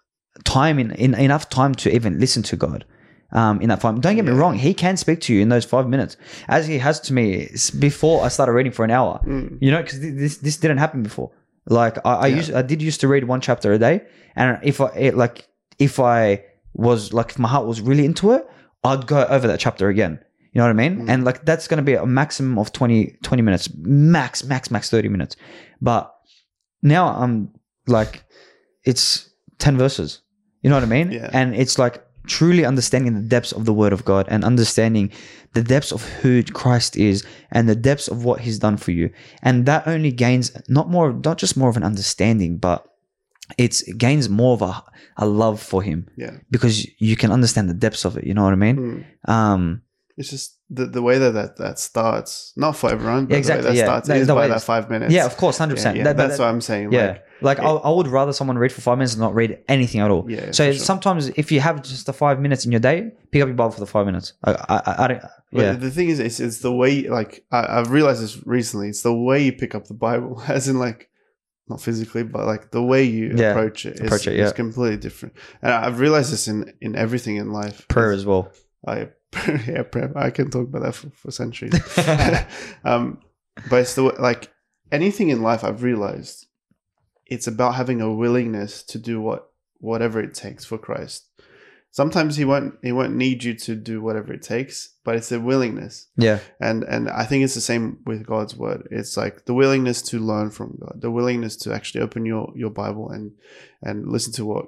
[0.44, 2.84] time in, in enough time to even listen to God.
[3.32, 4.54] Um, in that time, don't get me wrong.
[4.56, 6.16] He can speak to you in those five minutes,
[6.48, 7.50] as he has to me
[7.80, 9.20] before I started reading for an hour.
[9.26, 9.58] Mm.
[9.60, 11.32] You know, because this this didn't happen before.
[11.66, 12.36] Like I, I Yeah.
[12.36, 14.02] used, I did used to read one chapter a day,
[14.36, 15.48] and if I it, like
[15.80, 16.44] if I
[16.74, 18.46] was like if my heart was really into it,
[18.84, 20.20] I'd go over that chapter again.
[20.52, 21.06] You know what I mean?
[21.06, 21.10] Mm.
[21.10, 25.08] And like that's gonna be a maximum of 20, 20 minutes, max, max, max thirty
[25.08, 25.34] minutes.
[25.80, 26.14] But
[26.82, 27.50] now I'm
[27.88, 28.22] like,
[28.84, 30.20] it's ten verses.
[30.64, 31.12] You know what I mean?
[31.12, 31.30] Yeah.
[31.32, 35.12] And it's like truly understanding the depths of the Word of God and understanding
[35.52, 37.22] the depths of who Christ is
[37.52, 39.10] and the depths of what He's done for you.
[39.42, 42.86] And that only gains not more, not just more of an understanding, but
[43.58, 44.82] it's it gains more of a,
[45.18, 46.38] a love for Him Yeah.
[46.50, 48.24] because you can understand the depths of it.
[48.24, 48.76] You know what I mean?
[49.26, 49.30] Mm.
[49.30, 49.82] Um,
[50.16, 53.68] It's just the, the way that, that that starts, not for everyone, but Exactly, the
[53.68, 53.84] way that yeah.
[53.84, 55.12] starts The- is by way that five minutes.
[55.12, 55.96] Yeah, of course, hundred Yeah, percent.
[55.98, 56.92] yeah, that's what I'm saying.
[56.92, 59.58] Yeah, Like, like, I, I would rather someone read for five minutes and not read
[59.68, 60.24] anything at all.
[60.30, 60.84] Yeah, So sure.
[60.84, 63.72] sometimes if you have just the five minutes in your day, pick up your Bible
[63.72, 64.32] for the five minutes.
[64.44, 65.20] I, I, I, don't.
[65.52, 68.88] But Yeah, the thing is, it's, it's the way, like, I, I've realized this recently.
[68.88, 71.08] It's the way you pick up the Bible, as in, like,
[71.68, 74.52] not physically, but like the way you Yeah, approach it is, approach it, is yeah.
[74.52, 75.34] completely different.
[75.62, 77.88] And I've realized this in, in everything in life.
[77.88, 78.52] prayer as well.
[78.86, 79.08] I,
[79.66, 80.12] yeah, prayer.
[80.16, 81.74] I can talk about that for, for centuries.
[82.84, 83.20] um,
[83.70, 84.50] but it's the like
[84.92, 85.64] anything in life.
[85.64, 86.46] I've realized
[87.26, 89.48] it's about having a willingness to do what
[89.78, 91.28] whatever it takes for Christ.
[91.90, 95.38] Sometimes he won't he won't need you to do whatever it takes, but it's a
[95.38, 96.08] willingness.
[96.16, 98.88] Yeah, And and I think it's the same with God's word.
[98.90, 102.70] It's like the willingness to learn from God, the willingness to actually open your your
[102.70, 103.32] Bible and
[103.80, 104.66] and listen to what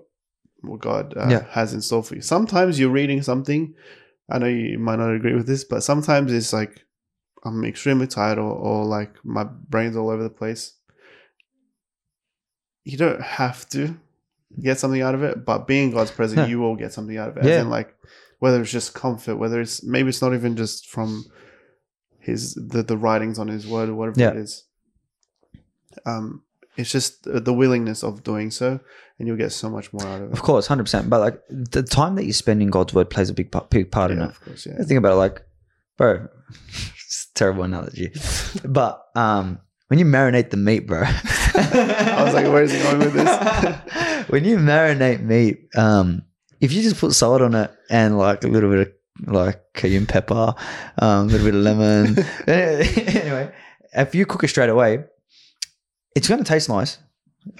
[0.61, 1.45] what God uh, Yeah.
[1.51, 2.23] has in store for you.
[2.23, 3.75] Sometimes you're reading something.
[4.31, 6.85] I know you might not agree with this, but sometimes it's like
[7.45, 10.75] I'm extremely tired or, or like my brain's all over the place.
[12.85, 13.97] You don't have to
[14.61, 17.37] get something out of it, but being God's presence, you will get something out of
[17.39, 17.45] it.
[17.45, 17.61] Yeah.
[17.61, 17.95] in like
[18.39, 21.25] whether it's just comfort, whether it's maybe it's not even just from
[22.19, 24.31] his the, the writings on his word or whatever Yeah.
[24.31, 24.65] it is.
[26.05, 26.43] Um,
[26.77, 28.81] it's just the willingness of doing so,
[29.19, 30.33] and you'll get so much more out of it.
[30.33, 31.09] of course, hundred percent.
[31.09, 33.91] But like the time that you spend in God's word plays a big part, big
[33.91, 34.29] part in it.
[34.29, 34.77] of course, yeah.
[34.85, 35.43] Think about it, like,
[35.97, 36.29] bro.
[36.69, 38.13] it's a terrible analogy,
[38.65, 41.03] but um, when you marinate the meat, bro.
[41.07, 44.27] I was like, where's he going with this?
[44.29, 46.23] when you marinate meat, um,
[46.61, 50.07] if you just put salt on it and like a little bit of like cayenne
[50.07, 50.55] pepper,
[50.99, 52.19] um, a little bit of lemon.
[52.47, 53.53] anyway,
[53.93, 55.05] if you cook it straight away,
[56.17, 56.99] it's going to taste nice.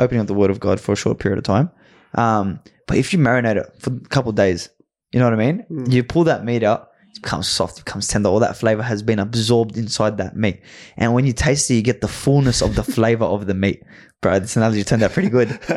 [0.01, 1.71] Opening up the Word of God for a short period of time,
[2.15, 2.59] um,
[2.89, 4.69] but if you marinate it for a couple of days,
[5.13, 5.65] you know what I mean.
[5.71, 5.93] Mm.
[5.93, 8.29] You pull that meat out, it becomes soft, it becomes tender.
[8.29, 10.61] All that flavor has been absorbed inside that meat,
[10.97, 13.85] and when you taste it, you get the fullness of the flavor of the meat.
[14.23, 15.51] Bro, this analogy turned out pretty good.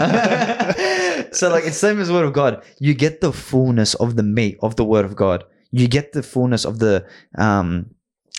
[1.36, 2.64] so, like, it's same as the Word of God.
[2.80, 5.44] You get the fullness of the meat of the Word of God.
[5.70, 7.06] You get the fullness of the,
[7.38, 7.92] um,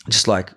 [0.08, 0.50] just like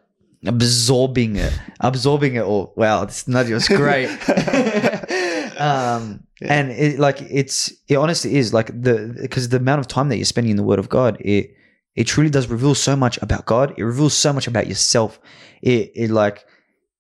[0.46, 2.74] absorbing it, absorbing it all.
[2.76, 4.08] Wow, this analogy was great.
[5.60, 6.54] um, Yeah.
[6.54, 10.18] and it like it's it honestly is like the because the amount of time that
[10.18, 11.56] you're spending in the Word of God, it
[11.96, 13.74] it truly does reveal so much about God.
[13.78, 15.20] It reveals so much about yourself.
[15.62, 16.46] It it like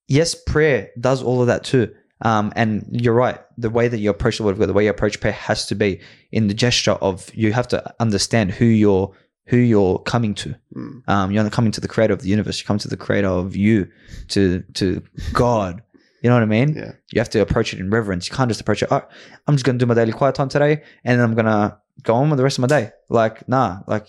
[0.07, 1.93] yes, prayer does all of that too.
[2.21, 3.39] Um, and you're right.
[3.57, 5.65] The way that you approach the word of God, the way you approach prayer has
[5.67, 5.99] to be
[6.31, 9.13] in the gesture of you have to understand who you're
[9.45, 10.55] who you're coming to.
[10.75, 11.07] Mm.
[11.07, 12.59] Um, you're not coming to the creator of the universe.
[12.59, 13.87] You come to the creator of you,
[14.29, 15.01] to to
[15.33, 15.81] God.
[16.21, 16.75] You know what I mean?
[16.75, 16.93] Yeah.
[17.11, 18.29] You have to approach it in reverence.
[18.29, 18.89] You can't just approach it.
[18.91, 19.01] Oh,
[19.47, 22.29] I'm just gonna do my daily quiet time today, and then I'm gonna go on
[22.29, 22.91] with the rest of my day.
[23.09, 24.07] Like, nah, like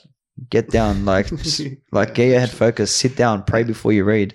[0.50, 1.30] get down, like
[1.92, 4.34] like Yeah, get your head focused, sit down, pray before you read.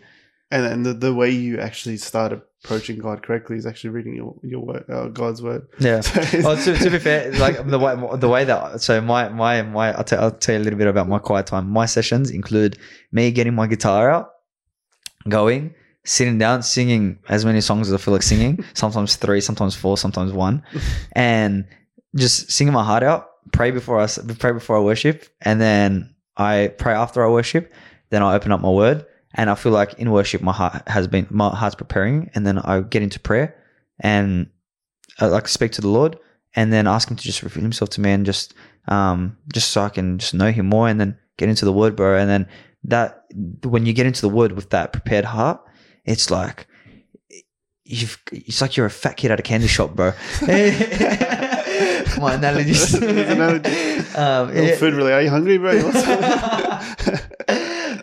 [0.51, 4.35] And and the, the way you actually start approaching God correctly is actually reading your
[4.43, 5.67] your word, uh, God's word.
[5.79, 6.01] Yeah.
[6.01, 9.61] So Oh, to, to be fair, like the way the way that so my my
[9.61, 11.69] my I'll, tell I'll tell you a little bit about my quiet time.
[11.69, 12.77] My sessions include
[13.11, 14.31] me getting my guitar out,
[15.27, 18.63] going, sitting down, singing as many songs as I feel like singing.
[18.73, 20.63] Sometimes three, sometimes four, sometimes one,
[21.13, 21.65] and
[22.15, 23.27] just singing my heart out.
[23.53, 24.07] Pray before I
[24.39, 27.71] pray before I worship, and then I pray after I worship.
[28.09, 31.07] Then I open up my word, and I feel like in worship my heart has
[31.07, 33.55] been my heart's preparing, and then I get into prayer,
[33.99, 34.49] and
[35.19, 36.17] I like speak to the Lord,
[36.55, 38.53] and then ask Him to just reveal Himself to me, and just
[38.87, 41.95] um just so I can just know Him more, and then get into the Word,
[41.95, 42.17] bro.
[42.17, 42.47] And then
[42.85, 43.25] that
[43.63, 45.61] when you get into the Word with that prepared heart,
[46.05, 46.67] it's like
[47.89, 50.13] you've it's like you're a fat kid at a candy shop, bro.
[52.17, 52.93] My analogies.
[52.93, 53.69] Analogy.
[54.15, 54.75] um, yeah.
[54.75, 55.13] food really.
[55.13, 55.71] Are you hungry, bro?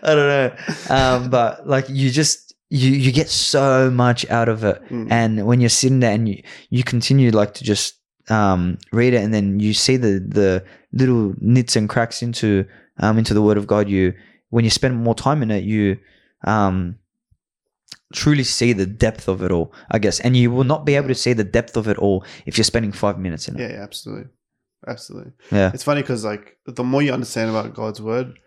[0.07, 0.89] You want some?
[0.89, 1.25] I don't know.
[1.25, 4.83] Um, but like you just you you get so much out of it.
[4.89, 5.11] Mm.
[5.11, 7.95] And when you're sitting there and you you continue like to just
[8.29, 12.67] um read it and then you see the the little nits and cracks into
[12.99, 14.15] um into the word of God, you
[14.51, 15.99] when you spend more time in it, you
[16.45, 16.99] um
[18.13, 20.21] truly see the depth of it all, I guess.
[20.21, 22.65] And you will not be able to see the depth of it all if you're
[22.65, 23.61] spending five minutes in it.
[23.61, 24.31] yeah, yeah, absolutely,
[24.87, 25.33] absolutely.
[25.53, 25.71] Yeah.
[25.75, 28.39] It's funny because like the more you understand about God's word,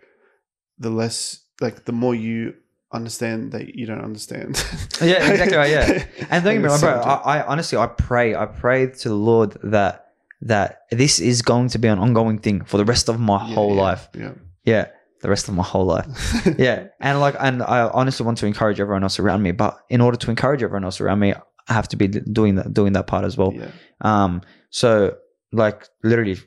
[0.78, 2.54] the less like the more you
[2.92, 4.56] understand that you don't understand.
[5.00, 6.04] Yeah, exactly right, yeah.
[6.30, 6.90] And don't get me wrong, bro.
[7.00, 10.08] I, I honestly, I pray, I pray to the Lord that
[10.42, 13.54] that this is going to be an ongoing thing for the rest of my Yeah,
[13.54, 14.08] whole yeah, life.
[14.14, 14.32] Yeah.
[14.64, 14.86] Yeah,
[15.22, 16.06] the rest of my whole life.
[16.58, 19.52] yeah, and like, and I honestly want to encourage everyone else around me.
[19.52, 21.32] But in order to encourage everyone else around me,
[21.68, 23.52] I have to be doing that, doing that part as well.
[23.54, 23.70] yeah.
[24.00, 25.16] Um, so
[25.52, 26.38] like literally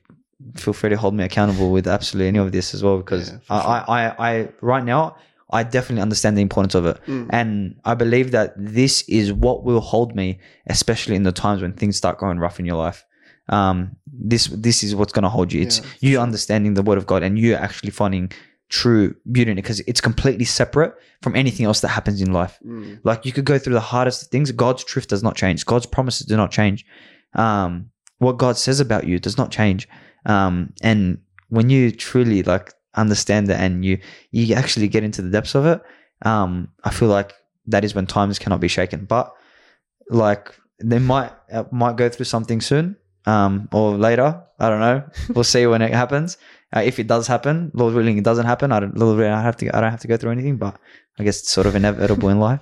[0.55, 3.37] feel free to hold me accountable with absolutely any of this as well because Yeah,
[3.49, 5.15] I, I, I, I right now
[5.53, 6.99] I definitely understand the importance of it.
[7.05, 7.27] Mm.
[7.29, 11.73] And I believe that this is what will hold me, especially in the times when
[11.73, 13.05] things start going rough in your life.
[13.49, 15.61] Um, this this is what's going to hold you.
[15.61, 16.21] It's Yeah, you sure.
[16.21, 18.31] understanding the word of God and you actually finding
[18.69, 22.57] true beauty in it because it's completely separate from anything else that happens in life.
[22.65, 22.99] Mm.
[23.03, 24.51] Like you could go through the hardest things.
[24.51, 25.65] God's truth does not change.
[25.65, 26.83] God's promises do not change.
[27.35, 29.87] Um, what God says about you does not change.
[30.25, 31.19] Um, and
[31.49, 33.99] when you truly like understand it and you
[34.31, 35.81] you actually get into the depths of it,
[36.23, 37.33] um, I feel like
[37.67, 39.05] that is when times cannot be shaken.
[39.05, 39.33] But
[40.09, 44.41] like they might uh, might go through something soon, um, or later.
[44.59, 45.03] I don't know.
[45.35, 46.37] We'll see when it happens.
[46.75, 48.71] Uh, if it does happen, Lord willing, it doesn't happen.
[48.71, 49.75] I don't, Lord willing, I have to.
[49.75, 50.57] I don't have to go through anything.
[50.57, 50.79] But
[51.19, 52.61] I guess it's sort of inevitable in life.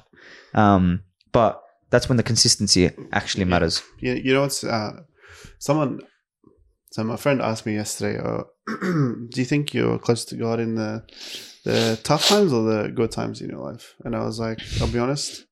[0.53, 3.83] Um, but that's when the consistency actually matters.
[3.99, 5.01] You, you know what's uh,
[5.59, 6.01] someone?
[6.91, 8.43] So my friend asked me yesterday, uh,
[8.81, 11.03] "Do you think you're close to God in the
[11.63, 14.87] the tough times or the good times in your life?" And I was like, "I'll
[14.91, 15.45] be honest,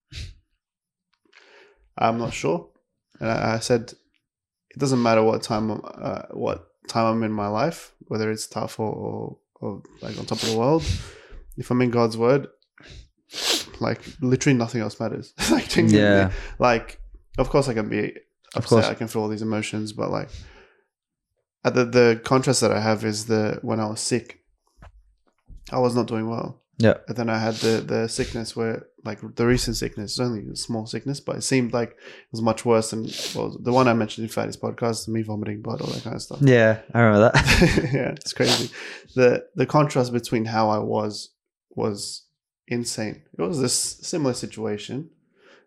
[1.98, 2.70] I'm not sure."
[3.22, 3.94] And I, I said,
[4.70, 8.48] "It doesn't matter what time I'm, uh, what time I'm in my life, whether it's
[8.48, 10.84] tough or, or or like on top of the world.
[11.58, 12.48] If I'm in God's word."
[13.80, 15.34] Like literally nothing else matters.
[15.52, 16.32] like Yeah.
[16.58, 17.00] like
[17.38, 18.14] of course I can be
[18.56, 18.86] Of course.
[18.86, 20.30] I can feel all these emotions, but like
[21.64, 24.40] uh, the the contrast that I have is the when I was sick,
[25.72, 26.62] I was not doing well.
[26.78, 26.96] Yeah.
[27.10, 30.56] And then I had the the sickness where like the recent sickness, it's only a
[30.56, 33.94] small sickness, but it seemed like it was much worse than well the one I
[33.94, 36.40] mentioned in Fatty's podcast, me vomiting blood, all that kind of stuff.
[36.42, 37.92] Yeah, I remember that.
[37.94, 38.74] yeah, it's crazy.
[39.16, 41.34] The the contrast between how I was
[41.72, 42.26] was
[42.68, 43.24] insane.
[43.38, 45.10] It was this similar situation.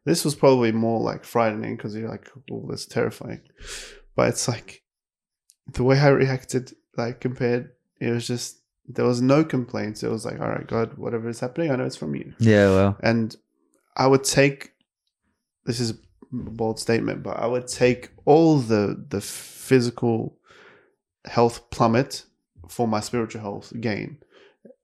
[0.05, 3.43] This was probably more like frightening because you're like, oh, that's terrifying.
[4.17, 4.82] But it's like
[5.73, 7.71] the way I reacted, like compared,
[8.01, 8.59] it was just
[8.89, 10.03] there was no complaints.
[10.03, 12.35] It was like, all right, God, whatever is happening, I know it's from you.
[12.39, 13.35] yeah, well, And
[13.97, 14.73] I would take
[15.65, 15.95] this is a
[16.33, 20.37] bold statement, but I would take all the the physical
[21.25, 22.25] health plummet
[22.69, 24.19] for my spiritual health gain.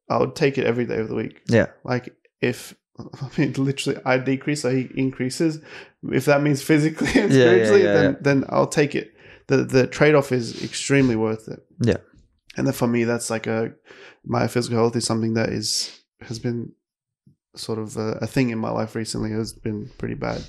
[0.09, 1.42] I would take it every day of the week.
[1.48, 5.60] yeah, Like if I mean literally I decrease, so he increases.
[6.05, 8.16] If that means physically and Yeah, yeah, spiritually, yeah, then yeah.
[8.20, 9.14] then I'll take it.
[9.48, 11.60] The the trade off is extremely worth it.
[11.80, 11.98] Yeah.
[12.56, 13.72] And then for me that's like a
[14.24, 16.72] my physical health is something that is has been
[17.56, 20.42] sort of a, a thing in my life recently has been pretty bad.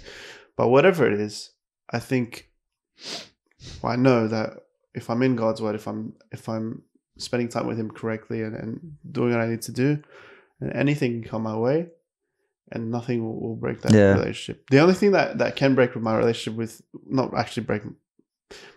[0.57, 1.51] But whatever it is,
[1.91, 2.49] I think
[3.81, 4.51] well, I know that
[4.93, 6.84] if I'm in God's word, if I'm if I'm
[7.17, 10.01] spending time with Him correctly and, and doing what I need to do,
[10.59, 11.88] and anything can come my way,
[12.71, 14.13] and nothing will, will break that Yeah.
[14.13, 14.65] relationship.
[14.69, 17.84] The only thing that that can break with my relationship with not actually break,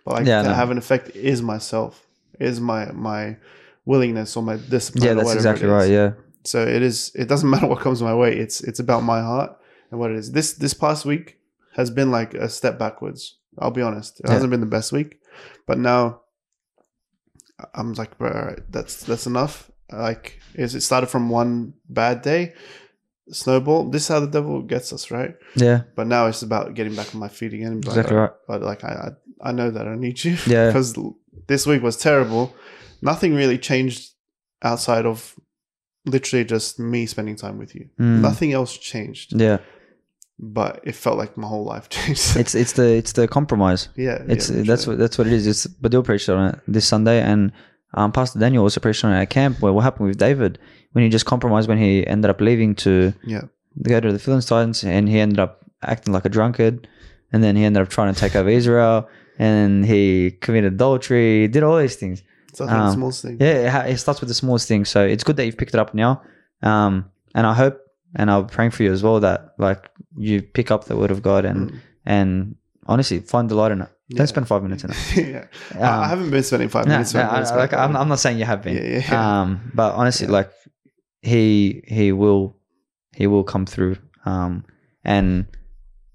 [0.05, 0.55] but like Yeah, that no.
[0.55, 2.07] have an effect is myself,
[2.41, 3.37] is my my
[3.85, 5.05] willingness or my discipline.
[5.05, 5.15] yeah.
[5.15, 5.91] That's exactly right.
[5.91, 6.13] Yeah,
[6.45, 7.11] So it is.
[7.15, 8.37] It doesn't matter what comes my way.
[8.37, 9.57] It's it's about my heart
[9.91, 10.33] and what it is.
[10.33, 11.39] This this past week
[11.77, 13.39] has been like a step backwards.
[13.59, 14.21] I'll be honest.
[14.21, 14.35] It Yeah.
[14.35, 15.21] hasn't been the best week,
[15.67, 16.21] but now
[17.75, 19.71] I'm like, bro, all right, that's that's enough.
[19.93, 22.55] Like, is it started from one bad day,
[23.31, 23.91] snowball?
[23.91, 25.35] This is how the devil gets us, right?
[25.55, 27.83] yeah, But now it's about getting back on my feet again.
[27.83, 28.31] like, exactly right.
[28.49, 29.11] but like I,
[29.43, 30.37] I know that I need you.
[30.47, 30.67] Yeah.
[30.73, 30.97] Because
[31.49, 32.55] this week was terrible.
[33.03, 34.13] Nothing really changed
[34.63, 35.35] outside of
[36.07, 37.89] literally just me spending time with you.
[37.99, 38.21] Mm.
[38.21, 39.33] Nothing else changed.
[39.41, 39.59] Yeah,
[40.39, 42.37] But it felt like my whole life changed.
[42.37, 43.89] it's it's the it's the compromise.
[43.97, 44.23] yeah.
[44.29, 45.47] It's yeah, that's what that's what it is.
[45.47, 47.53] It's Badil preached on it this Sunday, and
[47.95, 49.61] um, Pastor Daniel also preached on it at camp.
[49.61, 50.59] Where what happened with David
[50.93, 53.43] when he just compromised when he ended up leaving to Yeah.
[53.83, 56.89] go to the Philistines, and he ended up acting like a drunkard,
[57.33, 59.09] and then he ended up trying to take over Israel,
[59.47, 60.03] and he
[60.45, 62.19] committed adultery, did all these things.
[62.57, 63.37] The um, smallest thing.
[63.41, 64.85] Yeah, it, it starts with the smallest thing.
[64.85, 66.13] So it's good that you've picked it up now.
[66.71, 66.93] Um,
[67.35, 67.77] and I hope,
[68.19, 69.81] and I'm praying for you as well that like
[70.29, 71.79] you pick up the word of God and Mm.
[72.17, 72.29] and
[72.93, 73.89] honestly find delight in it.
[74.11, 74.33] Don't Yeah.
[74.35, 74.99] spend five minutes in it.
[75.33, 75.45] yeah.
[75.75, 77.15] I- I Um, haven't been spending five No, minutes.
[77.15, 78.77] no, I, like, I'm, I'm not saying you have been.
[78.77, 79.41] Yeah, yeah, yeah.
[79.41, 80.33] Um, but honestly, Yeah.
[80.39, 80.51] like
[81.33, 82.57] he he will
[83.21, 83.97] he will come through.
[84.27, 84.65] Um,
[85.05, 85.47] and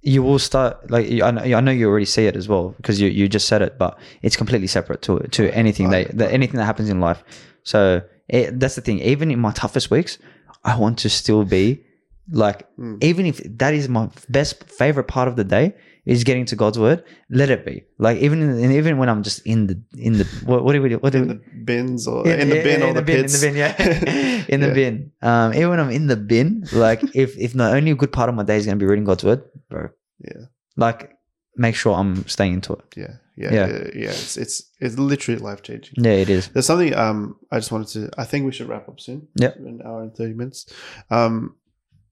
[0.01, 3.01] you will start like I know, I know you already see it as well because
[3.01, 6.57] you, you just said it, but it's completely separate to to anything that, that anything
[6.57, 7.23] that happens in life.
[7.63, 8.99] So it, that's the thing.
[8.99, 10.17] Even in my toughest weeks,
[10.63, 11.83] I want to still be
[12.29, 13.01] like Mm.
[13.03, 15.73] even if that is my best favorite part of the day
[16.07, 17.03] is getting to God's word.
[17.29, 20.63] Let it be like even in, even when I'm just in the in the what,
[20.63, 20.97] what do we do?
[20.97, 23.33] what do in we, the bins or in, the bin or the, bin, pits.
[23.35, 24.73] in the bin, yeah, in the Yeah.
[24.73, 25.11] bin.
[25.21, 28.29] Um, even when I'm in the bin, like if if the only a good part
[28.29, 29.89] of my day is gonna be reading God's word, bro,
[30.23, 30.45] Yeah.
[30.77, 31.11] like
[31.55, 32.85] make sure I'm staying into it.
[32.95, 33.67] Yeah, yeah, Yeah.
[33.67, 34.09] yeah, yeah.
[34.23, 35.95] It's it's it's literally life changing.
[35.97, 36.47] Yeah, it is.
[36.49, 38.09] There's something um I just wanted to.
[38.17, 39.27] I think we should wrap up soon.
[39.35, 40.71] Been an hour and thirty minutes.
[41.11, 41.55] Um,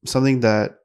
[0.05, 0.80] something that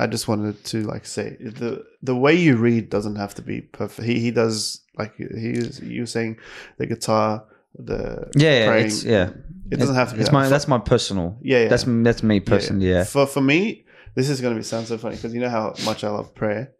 [0.00, 3.60] I just wanted to like say the the way you read doesn't have to be
[3.60, 4.08] perfect.
[4.08, 6.38] He he does like he is you saying
[6.78, 7.44] the guitar
[7.74, 8.86] the Yeah, yeah, praying.
[8.86, 9.30] it's, yeah.
[9.70, 10.20] It doesn't have to be.
[10.22, 10.34] It's that.
[10.34, 11.38] my that's my personal.
[11.42, 11.68] yeah, yeah.
[11.68, 12.88] That's that's me personally.
[12.88, 13.04] Yeah.
[13.04, 16.02] For for me, this is gonna be sound so funny because you know how much
[16.02, 16.72] I love prayer.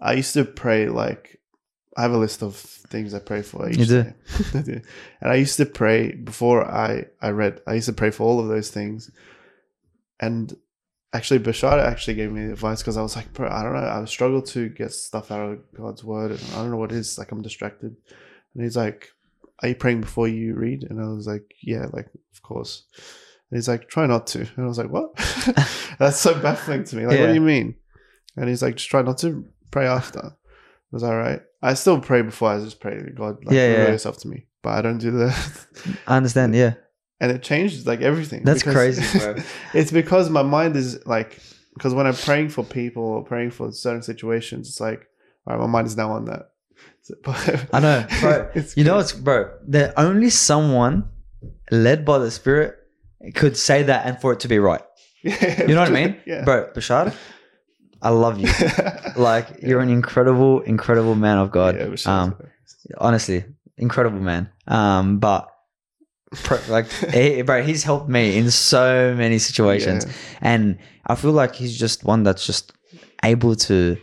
[0.00, 1.40] I used to pray like
[1.96, 3.68] I have a list of things I pray for.
[3.68, 4.14] Each You do?
[4.54, 4.80] I do.
[5.20, 7.60] And I used to pray before I I read.
[7.66, 9.10] I used to pray for all of those things.
[10.20, 10.56] And
[11.12, 13.80] actually, Bashar actually gave me advice because I was like, bro, I don't know.
[13.80, 16.98] I struggle to get stuff out of God's word, and I don't know what it
[16.98, 17.18] is.
[17.18, 17.96] Like I'm distracted.
[18.54, 19.10] And he's like,
[19.62, 22.84] "Are you praying before you read?" And I was like, "Yeah, like of course."
[23.50, 25.14] And he's like, "Try not to." And I was like, "What?"
[25.98, 27.06] That's so baffling to me.
[27.06, 27.74] Like, what do you mean?
[28.36, 30.32] And he's like, "Just try not to pray after." I
[30.90, 31.42] was all right.
[31.62, 32.50] I still pray before.
[32.50, 33.90] I just pray God, like, Yeah, reveal yeah.
[33.92, 34.46] yourself to me.
[34.62, 35.66] But I don't do that.
[36.06, 36.54] I understand.
[36.54, 36.74] Yeah.
[37.20, 38.44] And it changes like everything.
[38.44, 39.02] That's crazy,
[39.74, 41.38] it's because my mind is like
[41.74, 45.08] because when I'm praying for people or praying for certain situations, it's like
[45.46, 46.50] all right, my mind is now on that.
[47.02, 47.14] So-
[47.72, 48.50] I know, bro.
[48.76, 49.50] You know it's bro?
[49.68, 51.08] That only someone
[51.70, 52.76] led by the Spirit
[53.34, 54.82] could say that and for it to be right.
[55.22, 56.16] Yeah, You know what I mean?
[56.26, 56.44] Yeah.
[56.44, 57.12] Bro, Bashar,
[58.00, 58.48] I love you.
[59.16, 61.74] Like you're an incredible, incredible man of God.
[61.76, 62.36] Yeah, um,
[62.98, 63.44] honestly,
[63.76, 64.48] incredible man.
[64.68, 65.48] Um, but
[66.32, 70.12] pro- like, he, bro, he's helped me in so many situations, Yeah.
[70.42, 72.72] and I feel like he's just one that's just
[73.24, 73.96] able to.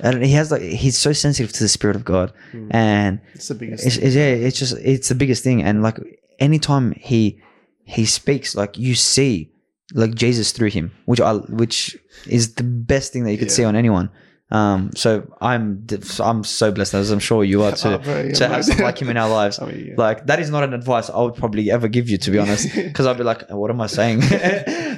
[0.00, 2.68] And he has like he's so sensitive to the spirit of God, Mm.
[2.70, 3.84] and It's the biggest.
[3.86, 4.06] it's, thing.
[4.06, 5.62] it's, yeah, it's just it's the biggest thing.
[5.62, 5.98] And like
[6.38, 7.40] anytime he
[7.84, 9.50] he speaks, like you see
[9.94, 11.96] like Jesus through him, which I which
[12.26, 13.54] is the best thing that you could Yeah.
[13.54, 14.10] see on anyone.
[14.50, 15.86] Um, so I'm
[16.20, 18.84] I'm so blessed, as I'm sure you are too, Oh, bro, yeah, to have someone
[18.84, 19.58] like him in our lives.
[19.60, 19.94] I mean, yeah.
[19.98, 22.74] Like that is not an advice I would probably ever give you, to be honest,
[22.74, 24.22] because I'd be like, what am I saying?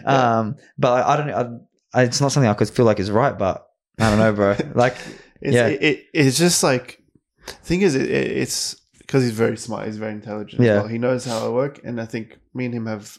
[0.07, 1.67] um, but I don't.
[1.93, 3.67] I, it's not something I could feel like is right, but
[3.99, 4.57] I don't know, bro.
[4.75, 4.97] Like,
[5.41, 5.67] It's, Yeah.
[5.67, 7.03] it, it, it's just like
[7.63, 10.75] thing is it, it, it's because he's very smart he's very intelligent as Yeah.
[10.81, 10.87] well.
[10.87, 13.19] he knows how I work and I think me and him have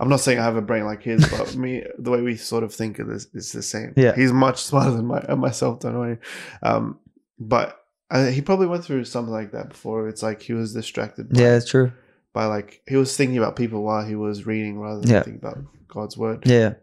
[0.00, 2.64] I'm not saying I have a brain like his but me the way we sort
[2.64, 4.14] of think of this is the same Yeah.
[4.14, 6.18] he's much smarter than my, uh, myself don't worry
[6.62, 6.98] um
[7.38, 7.80] but
[8.10, 11.40] uh, he probably went through something like that before it's like he was distracted by,
[11.40, 11.90] yeah, it's true.
[12.32, 15.22] by like he was thinking about people while he was reading rather than Yeah.
[15.22, 15.58] thinking about
[15.88, 16.74] God's word Yeah.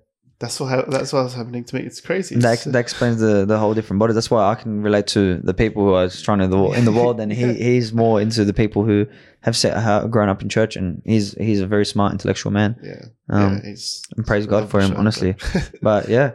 [0.41, 3.18] That's what ha- that's what was happening to me it's crazy that, It's- that explains
[3.22, 4.13] the, the whole different body.
[4.13, 6.91] That's why I can relate to the people who are strong in the in the
[6.99, 9.05] world, and he, he's more into the people who
[9.47, 12.76] have set, have grown up in church, and he's he's a very smart intellectual man.
[12.84, 15.35] yeah Um, yeah he's and praise God for him, honestly.
[15.81, 16.31] But yeah,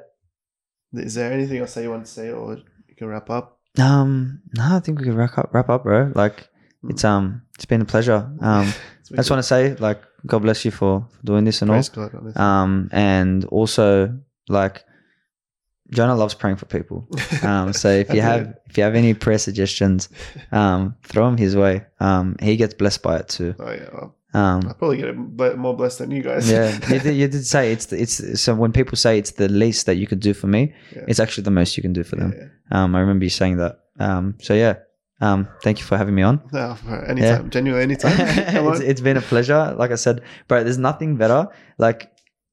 [0.93, 2.57] Is there anything else that you want to say, or
[2.89, 3.59] you can wrap up?
[3.79, 6.13] um, no, I think we can wrap up, wrap up, bro.
[6.15, 6.49] Like
[6.89, 8.21] it's um, it's been a pleasure.
[8.41, 8.67] Um,
[9.13, 11.83] I just want to say, like, God bless you for doing this and all.
[11.95, 12.37] God.
[12.37, 14.85] Um, and also like
[15.91, 17.09] Jonah loves praying for people.
[17.43, 20.09] Um, so if you have if you have any prayer suggestions,
[20.53, 21.85] um, throw them his way.
[22.01, 23.55] Um, he gets blessed by it too.
[23.61, 26.51] oh yeah, well, Um, I probably get it more blessed than you guys.
[26.51, 29.87] yeah, you did, you did say it's it's so when people say it's the least
[29.87, 31.05] that you could do for me, Yeah.
[31.09, 32.33] it's actually the most you can do for them.
[32.37, 32.49] Yeah.
[32.83, 33.81] Um, I remember you saying that.
[34.01, 34.75] Um, so yeah,
[35.21, 36.43] um, thank you for having me on.
[36.53, 36.77] No,
[37.07, 38.13] anytime, genuinely, anytime.
[38.73, 39.75] It's, it's been a pleasure.
[39.79, 41.49] Like I said, bro, there's nothing better.
[41.79, 42.11] Like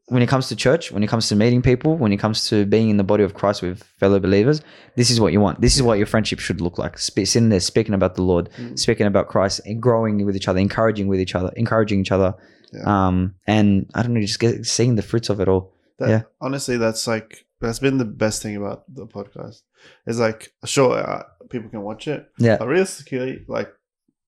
[0.07, 2.65] when it comes to church, when it comes to meeting people, when it comes to
[2.65, 4.61] being in the body of Christ with fellow believers,
[4.95, 5.61] this is what you want.
[5.61, 6.97] This is what your friendship should look like.
[6.99, 8.77] Sp- sitting there speaking about the Lord, Mm.
[8.77, 12.33] speaking about Christ, and growing with each other, encouraging with each other, encouraging each other.
[12.73, 13.07] Yeah.
[13.07, 15.73] Um, and I don't know, just get, seeing the fruits of it all.
[15.99, 16.21] That, yeah.
[16.41, 19.61] Honestly, that's like that's been the best thing about the podcast.
[20.05, 22.57] Is like sure uh, people can watch it, Yeah.
[22.57, 23.69] but realistically, like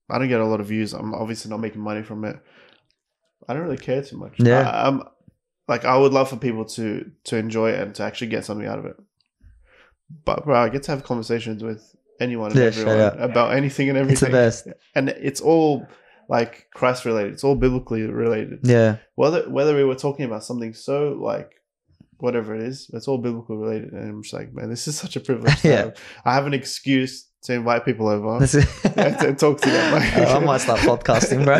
[0.09, 0.93] I don't get a lot of views.
[0.93, 2.37] I'm obviously not making money from it.
[3.47, 4.33] I don't really care too much.
[4.37, 4.69] Yeah.
[4.69, 5.03] I, I'm
[5.67, 8.67] like I would love for people to to enjoy it and to actually get something
[8.67, 8.95] out of it.
[10.23, 13.97] But bro, I get to have conversations with anyone and Yeah, everyone about anything and
[13.97, 14.29] everything.
[14.33, 14.79] It's the best.
[14.95, 15.87] and it's all
[16.29, 17.33] like Christ related.
[17.33, 18.97] It's all biblically related Yeah.
[19.15, 21.51] whether whether we were talking about something so like
[22.17, 23.93] whatever it is, it's all biblical related.
[23.93, 25.55] And I'm just like, man, this is such a privilege.
[25.63, 25.75] Yeah.
[25.77, 25.97] have.
[26.25, 28.45] I have an excuse to invite people over.
[28.95, 29.93] Yeah, to talk to them.
[30.27, 31.57] I might start podcasting, bro.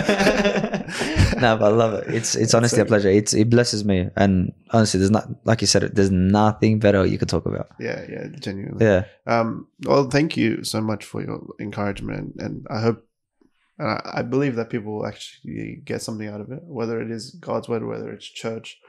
[1.41, 2.13] no, but I love it.
[2.13, 3.09] It's it's honestly a pleasure.
[3.09, 7.17] It's it blesses me, and honestly, there's not like you said, there's nothing better you
[7.17, 7.67] could talk about.
[7.79, 8.85] yeah, yeah, genuinely.
[8.85, 13.05] Yeah, Um, well, thank you so much for your encouragement, and I hope,
[13.77, 17.11] and I, I believe that people will actually get something out of it, whether it
[17.11, 18.79] is God's word, whether it's church,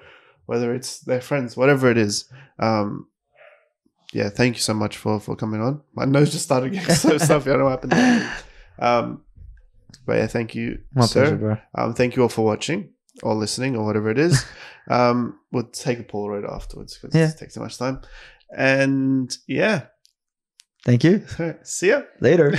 [0.46, 2.24] whether it's their friends, whatever it is.
[2.58, 3.08] Um,
[4.12, 5.82] yeah, thank you so much for for coming on.
[5.94, 7.50] My nose just started getting so stuffy.
[7.50, 8.30] I don't know what happened.
[8.78, 9.22] Um,
[10.06, 11.20] but yeah, thank you, My sir.
[11.22, 11.56] pleasure, bro.
[11.74, 12.90] Um, thank you all for watching
[13.22, 14.44] or listening or whatever it is.
[14.88, 17.28] um, we'll take a Polaroid afterwards because Yeah.
[17.30, 18.00] it takes too much time.
[18.56, 19.86] And yeah,
[20.84, 21.24] Thank you.
[21.64, 22.02] see ya.
[22.20, 22.54] Later.